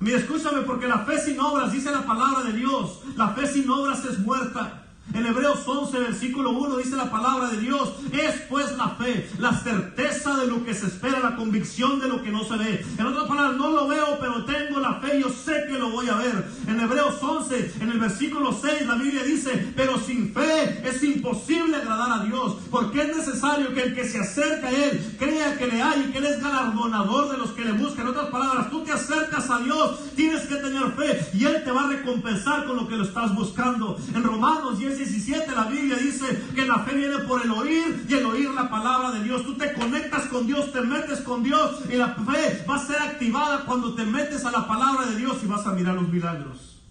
Mira, 0.00 0.18
escúchame, 0.18 0.62
porque 0.62 0.86
la 0.86 1.00
fe 1.00 1.18
sin 1.18 1.40
obras, 1.40 1.72
dice 1.72 1.90
la 1.90 2.06
palabra 2.06 2.44
de 2.44 2.52
Dios, 2.52 3.00
la 3.16 3.30
fe 3.30 3.46
sin 3.46 3.68
obras 3.68 4.04
es 4.04 4.18
muerta. 4.20 4.77
En 5.14 5.24
Hebreos 5.24 5.66
11, 5.66 5.98
versículo 6.00 6.50
1 6.50 6.76
dice 6.76 6.94
la 6.94 7.10
palabra 7.10 7.48
de 7.48 7.58
Dios, 7.58 7.94
es 8.12 8.42
pues 8.48 8.76
la 8.76 8.90
fe, 8.90 9.28
la 9.38 9.52
certeza 9.54 10.36
de 10.36 10.46
lo 10.46 10.64
que 10.64 10.74
se 10.74 10.86
espera, 10.86 11.20
la 11.20 11.34
convicción 11.34 11.98
de 11.98 12.08
lo 12.08 12.22
que 12.22 12.30
no 12.30 12.44
se 12.44 12.56
ve. 12.56 12.84
En 12.98 13.06
otras 13.06 13.26
palabras, 13.26 13.56
no 13.56 13.70
lo 13.70 13.88
veo, 13.88 14.18
pero 14.20 14.44
tengo 14.44 14.80
la 14.80 15.00
fe, 15.00 15.20
yo 15.20 15.30
sé 15.30 15.64
que 15.66 15.78
lo 15.78 15.90
voy 15.90 16.08
a 16.08 16.16
ver. 16.16 16.46
En 16.66 16.78
Hebreos 16.78 17.22
11, 17.22 17.74
en 17.80 17.90
el 17.90 17.98
versículo 17.98 18.52
6, 18.52 18.86
la 18.86 18.96
Biblia 18.96 19.22
dice, 19.22 19.72
pero 19.74 19.98
sin 19.98 20.34
fe 20.34 20.82
es 20.86 21.02
imposible 21.02 21.76
agradar 21.76 22.20
a 22.20 22.24
Dios, 22.24 22.56
porque 22.70 23.02
es 23.02 23.16
necesario 23.16 23.72
que 23.72 23.84
el 23.84 23.94
que 23.94 24.06
se 24.06 24.18
acerca 24.18 24.68
a 24.68 24.72
Él 24.72 25.16
crea 25.18 25.56
que 25.56 25.68
le 25.68 25.82
hay 25.82 26.06
y 26.06 26.12
que 26.12 26.18
Él 26.18 26.26
es 26.26 26.42
galardonador 26.42 27.30
de 27.30 27.38
los 27.38 27.50
que 27.52 27.64
le 27.64 27.72
buscan. 27.72 28.02
En 28.02 28.08
otras 28.08 28.28
palabras, 28.28 28.70
tú 28.70 28.84
te 28.84 28.92
acercas 28.92 29.48
a 29.48 29.58
Dios, 29.60 30.00
tienes 30.14 30.42
que 30.42 30.56
tener 30.56 30.92
fe 30.92 31.18
y 31.32 31.46
Él 31.46 31.64
te 31.64 31.70
va 31.70 31.84
a 31.84 31.88
recompensar 31.88 32.66
con 32.66 32.76
lo 32.76 32.86
que 32.86 32.96
lo 32.96 33.04
estás 33.04 33.34
buscando. 33.34 33.96
En 34.14 34.22
Romanos 34.22 34.78
10, 34.78 34.97
17 34.98 35.52
la 35.52 35.64
Biblia 35.64 35.96
dice 35.96 36.26
que 36.54 36.66
la 36.66 36.80
fe 36.80 36.94
viene 36.94 37.18
por 37.20 37.42
el 37.42 37.50
oír 37.50 38.04
y 38.08 38.14
el 38.14 38.26
oír 38.26 38.50
la 38.50 38.68
palabra 38.68 39.12
de 39.12 39.22
Dios. 39.22 39.44
Tú 39.44 39.54
te 39.54 39.72
conectas 39.72 40.26
con 40.26 40.46
Dios, 40.46 40.72
te 40.72 40.80
metes 40.82 41.20
con 41.20 41.42
Dios 41.42 41.82
y 41.90 41.96
la 41.96 42.14
fe 42.14 42.64
va 42.68 42.76
a 42.76 42.86
ser 42.86 43.00
activada 43.00 43.64
cuando 43.64 43.94
te 43.94 44.04
metes 44.04 44.44
a 44.44 44.50
la 44.50 44.66
palabra 44.66 45.06
de 45.06 45.16
Dios 45.16 45.38
y 45.42 45.46
vas 45.46 45.66
a 45.66 45.72
mirar 45.72 45.94
los 45.94 46.08
milagros. 46.08 46.82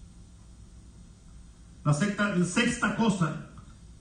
La 1.84 1.94
sexta, 1.94 2.96
cosa 2.96 3.46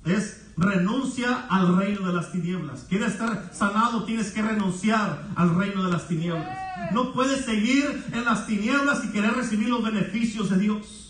es 0.04 0.48
renuncia 0.58 1.46
al 1.50 1.78
reino 1.78 2.08
de 2.08 2.14
las 2.14 2.32
tinieblas. 2.32 2.86
¿Quieres 2.90 3.14
estar 3.14 3.52
sanado? 3.54 4.04
Tienes 4.04 4.32
que 4.32 4.42
renunciar 4.42 5.28
al 5.36 5.56
reino 5.56 5.84
de 5.84 5.92
las 5.92 6.08
tinieblas. 6.08 6.58
No 6.92 7.14
puedes 7.14 7.46
seguir 7.46 8.06
en 8.12 8.26
las 8.26 8.48
tinieblas 8.48 9.06
y 9.06 9.10
querer 9.10 9.34
recibir 9.34 9.70
los 9.70 9.84
beneficios 9.84 10.50
de 10.50 10.58
Dios. 10.60 11.07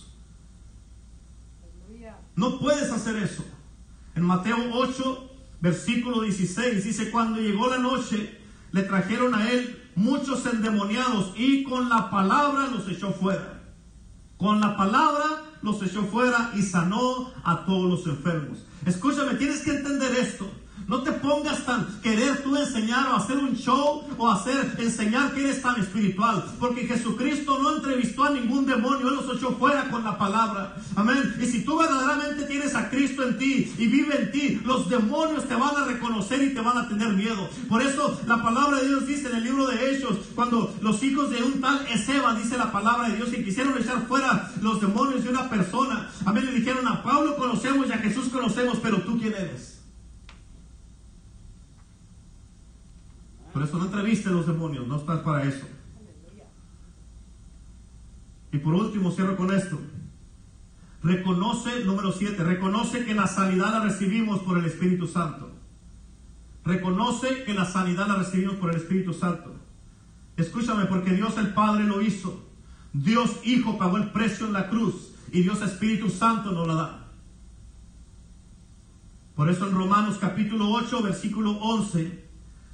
No 2.37 2.59
puedes 2.59 2.91
hacer 2.91 3.15
eso. 3.17 3.43
En 4.15 4.23
Mateo 4.23 4.57
8, 4.71 5.29
versículo 5.59 6.21
16, 6.21 6.83
dice, 6.83 7.09
cuando 7.09 7.41
llegó 7.41 7.67
la 7.67 7.79
noche, 7.79 8.39
le 8.71 8.83
trajeron 8.83 9.33
a 9.33 9.49
él 9.49 9.91
muchos 9.95 10.45
endemoniados 10.45 11.33
y 11.35 11.63
con 11.63 11.89
la 11.89 12.11
palabra 12.11 12.67
los 12.67 12.87
echó 12.87 13.11
fuera. 13.11 13.63
Con 14.37 14.61
la 14.61 14.77
palabra 14.77 15.45
los 15.63 15.81
echó 15.81 16.03
fuera 16.03 16.51
y 16.55 16.61
sanó 16.61 17.33
a 17.43 17.65
todos 17.65 17.89
los 17.89 18.05
enfermos. 18.05 18.59
Escúchame, 18.85 19.33
tienes 19.33 19.63
que 19.63 19.71
entender 19.71 20.15
esto. 20.15 20.47
No 20.87 21.01
te 21.01 21.11
pongas 21.11 21.65
tan 21.65 21.85
querer 22.01 22.43
tú 22.43 22.55
enseñar 22.55 23.07
o 23.07 23.15
hacer 23.15 23.37
un 23.37 23.55
show 23.55 24.07
o 24.17 24.29
hacer 24.29 24.75
enseñar 24.77 25.33
que 25.33 25.43
eres 25.43 25.61
tan 25.61 25.79
espiritual. 25.81 26.45
Porque 26.59 26.87
Jesucristo 26.87 27.59
no 27.61 27.75
entrevistó 27.75 28.23
a 28.23 28.29
ningún 28.29 28.65
demonio, 28.65 29.09
Él 29.09 29.15
los 29.15 29.37
echó 29.37 29.51
fuera 29.57 29.89
con 29.89 30.05
la 30.05 30.17
palabra. 30.17 30.77
Amén. 30.95 31.35
Y 31.41 31.45
si 31.45 31.65
tú 31.65 31.77
verdaderamente 31.77 32.45
tienes 32.45 32.73
a 32.73 32.89
Cristo 32.89 33.23
en 33.23 33.37
ti 33.37 33.73
y 33.77 33.87
vive 33.87 34.15
en 34.17 34.31
ti, 34.31 34.61
los 34.63 34.89
demonios 34.89 35.45
te 35.45 35.55
van 35.55 35.75
a 35.75 35.85
reconocer 35.85 36.41
y 36.41 36.53
te 36.53 36.61
van 36.61 36.77
a 36.77 36.87
tener 36.87 37.09
miedo. 37.09 37.49
Por 37.67 37.81
eso 37.81 38.21
la 38.25 38.41
palabra 38.41 38.77
de 38.77 38.87
Dios 38.87 39.07
dice 39.07 39.29
en 39.29 39.35
el 39.35 39.43
libro 39.43 39.67
de 39.67 39.91
Hechos, 39.91 40.17
cuando 40.35 40.73
los 40.81 41.03
hijos 41.03 41.29
de 41.31 41.43
un 41.43 41.59
tal 41.59 41.85
Ezeba, 41.87 42.33
dice 42.33 42.57
la 42.57 42.71
palabra 42.71 43.09
de 43.09 43.17
Dios, 43.17 43.29
y 43.33 43.43
quisieron 43.43 43.77
echar 43.77 44.07
fuera 44.07 44.51
los 44.61 44.79
demonios 44.79 45.23
de 45.23 45.31
una 45.31 45.49
persona. 45.49 46.09
Amén. 46.25 46.45
Le 46.45 46.51
dijeron 46.53 46.87
a 46.87 47.03
Pablo 47.03 47.35
conocemos 47.35 47.87
y 47.89 47.91
a 47.91 47.97
Jesús 47.97 48.29
conocemos, 48.29 48.77
pero 48.81 49.01
tú 49.01 49.19
quién 49.19 49.33
eres. 49.33 49.76
Por 53.57 53.65
eso 53.65 53.79
no 53.79 53.85
entreviste 53.85 54.29
a 54.29 54.33
los 54.33 54.45
demonios, 54.45 54.85
no 54.85 54.97
estás 54.97 55.21
para 55.21 55.43
eso. 55.43 55.65
Y 58.51 58.59
por 58.59 58.75
último, 58.75 59.09
cierro 59.09 59.35
con 59.35 59.51
esto. 59.51 59.79
Reconoce, 61.01 61.83
número 61.83 62.11
7, 62.11 62.43
reconoce 62.43 63.03
que 63.03 63.15
la 63.15 63.25
sanidad 63.25 63.71
la 63.71 63.79
recibimos 63.79 64.41
por 64.41 64.59
el 64.59 64.65
Espíritu 64.65 65.07
Santo. 65.07 65.49
Reconoce 66.65 67.45
que 67.45 67.55
la 67.55 67.65
sanidad 67.65 68.07
la 68.07 68.17
recibimos 68.17 68.57
por 68.57 68.69
el 68.69 68.75
Espíritu 68.75 69.11
Santo. 69.11 69.55
Escúchame, 70.35 70.85
porque 70.85 71.15
Dios 71.15 71.35
el 71.39 71.55
Padre 71.55 71.85
lo 71.85 72.03
hizo. 72.03 72.47
Dios 72.93 73.39
Hijo 73.43 73.79
pagó 73.79 73.97
el 73.97 74.11
precio 74.11 74.45
en 74.45 74.53
la 74.53 74.69
cruz 74.69 75.15
y 75.31 75.41
Dios 75.41 75.63
Espíritu 75.63 76.11
Santo 76.11 76.51
nos 76.51 76.67
la 76.67 76.75
da. 76.75 77.07
Por 79.35 79.49
eso 79.49 79.67
en 79.67 79.73
Romanos 79.73 80.19
capítulo 80.21 80.69
8, 80.69 81.01
versículo 81.01 81.53
11, 81.53 82.26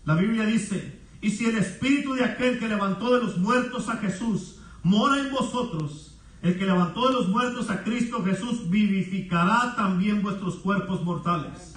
la 0.06 0.16
Biblia 0.16 0.45
dice, 0.45 0.99
y 1.22 1.32
si 1.32 1.45
el 1.45 1.58
espíritu 1.58 2.14
de 2.14 2.26
aquel 2.26 2.60
que 2.60 2.68
levantó 2.68 3.14
de 3.14 3.22
los 3.22 3.38
muertos 3.38 3.89
a 3.89 3.97
Jesús 3.97 4.58
mora 4.84 5.20
en 5.20 5.32
vosotros, 5.32 6.18
el 6.41 6.58
que 6.58 6.66
levantó 6.66 7.08
de 7.08 7.14
los 7.14 7.30
muertos 7.30 7.70
a 7.70 7.84
Cristo 7.84 8.24
Jesús 8.24 8.70
vivificará 8.70 9.76
también 9.78 10.22
vuestros 10.22 10.56
cuerpos 10.56 11.04
mortales 11.04 11.76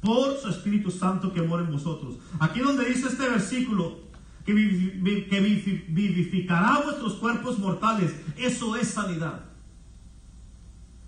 por 0.00 0.36
su 0.38 0.48
Espíritu 0.48 0.90
Santo 0.90 1.32
que 1.32 1.42
mora 1.42 1.64
en 1.64 1.70
vosotros. 1.70 2.16
Aquí 2.40 2.60
donde 2.60 2.86
dice 2.86 3.06
este 3.06 3.28
versículo, 3.28 4.00
que 4.44 4.52
vivificará 4.52 6.80
vuestros 6.84 7.14
cuerpos 7.14 7.58
mortales, 7.58 8.12
eso 8.36 8.74
es 8.74 8.88
sanidad. 8.88 9.49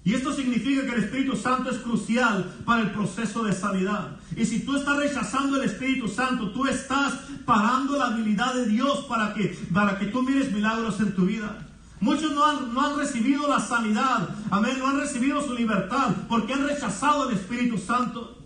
Y 0.05 0.15
esto 0.15 0.33
significa 0.33 0.83
que 0.83 0.97
el 0.97 1.05
Espíritu 1.05 1.37
Santo 1.37 1.71
es 1.71 1.79
crucial 1.79 2.53
para 2.65 2.83
el 2.83 2.91
proceso 2.91 3.45
de 3.45 3.53
sanidad. 3.53 4.17
Y 4.37 4.45
si 4.45 4.65
tú 4.65 4.77
estás 4.77 4.97
rechazando 4.97 5.57
el 5.57 5.69
Espíritu 5.69 6.09
Santo, 6.09 6.51
tú 6.51 6.67
estás 6.67 7.15
parando 7.45 7.97
la 7.97 8.07
habilidad 8.07 8.55
de 8.55 8.67
Dios 8.67 9.05
para 9.09 9.33
que, 9.33 9.57
para 9.73 9.99
que 9.99 10.07
tú 10.07 10.23
mires 10.23 10.51
milagros 10.51 10.99
en 11.01 11.15
tu 11.15 11.27
vida. 11.27 11.69
Muchos 12.01 12.33
no 12.33 12.45
han, 12.45 12.75
no 12.75 12.85
han 12.85 12.99
recibido 12.99 13.49
la 13.49 13.61
sanidad, 13.61 14.29
amén, 14.51 14.77
no 14.81 14.89
han 14.89 14.99
recibido 14.99 15.41
su 15.41 15.55
libertad 15.55 16.09
porque 16.29 16.53
han 16.53 16.67
rechazado 16.67 17.29
el 17.29 17.37
Espíritu 17.37 17.79
Santo. 17.79 18.41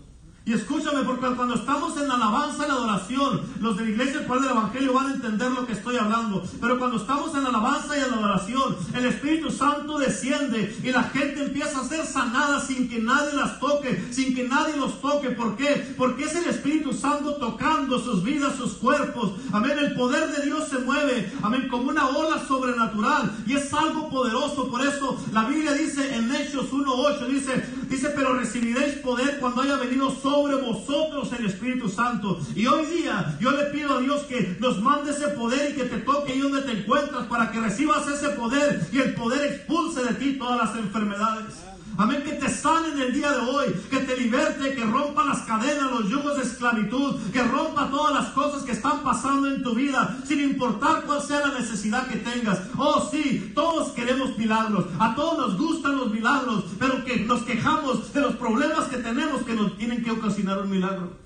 Y 0.47 0.53
escúchame, 0.53 1.03
porque 1.03 1.27
cuando 1.35 1.55
estamos 1.55 1.97
en 1.97 2.07
la 2.07 2.13
alabanza 2.13 2.63
y 2.63 2.69
la 2.69 2.75
adoración, 2.75 3.41
los 3.59 3.75
de 3.75 3.83
la 3.83 3.89
iglesia 3.89 4.19
del 4.21 4.41
del 4.41 4.51
Evangelio 4.51 4.93
van 4.93 5.07
a 5.07 5.13
entender 5.15 5.51
lo 5.51 5.67
que 5.67 5.73
estoy 5.73 5.97
hablando. 5.97 6.41
Pero 6.61 6.79
cuando 6.79 6.95
estamos 6.95 7.35
en 7.35 7.43
la 7.43 7.49
alabanza 7.49 7.97
y 7.97 8.01
en 8.01 8.11
la 8.11 8.17
adoración, 8.17 8.77
el 8.95 9.05
Espíritu 9.07 9.51
Santo 9.51 9.99
desciende 9.99 10.73
y 10.81 10.91
la 10.93 11.03
gente 11.03 11.43
empieza 11.43 11.81
a 11.81 11.83
ser 11.83 12.05
sanada 12.05 12.61
sin 12.61 12.87
que 12.87 12.99
nadie 12.99 13.33
las 13.33 13.59
toque, 13.59 14.07
sin 14.09 14.33
que 14.35 14.47
nadie 14.47 14.77
los 14.77 15.01
toque. 15.01 15.31
¿Por 15.31 15.57
qué? 15.57 15.93
Porque 15.97 16.23
es 16.23 16.35
el 16.37 16.45
Espíritu 16.45 16.93
Santo 16.93 17.35
tocando 17.35 17.99
sus 17.99 18.23
vidas, 18.23 18.55
sus 18.55 18.75
cuerpos. 18.75 19.33
Amén. 19.51 19.77
El 19.77 19.95
poder 19.95 20.29
de 20.33 20.45
Dios 20.45 20.69
se 20.69 20.77
mueve, 20.77 21.29
amén, 21.43 21.67
como 21.69 21.89
una 21.89 22.07
ola 22.07 22.41
sobrenatural. 22.47 23.35
Y 23.45 23.55
es 23.55 23.73
algo 23.73 24.09
poderoso. 24.09 24.69
Por 24.69 24.79
eso 24.79 25.17
la 25.33 25.43
Biblia 25.43 25.73
dice 25.73 26.15
en 26.15 26.33
Hechos 26.33 26.71
1.8, 26.71 27.27
dice, 27.27 27.69
dice, 27.89 28.13
pero 28.15 28.33
recibiréis 28.33 28.95
poder 28.99 29.39
cuando 29.41 29.63
haya 29.63 29.75
venido 29.75 30.09
sobre 30.09 30.36
sobre 30.37 30.55
vosotros 30.55 31.31
el 31.33 31.47
Espíritu 31.47 31.89
Santo. 31.89 32.39
Y 32.55 32.67
hoy 32.67 32.85
día 32.85 33.35
yo 33.39 33.51
le 33.51 33.65
pido 33.65 33.97
a 33.97 34.01
Dios 34.01 34.21
que 34.23 34.55
nos 34.59 34.79
mande 34.81 35.09
ese 35.09 35.29
poder 35.29 35.71
y 35.71 35.73
que 35.73 35.85
te 35.85 35.97
toque 35.97 36.33
ahí 36.33 36.39
donde 36.39 36.61
te 36.61 36.73
encuentras 36.73 37.25
para 37.25 37.51
que 37.51 37.59
recibas 37.59 38.07
ese 38.07 38.29
poder 38.29 38.87
y 38.91 38.99
el 38.99 39.15
poder 39.15 39.51
expulse 39.51 40.03
de 40.03 40.13
ti 40.13 40.33
todas 40.33 40.69
las 40.69 40.77
enfermedades. 40.77 41.55
Amén, 41.99 42.21
que 42.23 42.33
te 42.33 42.47
sanen 42.47 43.01
el 43.01 43.11
día 43.11 43.31
de 43.31 43.39
hoy, 43.39 43.73
que 43.89 43.97
te 44.01 44.15
liberte, 44.15 44.75
que 44.75 44.85
rompa 44.85 45.25
las 45.25 45.39
cadenas, 45.41 45.89
los 45.89 46.07
yugos 46.07 46.37
de 46.37 46.43
esclavitud, 46.43 47.19
que 47.31 47.41
rompa 47.41 47.89
todas 47.89 48.13
las 48.13 48.27
cosas 48.33 48.61
que 48.61 48.73
están 48.73 49.01
pasando 49.01 49.47
en 49.47 49.63
tu 49.63 49.73
vida, 49.73 50.19
sin 50.23 50.39
importar 50.41 51.05
cuál 51.05 51.23
sea 51.23 51.47
la 51.47 51.59
necesidad 51.59 52.07
que 52.07 52.17
tengas. 52.17 52.61
Oh 52.77 53.09
sí, 53.09 53.51
todos 53.55 53.93
queremos 53.93 54.37
milagros, 54.37 54.85
a 54.99 55.15
todos 55.15 55.39
nos 55.39 55.57
gustan 55.57 55.97
los 55.97 56.11
milagros, 56.11 56.65
pero 56.77 57.03
que 57.03 57.21
nos 57.21 57.41
quejamos 57.41 58.13
de 58.13 58.21
los 58.21 58.35
problemas 58.35 58.85
que 58.85 58.97
tenemos 58.97 59.41
que 59.41 59.55
nos 59.55 59.75
tienen 59.75 60.03
que 60.03 60.11
ocasionar 60.11 60.59
un 60.59 60.69
milagro. 60.69 61.17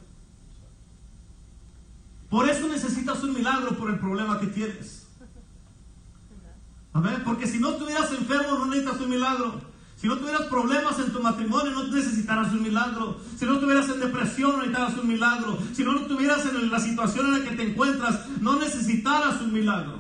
Por 2.30 2.48
eso 2.48 2.70
necesitas 2.70 3.22
un 3.24 3.34
milagro 3.34 3.72
por 3.72 3.90
el 3.90 4.00
problema 4.00 4.40
que 4.40 4.48
tienes. 4.48 5.06
Amén. 6.94 7.24
Porque 7.26 7.46
si 7.46 7.60
no 7.60 7.72
estuvieras 7.72 8.10
enfermo, 8.14 8.58
no 8.58 8.68
necesitas 8.68 9.02
un 9.02 9.10
milagro. 9.10 9.71
Si 10.02 10.08
no 10.08 10.18
tuvieras 10.18 10.48
problemas 10.48 10.98
en 10.98 11.14
tu 11.14 11.22
matrimonio, 11.22 11.74
no 11.74 11.84
necesitarás 11.84 12.52
un 12.54 12.64
milagro. 12.64 13.22
Si 13.38 13.46
no 13.46 13.54
estuvieras 13.54 13.88
en 13.88 14.00
depresión, 14.00 14.54
no 14.54 14.58
necesitarás 14.58 14.98
un 14.98 15.08
milagro. 15.08 15.60
Si 15.74 15.84
no 15.84 15.96
estuvieras 15.96 16.44
en 16.48 16.72
la 16.72 16.80
situación 16.80 17.28
en 17.28 17.34
la 17.34 17.48
que 17.48 17.56
te 17.56 17.70
encuentras, 17.70 18.28
no 18.40 18.56
necesitarás 18.56 19.40
un 19.42 19.54
milagro. 19.54 20.00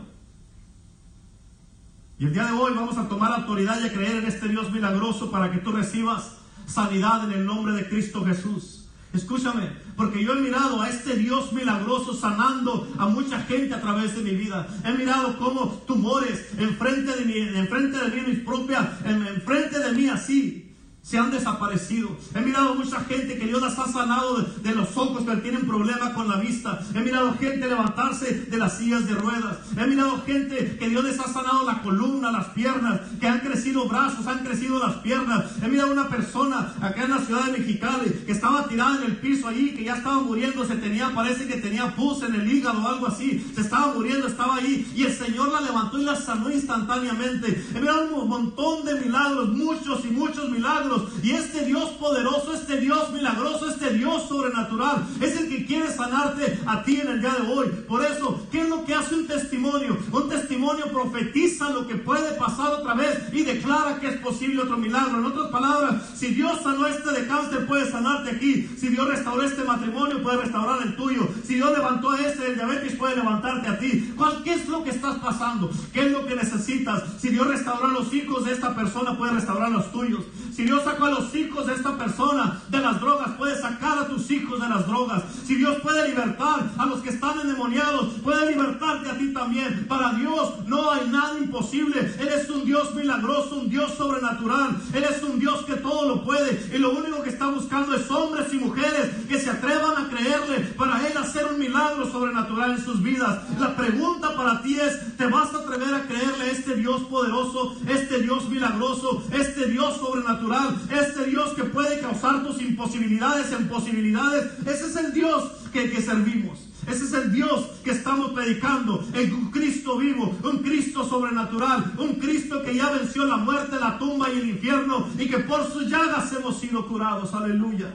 Y 2.17 2.25
el 2.25 2.33
día 2.33 2.45
de 2.45 2.53
hoy 2.53 2.73
vamos 2.73 2.97
a 2.97 3.07
tomar 3.07 3.31
autoridad 3.31 3.79
y 3.79 3.85
a 3.85 3.93
creer 3.93 4.23
en 4.23 4.25
este 4.25 4.47
Dios 4.47 4.71
milagroso 4.71 5.29
para 5.29 5.51
que 5.51 5.59
tú 5.59 5.71
recibas 5.71 6.31
sanidad 6.65 7.25
en 7.25 7.33
el 7.33 7.45
nombre 7.45 7.73
de 7.73 7.87
Cristo 7.87 8.25
Jesús. 8.25 8.80
Escúchame, 9.13 9.69
porque 9.97 10.23
yo 10.23 10.33
he 10.33 10.41
mirado 10.41 10.81
a 10.81 10.89
este 10.89 11.17
Dios 11.17 11.51
milagroso 11.51 12.13
sanando 12.13 12.87
a 12.97 13.07
mucha 13.07 13.41
gente 13.41 13.73
a 13.73 13.81
través 13.81 14.15
de 14.15 14.21
mi 14.21 14.31
vida. 14.31 14.67
He 14.85 14.93
mirado 14.93 15.37
cómo 15.37 15.83
tumores 15.85 16.47
enfrente 16.57 17.17
de 17.17 17.25
mí, 17.25 17.37
enfrente 17.57 17.97
de 17.97 18.15
mí, 18.15 18.21
mis 18.27 18.39
propias, 18.39 18.87
enfrente 19.05 19.79
de 19.79 19.91
mí 19.91 20.07
así, 20.07 20.70
se 21.03 21.17
han 21.17 21.31
desaparecido. 21.31 22.15
He 22.35 22.41
mirado 22.41 22.75
mucha 22.75 22.99
gente 23.01 23.37
que 23.37 23.47
Dios 23.47 23.61
las 23.61 23.77
ha 23.79 23.87
sanado 23.87 24.37
de, 24.37 24.75
los 24.75 24.95
ojos 24.95 25.23
que 25.23 25.35
tienen 25.37 25.65
problemas 25.67 26.11
con 26.11 26.29
la 26.29 26.37
vista. 26.37 26.79
He 26.93 26.99
mirado 26.99 27.35
gente 27.37 27.67
levantarse 27.67 28.45
de 28.45 28.57
las 28.57 28.77
sillas 28.77 29.07
de 29.07 29.15
ruedas. 29.15 29.57
He 29.77 29.87
mirado 29.87 30.21
gente 30.25 30.77
que 30.77 30.89
Dios 30.89 31.03
les 31.03 31.19
ha 31.19 31.27
sanado 31.27 31.65
la 31.65 31.81
columna, 31.81 32.31
las 32.31 32.47
piernas, 32.49 33.01
que 33.19 33.27
han 33.27 33.39
crecido 33.39 33.87
brazos, 33.89 34.27
han 34.27 34.45
crecido 34.45 34.79
las 34.79 34.97
piernas. 34.97 35.45
He 35.61 35.67
mirado 35.67 35.91
una 35.91 36.07
persona 36.07 36.73
acá 36.79 37.03
en 37.03 37.11
la 37.11 37.19
ciudad 37.19 37.45
de 37.45 37.57
Mexicali 37.57 38.23
que 38.25 38.31
estaba 38.31 38.67
tirada 38.67 38.97
en 38.97 39.11
el 39.11 39.17
piso 39.17 39.47
allí, 39.47 39.73
que 39.73 39.83
ya 39.83 39.95
estaba 39.95 40.21
muriendo, 40.21 40.65
se 40.65 40.75
tenía, 40.75 41.13
parece 41.15 41.47
que 41.47 41.57
tenía 41.57 41.95
pus 41.95 42.21
en 42.23 42.35
el 42.35 42.51
hígado 42.51 42.83
o 42.83 42.87
algo 42.87 43.07
así. 43.07 43.43
Se 43.55 43.61
estaba 43.61 43.93
muriendo, 43.93 44.27
estaba 44.27 44.57
ahí 44.57 44.89
y 44.95 45.03
el 45.03 45.13
Señor 45.13 45.51
la 45.51 45.61
levantó 45.61 45.99
y 45.99 46.03
la 46.03 46.15
sanó 46.15 46.51
instantáneamente. 46.51 47.65
He 47.75 47.79
mirado 47.79 48.15
un 48.15 48.29
montón 48.29 48.85
de 48.85 48.99
milagros, 49.01 49.49
muchos 49.49 50.05
y 50.05 50.09
muchos 50.09 50.49
milagros 50.49 50.90
y 51.23 51.31
este 51.31 51.65
Dios 51.65 51.89
poderoso, 51.91 52.53
este 52.53 52.77
Dios 52.77 53.11
milagroso, 53.11 53.69
este 53.69 53.93
Dios 53.93 54.27
sobrenatural, 54.27 55.05
es 55.21 55.37
el 55.37 55.49
que 55.49 55.65
quiere 55.65 55.91
sanarte 55.91 56.59
a 56.65 56.83
ti 56.83 56.99
en 56.99 57.07
el 57.07 57.21
día 57.21 57.35
de 57.39 57.51
hoy. 57.51 57.67
Por 57.87 58.03
eso, 58.03 58.45
¿qué 58.51 58.61
es 58.61 58.69
lo 58.69 58.83
que 58.85 58.93
hace 58.95 59.15
un 59.15 59.27
testimonio? 59.27 59.97
Un 60.11 60.29
testimonio 60.29 60.85
profetiza 60.91 61.69
lo 61.69 61.87
que 61.87 61.95
puede 61.95 62.31
pasar 62.33 62.73
otra 62.73 62.93
vez 62.93 63.19
y 63.31 63.43
declara 63.43 63.99
que 63.99 64.07
es 64.07 64.17
posible 64.17 64.61
otro 64.61 64.77
milagro. 64.77 65.19
En 65.19 65.25
otras 65.25 65.49
palabras, 65.49 66.01
si 66.15 66.33
Dios 66.33 66.59
sanó 66.63 66.87
este 66.87 67.11
de 67.11 67.27
cáncer, 67.27 67.67
puede 67.67 67.89
sanarte 67.89 68.31
aquí. 68.31 68.69
Si 68.77 68.89
Dios 68.89 69.07
restauró 69.07 69.43
este 69.43 69.63
matrimonio, 69.63 70.21
puede 70.21 70.37
restaurar 70.37 70.81
el 70.85 70.95
tuyo. 70.95 71.27
Si 71.45 71.55
Dios 71.55 71.71
levantó 71.71 72.11
a 72.11 72.19
este 72.19 72.43
de 72.43 72.55
diabetes, 72.55 72.95
puede 72.95 73.15
levantarte 73.15 73.67
a 73.67 73.79
ti. 73.79 74.13
¿Qué 74.43 74.53
es 74.53 74.67
lo 74.67 74.83
que 74.83 74.89
estás 74.89 75.17
pasando? 75.19 75.69
¿Qué 75.93 76.05
es 76.05 76.11
lo 76.11 76.25
que 76.25 76.35
necesitas? 76.35 77.03
Si 77.19 77.29
Dios 77.29 77.47
restauró 77.47 77.87
a 77.87 77.91
los 77.91 78.13
hijos 78.13 78.45
de 78.45 78.53
esta 78.53 78.75
persona, 78.75 79.17
puede 79.17 79.33
restaurar 79.33 79.71
los 79.71 79.91
tuyos. 79.91 80.23
Si 80.55 80.63
Dios 80.63 80.80
sacó 80.83 81.05
a 81.05 81.11
los 81.11 81.33
hijos 81.35 81.65
de 81.67 81.73
esta 81.73 81.97
persona 81.97 82.61
de 82.69 82.79
las 82.79 82.99
drogas, 82.99 83.31
puede 83.37 83.59
sacar 83.59 83.99
a 83.99 84.07
tus 84.07 84.29
hijos 84.31 84.61
de 84.61 84.69
las 84.69 84.87
drogas. 84.87 85.23
Si 85.45 85.55
Dios 85.55 85.77
puede 85.81 86.09
libertar 86.09 86.71
a 86.77 86.85
los 86.85 86.99
que 87.01 87.09
están 87.09 87.39
endemoniados, 87.39 88.13
puede 88.23 88.51
libertarte 88.51 89.09
a 89.09 89.17
ti 89.17 89.33
también. 89.33 89.85
Para 89.87 90.13
Dios 90.13 90.65
no 90.67 90.91
hay 90.91 91.07
nada 91.09 91.37
imposible. 91.39 91.99
Él 92.19 92.27
es 92.27 92.49
un 92.49 92.65
Dios 92.65 92.93
milagroso, 92.95 93.55
un 93.55 93.69
Dios 93.69 93.93
sobrenatural. 93.93 94.77
Él 94.93 95.03
es 95.03 95.23
un 95.23 95.39
Dios 95.39 95.65
que 95.65 95.75
todo 95.75 96.07
lo 96.07 96.23
puede. 96.23 96.69
Y 96.73 96.77
lo 96.77 96.91
único 96.91 97.23
que 97.23 97.29
está 97.29 97.47
buscando 97.47 97.95
es 97.95 98.09
hombres 98.09 98.53
y 98.53 98.57
mujeres 98.57 99.11
que 99.27 99.39
se 99.39 99.49
atrevan 99.49 100.05
a 100.05 100.09
creerle 100.09 100.59
para 100.77 101.07
Él 101.07 101.17
hacer 101.17 101.45
un 101.47 101.59
milagro 101.59 102.09
sobrenatural 102.11 102.71
en 102.71 102.83
sus 102.83 103.01
vidas. 103.01 103.39
La 103.59 103.75
pregunta 103.75 104.35
para 104.35 104.61
ti 104.61 104.79
es, 104.79 105.17
¿te 105.17 105.27
vas 105.27 105.53
a 105.53 105.57
atrever 105.59 105.93
a 105.93 106.03
creerle 106.03 106.45
a 106.45 106.51
este 106.51 106.75
Dios 106.75 107.01
poderoso, 107.03 107.75
este 107.87 108.19
Dios 108.19 108.49
milagroso, 108.49 109.23
este 109.31 109.67
Dios 109.67 109.97
sobrenatural? 109.97 110.70
Este 110.89 111.25
Dios 111.25 111.53
que 111.53 111.63
puede 111.63 111.99
causar 111.99 112.43
tus 112.43 112.61
imposibilidades 112.61 113.51
en 113.51 113.67
posibilidades. 113.67 114.51
Ese 114.65 114.87
es 114.87 114.95
el 114.95 115.13
Dios 115.13 115.51
que, 115.71 115.89
que 115.89 116.01
servimos. 116.01 116.67
Ese 116.87 117.05
es 117.05 117.13
el 117.13 117.31
Dios 117.31 117.67
que 117.83 117.91
estamos 117.91 118.31
predicando, 118.31 119.05
en 119.13 119.33
un 119.33 119.51
Cristo 119.51 119.97
vivo, 119.97 120.35
un 120.43 120.59
Cristo 120.63 121.07
sobrenatural, 121.07 121.93
un 121.99 122.15
Cristo 122.15 122.63
que 122.63 122.75
ya 122.75 122.89
venció 122.89 123.25
la 123.25 123.37
muerte, 123.37 123.77
la 123.79 123.99
tumba 123.99 124.31
y 124.31 124.39
el 124.39 124.49
infierno 124.49 125.07
y 125.17 125.27
que 125.27 125.39
por 125.39 125.71
sus 125.71 125.87
llagas 125.87 126.33
hemos 126.33 126.59
sido 126.59 126.87
curados. 126.87 127.33
Aleluya. 127.35 127.93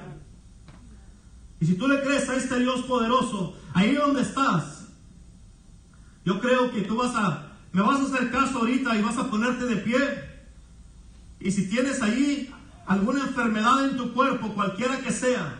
Y 1.59 1.67
si 1.67 1.75
tú 1.75 1.89
le 1.89 2.01
crees 2.01 2.29
a 2.29 2.37
este 2.37 2.61
Dios 2.61 2.83
poderoso, 2.83 3.57
ahí 3.75 3.95
donde 3.95 4.23
estás, 4.23 4.89
yo 6.25 6.41
creo 6.41 6.71
que 6.71 6.83
tú 6.83 6.97
vas 6.97 7.15
a, 7.17 7.55
me 7.73 7.83
vas 7.83 8.01
a 8.01 8.05
hacer 8.05 8.31
caso 8.31 8.59
ahorita 8.59 8.97
y 8.97 9.03
vas 9.03 9.19
a 9.19 9.29
ponerte 9.29 9.65
de 9.65 9.77
pie 9.77 9.99
y 11.41 11.51
si 11.51 11.69
tienes 11.69 12.03
ahí 12.03 12.53
alguna 12.87 13.23
enfermedad 13.23 13.89
en 13.89 13.97
tu 13.97 14.13
cuerpo, 14.13 14.55
cualquiera 14.55 15.01
que 15.01 15.11
sea, 15.11 15.59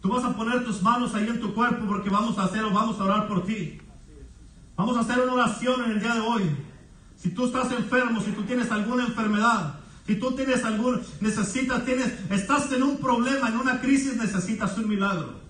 tú 0.00 0.08
vas 0.08 0.24
a 0.24 0.34
poner 0.34 0.64
tus 0.64 0.82
manos 0.82 1.14
ahí 1.14 1.28
en 1.28 1.40
tu 1.40 1.54
cuerpo 1.54 1.86
porque 1.86 2.10
vamos 2.10 2.38
a 2.38 2.44
hacer 2.44 2.64
o 2.64 2.70
vamos 2.70 2.98
a 2.98 3.04
orar 3.04 3.28
por 3.28 3.44
ti. 3.44 3.78
Vamos 4.76 4.96
a 4.96 5.00
hacer 5.00 5.20
una 5.20 5.34
oración 5.34 5.84
en 5.84 5.90
el 5.92 6.00
día 6.00 6.14
de 6.14 6.20
hoy. 6.20 6.42
Si 7.16 7.30
tú 7.30 7.46
estás 7.46 7.70
enfermo, 7.72 8.20
si 8.20 8.32
tú 8.32 8.42
tienes 8.42 8.70
alguna 8.70 9.04
enfermedad, 9.04 9.74
si 10.06 10.16
tú 10.16 10.32
tienes 10.32 10.64
algún, 10.64 11.00
necesitas, 11.20 11.84
tienes, 11.84 12.12
estás 12.30 12.72
en 12.72 12.82
un 12.82 12.98
problema, 12.98 13.48
en 13.48 13.58
una 13.58 13.80
crisis, 13.80 14.16
necesitas 14.16 14.76
un 14.78 14.88
milagro. 14.88 15.40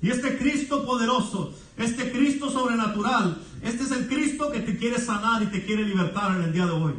Y 0.00 0.10
este 0.10 0.38
Cristo 0.38 0.84
poderoso, 0.86 1.54
este 1.76 2.12
Cristo 2.12 2.50
sobrenatural, 2.50 3.38
este 3.62 3.82
es 3.82 3.90
el 3.90 4.08
Cristo 4.08 4.50
que 4.50 4.60
te 4.60 4.76
quiere 4.76 4.98
sanar 4.98 5.42
y 5.42 5.46
te 5.46 5.64
quiere 5.64 5.84
libertar 5.84 6.36
en 6.36 6.44
el 6.44 6.52
día 6.52 6.66
de 6.66 6.72
hoy. 6.72 6.94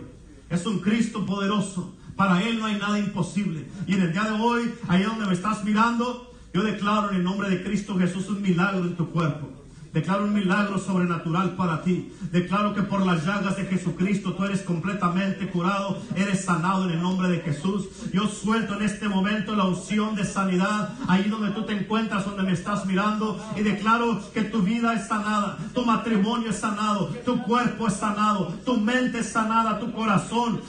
Es 0.50 0.66
un 0.66 0.80
Cristo 0.80 1.26
poderoso. 1.26 1.97
Para 2.18 2.42
Él 2.42 2.60
no 2.60 2.66
hay 2.66 2.78
nada 2.80 3.00
imposible. 3.00 3.68
Y 3.86 3.94
en 3.94 4.02
el 4.02 4.12
día 4.12 4.24
de 4.24 4.32
hoy, 4.32 4.74
ahí 4.88 5.04
donde 5.04 5.28
me 5.28 5.34
estás 5.34 5.64
mirando, 5.64 6.34
yo 6.52 6.64
declaro 6.64 7.12
en 7.12 7.18
el 7.18 7.24
nombre 7.24 7.48
de 7.50 7.64
Cristo 7.64 7.98
Jesús 7.98 8.28
un 8.30 8.42
milagro 8.42 8.84
en 8.84 8.96
tu 8.96 9.12
cuerpo. 9.12 9.48
Declaro 9.94 10.26
un 10.26 10.34
milagro 10.34 10.78
sobrenatural 10.78 11.56
para 11.56 11.82
ti. 11.82 12.12
Declaro 12.32 12.74
que 12.74 12.84
por 12.84 13.06
las 13.06 13.26
llagas 13.26 13.58
de 13.58 13.66
Jesucristo 13.66 14.34
tú 14.34 14.44
eres 14.44 14.62
completamente 14.62 15.48
curado, 15.50 16.02
eres 16.16 16.46
sanado 16.46 16.86
en 16.86 16.92
el 16.92 17.02
nombre 17.02 17.30
de 17.30 17.40
Jesús. 17.40 17.88
Yo 18.14 18.28
suelto 18.28 18.76
en 18.76 18.84
este 18.84 19.08
momento 19.08 19.56
la 19.56 19.66
unción 19.66 20.16
de 20.16 20.26
sanidad 20.26 20.94
ahí 21.08 21.24
donde 21.24 21.52
tú 21.52 21.64
te 21.64 21.74
encuentras, 21.74 22.26
donde 22.26 22.44
me 22.44 22.52
estás 22.52 22.86
mirando 22.86 23.40
y 23.56 23.62
declaro 23.62 24.22
que 24.34 24.42
tu 24.42 24.62
vida 24.62 24.94
es 24.94 25.08
sanada, 25.08 25.58
tu 25.74 25.86
matrimonio 25.86 26.50
es 26.50 26.58
sanado, 26.58 27.08
tu 27.26 27.42
cuerpo 27.44 27.88
es 27.88 27.94
sanado, 27.94 28.54
tu 28.66 28.78
mente 28.78 29.20
es 29.20 29.30
sanada, 29.30 29.80
tu 29.80 29.92
corazón, 29.92 30.62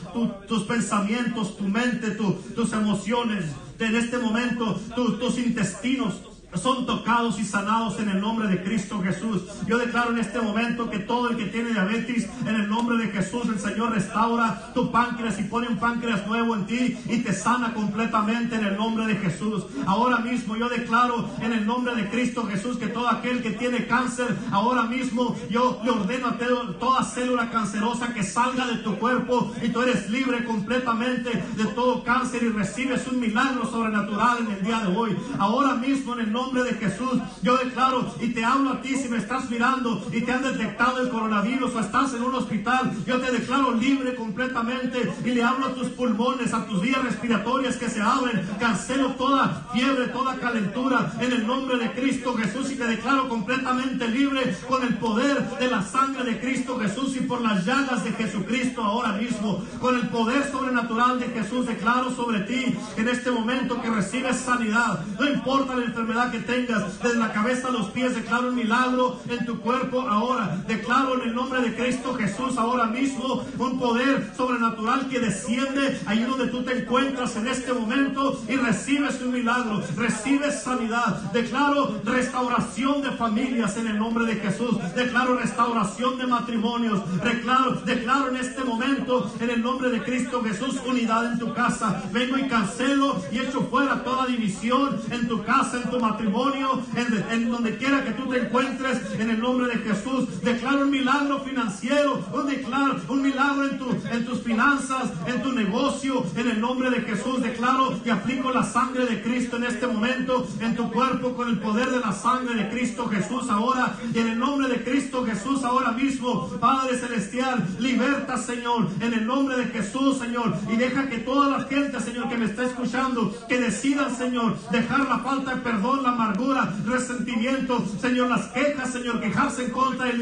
tus 0.46 0.62
pensamientos, 0.62 1.56
tu 1.56 1.64
mente, 1.64 2.12
tus 2.12 2.72
emociones. 2.72 3.44
En 3.78 3.94
este 3.94 4.18
momento, 4.18 4.80
tus 4.96 5.38
intestinos, 5.38 6.14
son 6.54 6.86
tocados 6.86 7.38
y 7.38 7.44
sanados 7.44 8.00
en 8.00 8.08
el 8.08 8.20
nombre 8.20 8.48
de 8.48 8.62
Cristo 8.62 9.00
Jesús. 9.02 9.42
Yo 9.66 9.76
declaro 9.76 10.12
en 10.12 10.18
este 10.18 10.40
momento 10.40 10.88
que 10.88 10.98
todo 10.98 11.28
el 11.28 11.36
que 11.36 11.46
tiene 11.46 11.70
diabetes, 11.70 12.26
en 12.46 12.54
el 12.54 12.68
nombre 12.68 12.96
de 12.96 13.08
Jesús, 13.08 13.48
el 13.48 13.58
Señor 13.58 13.92
restaura 13.92 14.72
tu 14.72 14.90
páncreas 14.90 15.38
y 15.38 15.44
pone 15.44 15.68
un 15.68 15.78
páncreas 15.78 16.26
nuevo 16.26 16.54
en 16.54 16.66
ti 16.66 16.98
y 17.06 17.18
te 17.18 17.34
sana 17.34 17.74
completamente 17.74 18.56
en 18.56 18.64
el 18.64 18.76
nombre 18.76 19.06
de 19.06 19.16
Jesús. 19.16 19.66
Ahora 19.86 20.18
mismo 20.18 20.56
yo 20.56 20.68
declaro 20.68 21.28
en 21.40 21.52
el 21.52 21.66
nombre 21.66 21.94
de 21.94 22.08
Cristo 22.08 22.46
Jesús 22.46 22.78
que 22.78 22.86
todo 22.86 23.08
aquel 23.08 23.42
que 23.42 23.50
tiene 23.50 23.86
cáncer, 23.86 24.34
ahora 24.50 24.84
mismo 24.84 25.36
yo 25.50 25.80
le 25.84 25.90
ordeno 25.90 26.28
a 26.28 26.38
toda 26.78 27.04
célula 27.04 27.50
cancerosa 27.50 28.14
que 28.14 28.22
salga 28.22 28.66
de 28.66 28.76
tu 28.76 28.96
cuerpo 28.98 29.52
y 29.62 29.68
tú 29.68 29.82
eres 29.82 30.08
libre 30.08 30.44
completamente 30.44 31.44
de 31.56 31.64
todo 31.74 32.02
cáncer 32.04 32.42
y 32.42 32.48
recibes 32.48 33.06
un 33.06 33.20
milagro 33.20 33.70
sobrenatural 33.70 34.38
en 34.38 34.50
el 34.52 34.62
día 34.62 34.80
de 34.80 34.96
hoy. 34.96 35.16
Ahora 35.38 35.74
mismo 35.74 36.14
en 36.14 36.20
el 36.20 36.32
nombre 36.32 36.37
de 36.38 36.74
Jesús. 36.74 37.20
Yo 37.42 37.56
declaro 37.56 38.14
y 38.20 38.28
te 38.28 38.44
hablo 38.44 38.70
a 38.70 38.80
ti 38.80 38.94
si 38.94 39.08
me 39.08 39.18
estás 39.18 39.50
mirando 39.50 40.06
y 40.12 40.20
te 40.20 40.32
han 40.32 40.42
detectado 40.42 41.00
el 41.00 41.08
coronavirus 41.08 41.74
o 41.74 41.80
estás 41.80 42.14
en 42.14 42.22
un 42.22 42.34
hospital. 42.34 42.92
Yo 43.04 43.20
te 43.20 43.32
declaro 43.32 43.72
libre 43.72 44.14
completamente 44.14 45.12
y 45.24 45.30
le 45.30 45.42
hablo 45.42 45.66
a 45.66 45.74
tus 45.74 45.88
pulmones, 45.88 46.54
a 46.54 46.64
tus 46.64 46.80
vías 46.80 47.02
respiratorias 47.02 47.76
que 47.76 47.90
se 47.90 48.00
abren. 48.00 48.48
Cancelo 48.60 49.14
toda 49.14 49.66
fiebre, 49.72 50.06
toda 50.08 50.36
calentura 50.36 51.12
en 51.20 51.32
el 51.32 51.46
nombre 51.46 51.76
de 51.76 51.90
Cristo 51.92 52.34
Jesús 52.34 52.70
y 52.70 52.76
te 52.76 52.86
declaro 52.86 53.28
completamente 53.28 54.08
libre 54.08 54.56
con 54.68 54.84
el 54.84 54.96
poder 54.96 55.42
de 55.58 55.68
la 55.68 55.82
sangre 55.82 56.22
de 56.22 56.40
Cristo 56.40 56.78
Jesús 56.78 57.16
y 57.16 57.20
por 57.20 57.40
las 57.40 57.66
llagas 57.66 58.04
de 58.04 58.12
Jesucristo 58.12 58.82
ahora 58.82 59.12
mismo. 59.14 59.64
Con 59.80 59.96
el 59.96 60.08
poder 60.08 60.48
sobrenatural 60.50 61.18
de 61.18 61.26
Jesús 61.26 61.66
declaro 61.66 62.14
sobre 62.14 62.40
ti 62.40 62.76
en 62.96 63.08
este 63.08 63.32
momento 63.32 63.82
que 63.82 63.90
recibes 63.90 64.36
sanidad. 64.36 65.04
No 65.18 65.28
importa 65.28 65.74
la 65.74 65.84
enfermedad 65.84 66.27
que 66.30 66.40
tengas, 66.40 67.00
desde 67.02 67.18
la 67.18 67.32
cabeza 67.32 67.68
a 67.68 67.70
los 67.70 67.90
pies, 67.90 68.14
declaro 68.14 68.48
un 68.48 68.54
milagro 68.54 69.20
en 69.28 69.44
tu 69.46 69.60
cuerpo 69.60 70.02
ahora. 70.02 70.62
Declaro 70.66 71.20
en 71.20 71.28
el 71.28 71.34
nombre 71.34 71.60
de 71.60 71.74
Cristo 71.74 72.14
Jesús 72.14 72.56
ahora 72.58 72.86
mismo 72.86 73.44
un 73.58 73.78
poder 73.78 74.32
sobrenatural 74.36 75.08
que 75.08 75.20
desciende 75.20 75.98
ahí 76.06 76.24
donde 76.24 76.48
tú 76.48 76.62
te 76.62 76.78
encuentras 76.78 77.36
en 77.36 77.48
este 77.48 77.72
momento 77.72 78.40
y 78.48 78.56
recibes 78.56 79.20
un 79.22 79.32
milagro, 79.32 79.82
recibes 79.96 80.62
sanidad. 80.62 81.32
Declaro 81.32 82.00
restauración 82.04 83.02
de 83.02 83.10
familias 83.12 83.76
en 83.76 83.88
el 83.88 83.98
nombre 83.98 84.26
de 84.26 84.36
Jesús. 84.36 84.78
Declaro 84.94 85.36
restauración 85.36 86.18
de 86.18 86.26
matrimonios. 86.26 87.00
Declaro, 87.22 87.72
declaro 87.84 88.28
en 88.28 88.36
este 88.36 88.64
momento 88.64 89.30
en 89.40 89.50
el 89.50 89.62
nombre 89.62 89.90
de 89.90 90.02
Cristo 90.02 90.42
Jesús 90.42 90.80
unidad 90.86 91.32
en 91.32 91.38
tu 91.38 91.52
casa. 91.54 92.02
Vengo 92.12 92.38
y 92.38 92.48
cancelo 92.48 93.20
y 93.30 93.38
echo 93.38 93.62
fuera 93.62 94.02
toda 94.04 94.26
división 94.26 95.00
en 95.10 95.28
tu 95.28 95.42
casa, 95.44 95.80
en 95.82 95.90
tu 95.90 95.98
matrimonio, 95.98 96.17
en, 96.20 97.24
en 97.30 97.50
donde 97.50 97.76
quiera 97.76 98.04
que 98.04 98.12
tú 98.12 98.28
te 98.28 98.38
encuentres 98.38 98.98
en 99.18 99.30
el 99.30 99.40
nombre 99.40 99.68
de 99.68 99.78
Jesús. 99.78 100.40
Declaro 100.42 100.82
un 100.82 100.90
milagro 100.90 101.40
financiero, 101.40 102.24
un, 102.32 102.46
declaro, 102.46 102.96
un 103.08 103.22
milagro 103.22 103.64
en, 103.64 103.78
tu, 103.78 103.90
en 104.10 104.24
tus 104.24 104.42
finanzas, 104.42 105.10
en 105.26 105.42
tu 105.42 105.52
negocio, 105.52 106.24
en 106.36 106.50
el 106.50 106.60
nombre 106.60 106.90
de 106.90 107.00
Jesús. 107.02 107.42
Declaro 107.42 108.02
que 108.02 108.10
aplico 108.10 108.50
la 108.50 108.62
sangre 108.62 109.06
de 109.06 109.22
Cristo 109.22 109.56
en 109.56 109.64
este 109.64 109.86
momento 109.86 110.46
en 110.60 110.76
tu 110.76 110.90
cuerpo 110.90 111.34
con 111.34 111.48
el 111.48 111.58
poder 111.58 111.90
de 111.90 112.00
la 112.00 112.12
sangre 112.12 112.54
de 112.54 112.68
Cristo 112.70 113.08
Jesús 113.08 113.48
ahora 113.50 113.96
y 114.12 114.18
en 114.18 114.28
el 114.28 114.38
nombre 114.38 114.68
de 114.68 114.82
Cristo 114.82 115.24
Jesús 115.24 115.64
ahora 115.64 115.92
mismo, 115.92 116.48
Padre 116.60 116.96
Celestial, 116.98 117.66
liberta 117.78 118.36
Señor, 118.36 118.88
en 119.00 119.12
el 119.12 119.26
nombre 119.26 119.56
de 119.56 119.64
Jesús 119.66 120.18
Señor 120.18 120.54
y 120.70 120.76
deja 120.76 121.08
que 121.08 121.18
toda 121.18 121.58
la 121.58 121.64
gente 121.64 122.00
Señor 122.00 122.28
que 122.28 122.36
me 122.36 122.46
está 122.46 122.64
escuchando, 122.64 123.34
que 123.48 123.58
decidan 123.58 124.14
Señor, 124.14 124.56
dejar 124.70 125.00
la 125.08 125.18
falta 125.18 125.54
de 125.54 125.60
perdón, 125.62 126.02
amargura, 126.08 126.74
resentimiento, 126.86 127.84
Señor, 128.00 128.28
las 128.28 128.46
quejas 128.48 128.92
Señor, 128.92 129.20
quejarse 129.20 129.64
en 129.64 129.70
contra 129.70 130.06
del, 130.06 130.18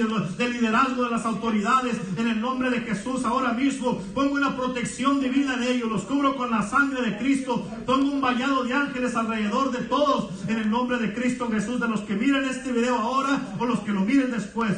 liderazgo 0.53 1.05
de 1.05 1.11
las 1.11 1.25
autoridades, 1.25 1.97
en 2.17 2.29
el 2.29 2.41
nombre 2.41 2.71
de 2.71 2.81
Jesús 2.81 3.25
ahora 3.25 3.53
mismo, 3.53 3.99
pongo 4.15 4.35
una 4.35 4.57
protección 4.57 5.21
divina 5.21 5.55
en 5.55 5.63
ellos, 5.63 5.89
los 5.89 6.03
cubro 6.03 6.37
con 6.37 6.51
la 6.51 6.63
sangre 6.63 7.03
de 7.03 7.19
Cristo, 7.19 7.67
pongo 7.87 8.13
un 8.13 8.21
vallado 8.21 8.65
de 8.65 8.75
ángeles 8.75 9.15
alrededor 9.15 9.71
de 9.71 9.85
todos, 9.85 10.31
en 10.49 10.59
el 10.59 10.71
nombre 10.71 10.99
de 10.99 11.15
Cristo 11.15 11.49
Jesús, 11.51 11.81
de 11.81 11.89
los 11.89 12.01
que 12.01 12.15
miren 12.15 12.45
este 12.45 12.73
video 12.73 12.97
ahora 12.97 13.41
o 13.59 13.67
los 13.67 13.81
que 13.81 13.93
lo 13.93 14.01
miren 14.01 14.31
después. 14.31 14.73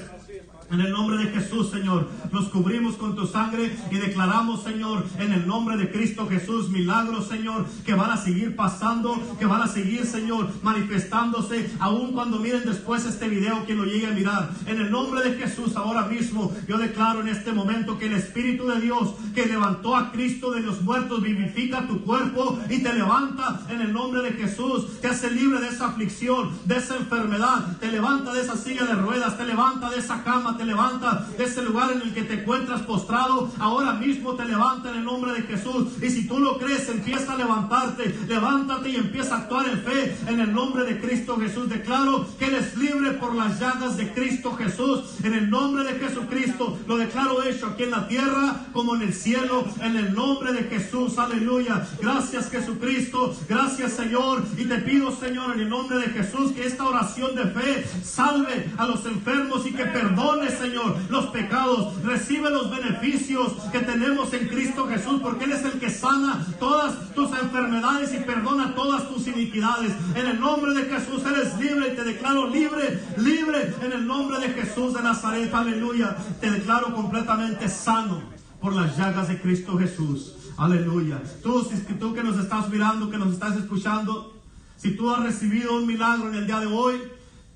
En 0.70 0.80
el 0.80 0.92
nombre 0.92 1.16
de 1.16 1.30
Jesús, 1.30 1.70
Señor, 1.70 2.08
nos 2.30 2.50
cubrimos 2.50 2.96
con 2.96 3.16
tu 3.16 3.26
sangre 3.26 3.74
y 3.90 3.96
declaramos, 3.96 4.64
Señor, 4.64 5.06
en 5.18 5.32
el 5.32 5.46
nombre 5.46 5.78
de 5.78 5.90
Cristo 5.90 6.28
Jesús, 6.28 6.68
milagros, 6.68 7.26
Señor, 7.26 7.64
que 7.86 7.94
van 7.94 8.10
a 8.10 8.18
seguir 8.18 8.54
pasando, 8.54 9.18
que 9.38 9.46
van 9.46 9.62
a 9.62 9.66
seguir, 9.66 10.04
Señor, 10.04 10.50
manifestándose, 10.62 11.70
aun 11.80 12.12
cuando 12.12 12.38
miren 12.38 12.64
después 12.66 13.06
este 13.06 13.28
video, 13.28 13.64
que 13.64 13.74
lo 13.74 13.84
llegue 13.84 14.08
a 14.08 14.10
mirar. 14.10 14.50
En 14.66 14.78
el 14.78 14.90
nombre 14.90 15.22
de 15.22 15.38
Jesús, 15.38 15.74
ahora 15.74 16.02
mismo, 16.02 16.52
yo 16.68 16.76
declaro 16.76 17.22
en 17.22 17.28
este 17.28 17.52
momento 17.52 17.96
que 17.96 18.06
el 18.06 18.12
Espíritu 18.12 18.66
de 18.66 18.78
Dios 18.78 19.14
que 19.34 19.46
levantó 19.46 19.96
a 19.96 20.12
Cristo 20.12 20.50
de 20.50 20.60
los 20.60 20.82
muertos 20.82 21.22
vivifica 21.22 21.86
tu 21.86 22.02
cuerpo 22.02 22.58
y 22.68 22.82
te 22.82 22.92
levanta 22.92 23.62
en 23.70 23.80
el 23.80 23.94
nombre 23.94 24.20
de 24.20 24.32
Jesús, 24.32 25.00
te 25.00 25.08
hace 25.08 25.30
libre 25.30 25.60
de 25.60 25.68
esa 25.68 25.86
aflicción, 25.86 26.50
de 26.66 26.76
esa 26.76 26.96
enfermedad, 26.96 27.78
te 27.80 27.90
levanta 27.90 28.34
de 28.34 28.42
esa 28.42 28.56
silla 28.56 28.84
de 28.84 28.94
ruedas, 28.96 29.38
te 29.38 29.46
levanta 29.46 29.88
de 29.88 29.98
esa 29.98 30.22
cama 30.22 30.57
te 30.58 30.64
levanta 30.64 31.26
de 31.38 31.44
ese 31.44 31.62
lugar 31.62 31.92
en 31.92 32.02
el 32.02 32.12
que 32.12 32.22
te 32.22 32.34
encuentras 32.34 32.82
postrado. 32.82 33.50
Ahora 33.60 33.92
mismo 33.92 34.34
te 34.34 34.44
levanta 34.44 34.90
en 34.90 34.98
el 34.98 35.04
nombre 35.04 35.32
de 35.32 35.42
Jesús. 35.42 35.92
Y 36.02 36.10
si 36.10 36.26
tú 36.26 36.40
lo 36.40 36.58
crees, 36.58 36.88
empieza 36.88 37.32
a 37.32 37.36
levantarte. 37.36 38.14
Levántate 38.26 38.90
y 38.90 38.96
empieza 38.96 39.36
a 39.36 39.38
actuar 39.38 39.66
en 39.68 39.78
fe 39.80 40.16
en 40.26 40.40
el 40.40 40.52
nombre 40.52 40.84
de 40.84 41.00
Cristo 41.00 41.38
Jesús. 41.38 41.68
Declaro 41.68 42.26
que 42.38 42.46
eres 42.46 42.76
libre 42.76 43.12
por 43.12 43.34
las 43.34 43.60
llagas 43.60 43.96
de 43.96 44.12
Cristo 44.12 44.54
Jesús. 44.56 45.20
En 45.22 45.32
el 45.32 45.48
nombre 45.48 45.84
de 45.84 45.98
Jesucristo 45.98 46.78
lo 46.88 46.96
declaro 46.96 47.42
hecho 47.44 47.68
aquí 47.68 47.84
en 47.84 47.92
la 47.92 48.08
tierra 48.08 48.66
como 48.72 48.96
en 48.96 49.02
el 49.02 49.14
cielo. 49.14 49.64
En 49.80 49.96
el 49.96 50.12
nombre 50.12 50.52
de 50.52 50.64
Jesús. 50.64 51.18
Aleluya. 51.18 51.86
Gracias 52.00 52.50
Jesucristo. 52.50 53.36
Gracias 53.48 53.92
Señor. 53.92 54.42
Y 54.56 54.64
te 54.64 54.78
pido 54.78 55.14
Señor 55.14 55.54
en 55.54 55.60
el 55.60 55.68
nombre 55.68 55.98
de 55.98 56.08
Jesús 56.08 56.50
que 56.50 56.66
esta 56.66 56.84
oración 56.84 57.36
de 57.36 57.44
fe 57.44 57.86
salve 58.02 58.72
a 58.76 58.86
los 58.86 59.06
enfermos 59.06 59.64
y 59.64 59.72
que 59.72 59.84
perdone 59.84 60.47
Señor, 60.56 60.96
los 61.08 61.26
pecados. 61.26 62.02
Recibe 62.02 62.50
los 62.50 62.70
beneficios 62.70 63.52
que 63.72 63.80
tenemos 63.80 64.32
en 64.32 64.48
Cristo 64.48 64.86
Jesús, 64.86 65.20
porque 65.22 65.44
Él 65.44 65.52
es 65.52 65.64
el 65.64 65.72
que 65.72 65.90
sana 65.90 66.46
todas 66.58 67.14
tus 67.14 67.30
enfermedades 67.38 68.14
y 68.14 68.18
perdona 68.18 68.74
todas 68.74 69.08
tus 69.08 69.26
iniquidades. 69.26 69.92
En 70.14 70.26
el 70.26 70.40
nombre 70.40 70.74
de 70.74 70.84
Jesús 70.84 71.22
eres 71.26 71.58
libre 71.58 71.92
y 71.92 71.96
te 71.96 72.04
declaro 72.04 72.48
libre, 72.48 73.02
libre 73.16 73.74
en 73.82 73.92
el 73.92 74.06
nombre 74.06 74.38
de 74.38 74.48
Jesús 74.50 74.94
de 74.94 75.02
Nazaret. 75.02 75.52
Aleluya. 75.52 76.16
Te 76.40 76.50
declaro 76.50 76.94
completamente 76.94 77.68
sano 77.68 78.22
por 78.60 78.74
las 78.74 78.96
llagas 78.96 79.28
de 79.28 79.40
Cristo 79.40 79.78
Jesús. 79.78 80.34
Aleluya. 80.56 81.22
Tú, 81.42 81.62
si 81.64 81.94
tú 81.94 82.12
que 82.14 82.22
nos 82.22 82.38
estás 82.38 82.68
mirando, 82.68 83.10
que 83.10 83.18
nos 83.18 83.32
estás 83.32 83.56
escuchando, 83.56 84.34
si 84.76 84.96
tú 84.96 85.10
has 85.10 85.22
recibido 85.22 85.76
un 85.76 85.86
milagro 85.86 86.28
en 86.28 86.34
el 86.34 86.46
día 86.46 86.60
de 86.60 86.66
hoy, 86.66 87.00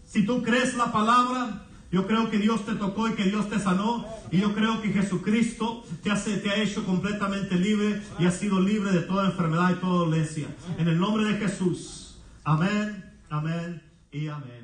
si 0.07 0.25
tú 0.25 0.43
crees 0.43 0.75
la 0.75 0.93
palabra, 0.93 1.67
yo 1.93 2.07
creo 2.07 2.31
que 2.31 2.39
Dios 2.39 2.65
te 2.65 2.75
tocó 2.75 3.07
y 3.09 3.13
que 3.13 3.25
Dios 3.25 3.51
te 3.51 3.59
sanó. 3.59 4.07
Y 4.31 4.39
yo 4.39 4.55
creo 4.55 4.81
que 4.81 4.89
Jesucristo 4.89 5.85
te, 6.03 6.11
te 6.11 6.51
ha 6.51 6.63
hecho 6.63 6.85
completamente 6.87 7.55
libre 7.57 8.01
y 8.19 8.25
ha 8.25 8.31
sido 8.31 8.61
libre 8.61 8.91
de 8.93 9.01
toda 9.01 9.27
enfermedad 9.27 9.77
y 9.77 9.81
toda 9.81 10.07
dolencia. 10.07 10.49
En 10.79 10.89
el 10.89 10.99
nombre 10.99 11.25
de 11.25 11.35
Jesús. 11.37 12.17
Amén, 12.45 13.05
amén 13.29 13.83
y 14.11 14.27
amén. 14.29 14.62